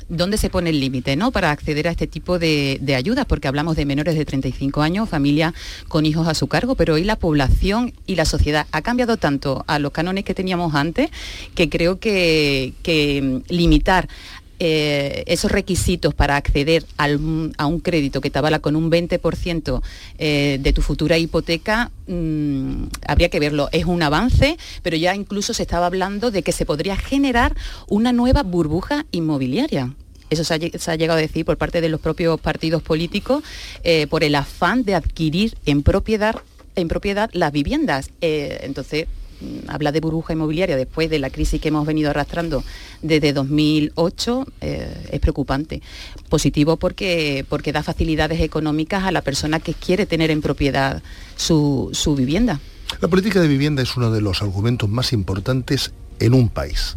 dónde 0.10 0.38
se 0.38 0.50
pone 0.50 0.70
el 0.70 0.80
límite 0.80 1.16
¿no? 1.16 1.32
para 1.32 1.52
acceder 1.52 1.88
a 1.88 1.92
este 1.92 2.08
tipo 2.08 2.40
de, 2.40 2.78
de 2.82 2.96
ayudas, 2.96 3.26
porque 3.26 3.48
hablamos 3.48 3.76
de 3.76 3.86
menores 3.86 4.16
de 4.16 4.26
35 4.26 4.82
años, 4.82 5.10
familia 5.10 5.54
con 5.88 6.06
hijos 6.06 6.28
a 6.28 6.34
su 6.34 6.48
cargo, 6.48 6.76
pero 6.76 6.96
hoy 6.96 7.04
la 7.04 7.16
población 7.16 7.94
y 8.06 8.16
la 8.16 8.26
sociedad 8.26 8.68
ha 8.72 8.82
cambiado 8.82 9.18
tanto 9.18 9.64
a 9.68 9.80
los 9.80 9.92
cánones 9.92 10.24
que 10.24 10.34
teníamos 10.34 10.76
antes 10.76 11.10
que 11.56 11.70
creo 11.70 12.00
que, 12.00 12.74
que 12.84 13.22
mm, 13.22 13.54
limitar 13.54 14.08
eh, 14.64 15.24
esos 15.28 15.52
requisitos 15.52 16.14
para 16.14 16.38
acceder 16.38 16.86
a 16.98 17.08
un 17.66 17.80
crédito 17.82 18.22
que 18.22 18.30
te 18.30 18.40
avala 18.40 18.60
con 18.60 18.76
un 18.76 18.90
20% 18.90 19.82
eh, 20.18 20.58
de 20.62 20.74
tu 20.74 20.82
futura 20.82 21.18
hipoteca, 21.18 21.92
mm, 22.08 22.86
habría 23.08 23.30
que 23.30 23.40
verlo. 23.40 23.70
Es 23.72 23.86
un 23.86 24.02
avance, 24.02 24.58
pero 24.82 24.98
ya 24.98 25.16
incluso 25.16 25.54
se 25.54 25.64
estaba 25.64 25.86
hablando 25.86 26.32
de 26.32 26.44
que 26.44 26.52
se 26.52 26.66
podría 26.66 26.96
generar 26.96 27.56
una 27.88 28.14
nueva 28.14 28.44
burbuja 28.44 29.06
inmobiliaria. 29.12 29.94
Eso 30.30 30.44
se 30.44 30.54
ha, 30.54 30.96
llegado 30.96 31.20
a 31.20 31.22
decir 31.22 31.46
por 31.46 31.58
parte 31.58 31.82
de 31.82 31.90
los 31.90 32.00
propios 32.00 32.40
partidos 32.40 32.82
políticos 32.82 33.44
eh, 33.84 34.08
por 34.08 34.24
el 34.24 34.34
afán 34.34 34.84
de 34.84 34.96
adquirir 34.96 35.56
en 35.66 35.84
propiedad 35.84 36.42
en 36.76 36.88
propiedad 36.88 37.30
las 37.34 37.52
viviendas. 37.52 38.10
Eh, 38.22 38.62
entonces, 38.64 39.08
habla 39.68 39.92
de 39.92 40.00
burbuja 40.00 40.34
inmobiliaria 40.34 40.76
después 40.76 41.10
de 41.10 41.20
la 41.20 41.30
crisis 41.30 41.60
que 41.62 41.70
hemos 41.70 41.86
venido 41.86 42.10
arrastrando 42.10 42.64
desde 43.02 43.34
2008 43.34 44.48
eh, 44.62 45.08
es 45.12 45.20
preocupante. 45.20 45.82
Positivo 46.30 46.78
porque, 46.78 47.46
porque 47.50 47.72
da 47.72 47.84
facilidades 47.84 48.42
económicas 48.42 49.04
a 49.04 49.12
la 49.12 49.22
persona 49.22 49.60
que 49.60 49.74
quiere 49.74 50.06
tener 50.06 50.32
en 50.32 50.42
propiedad 50.42 51.02
su, 51.36 51.90
su 51.94 52.16
vivienda. 52.16 52.60
La 53.02 53.08
política 53.08 53.42
de 53.42 53.48
vivienda 53.48 53.82
es 53.82 53.98
uno 53.98 54.12
de 54.12 54.22
los 54.22 54.42
argumentos 54.42 54.90
más 54.90 55.14
importantes 55.14 55.94
en 56.20 56.34
un 56.34 56.50
país 56.50 56.96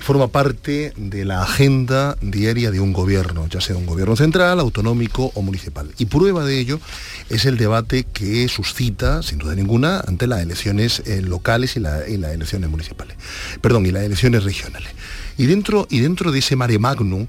forma 0.00 0.28
parte 0.28 0.92
de 0.96 1.24
la 1.24 1.42
agenda 1.42 2.16
diaria 2.20 2.70
de 2.70 2.80
un 2.80 2.92
gobierno, 2.92 3.46
ya 3.48 3.60
sea 3.60 3.76
un 3.76 3.86
gobierno 3.86 4.16
central, 4.16 4.58
autonómico 4.58 5.30
o 5.34 5.42
municipal. 5.42 5.90
Y 5.98 6.06
prueba 6.06 6.44
de 6.44 6.58
ello 6.58 6.80
es 7.28 7.44
el 7.44 7.56
debate 7.56 8.04
que 8.04 8.48
suscita, 8.48 9.22
sin 9.22 9.38
duda 9.38 9.54
ninguna, 9.54 10.00
ante 10.00 10.26
las 10.26 10.40
elecciones 10.40 11.02
eh, 11.06 11.20
locales 11.22 11.76
y, 11.76 11.80
las 11.80 12.08
elecciones 12.08 12.70
municipales. 12.70 13.16
Perdón, 13.60 13.86
y 13.86 13.92
las 13.92 14.02
elecciones 14.02 14.42
regionales. 14.42 14.90
Y 15.36 15.46
dentro, 15.46 15.86
y 15.90 16.00
dentro 16.00 16.32
de 16.32 16.40
ese 16.40 16.56
mare 16.56 16.78
magnum, 16.78 17.26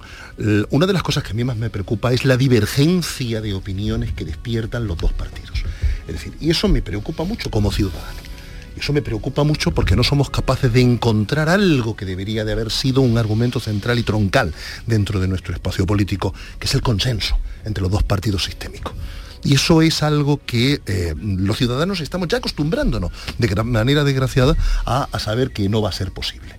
una 0.70 0.86
de 0.86 0.94
las 0.94 1.04
cosas 1.04 1.24
que 1.24 1.32
a 1.32 1.34
mí 1.34 1.44
más 1.44 1.58
me 1.58 1.70
preocupa 1.70 2.12
es 2.12 2.26
la 2.26 2.36
divergencia 2.36 3.42
de 3.42 3.54
opiniones 3.54 4.12
que 4.12 4.26
despiertan 4.26 4.88
los 4.88 4.98
dos 4.98 5.14
partidos. 5.14 5.64
Es 6.08 6.16
decir, 6.16 6.34
y 6.42 6.50
eso 6.50 6.68
me 6.68 6.82
preocupa 6.82 7.24
mucho 7.24 7.50
como 7.52 7.72
ciudadano. 7.72 8.31
Eso 8.78 8.94
me 8.94 9.02
preocupa 9.02 9.44
mucho 9.44 9.72
porque 9.72 9.96
no 9.96 10.04
somos 10.04 10.30
capaces 10.30 10.72
de 10.72 10.82
encontrar 10.82 11.50
algo 11.50 11.96
que 11.96 12.06
debería 12.06 12.46
de 12.46 12.54
haber 12.54 12.72
sido 12.72 13.02
un 13.02 13.18
argumento 13.18 13.60
central 13.60 14.00
y 14.00 14.04
troncal 14.04 14.54
dentro 14.88 15.20
de 15.20 15.28
nuestro 15.28 15.54
espacio 15.54 15.86
político, 15.86 16.34
que 16.60 16.68
es 16.68 16.74
el 16.74 16.82
consenso 16.82 17.38
entre 17.66 17.82
los 17.82 17.92
dos 17.92 18.04
partidos 18.04 18.46
sistémicos. 18.46 18.94
Y 19.44 19.56
eso 19.56 19.82
es 19.82 20.04
algo 20.04 20.40
que 20.46 20.82
eh, 20.86 21.16
los 21.20 21.58
ciudadanos 21.58 22.00
estamos 22.00 22.28
ya 22.28 22.38
acostumbrándonos 22.38 23.12
de 23.38 23.64
manera 23.64 24.04
desgraciada 24.04 24.56
a, 24.86 25.08
saber 25.20 25.52
que 25.52 25.68
no 25.68 25.82
va 25.82 25.90
a 25.90 25.94
ser 25.94 26.12
posible. 26.12 26.56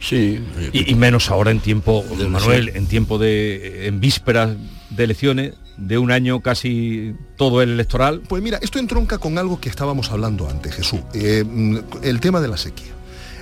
Sí. 0.00 0.38
Y, 0.74 0.94
menos 0.96 1.30
ahora 1.30 1.50
en 1.50 1.60
tiempo, 1.60 2.04
Manuel, 2.28 2.72
en 2.74 2.86
tiempo 2.86 3.16
de, 3.16 3.86
en 3.86 4.00
vísperas 4.00 4.50
de 4.96 5.04
elecciones, 5.04 5.54
de 5.76 5.98
un 5.98 6.10
año 6.10 6.40
casi 6.40 7.14
todo 7.36 7.62
el 7.62 7.70
electoral. 7.70 8.22
Pues 8.28 8.42
mira, 8.42 8.58
esto 8.62 8.78
entronca 8.78 9.18
con 9.18 9.38
algo 9.38 9.60
que 9.60 9.68
estábamos 9.68 10.10
hablando 10.10 10.48
antes, 10.48 10.74
Jesús, 10.74 11.00
eh, 11.14 11.44
el 12.02 12.20
tema 12.20 12.40
de 12.40 12.48
la 12.48 12.56
sequía. 12.56 12.94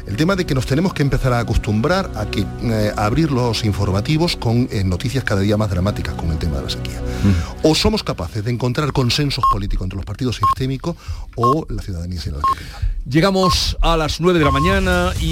El 0.07 0.17
tema 0.17 0.35
de 0.35 0.45
que 0.45 0.55
nos 0.55 0.67
tenemos 0.67 0.95
que 0.95 1.03
empezar 1.03 1.33
a 1.33 1.39
acostumbrar 1.39 2.11
a, 2.17 2.27
que, 2.27 2.41
eh, 2.41 2.93
abrir 2.97 3.31
los 3.31 3.65
informativos 3.65 4.37
con 4.37 4.69
eh, 4.73 4.83
noticias 4.83 5.23
cada 5.23 5.41
día 5.43 5.57
más 5.57 5.71
dramáticas 5.71 6.15
con 6.15 6.31
el 6.33 6.39
tema 6.39 6.57
de 6.57 6.65
la 6.65 6.71
sequía. 6.71 7.01
Mm. 7.01 7.69
O 7.69 7.75
somos 7.77 8.03
capaces 8.03 8.45
de 8.45 8.51
encontrar 8.51 8.93
consensos 8.93 9.45
políticos 9.53 9.85
entre 9.85 9.97
los 9.97 10.05
partidos 10.05 10.37
sistémicos 10.37 10.97
o 11.37 11.67
la 11.69 11.83
ciudadanía 11.83 12.21
será 12.21 12.39
la 12.39 12.43
que 12.43 12.65
Llegamos 13.09 13.77
a 13.81 13.97
las 13.97 14.21
9 14.21 14.39
de 14.39 14.45
la 14.45 14.51
mañana 14.51 15.13
y 15.21 15.21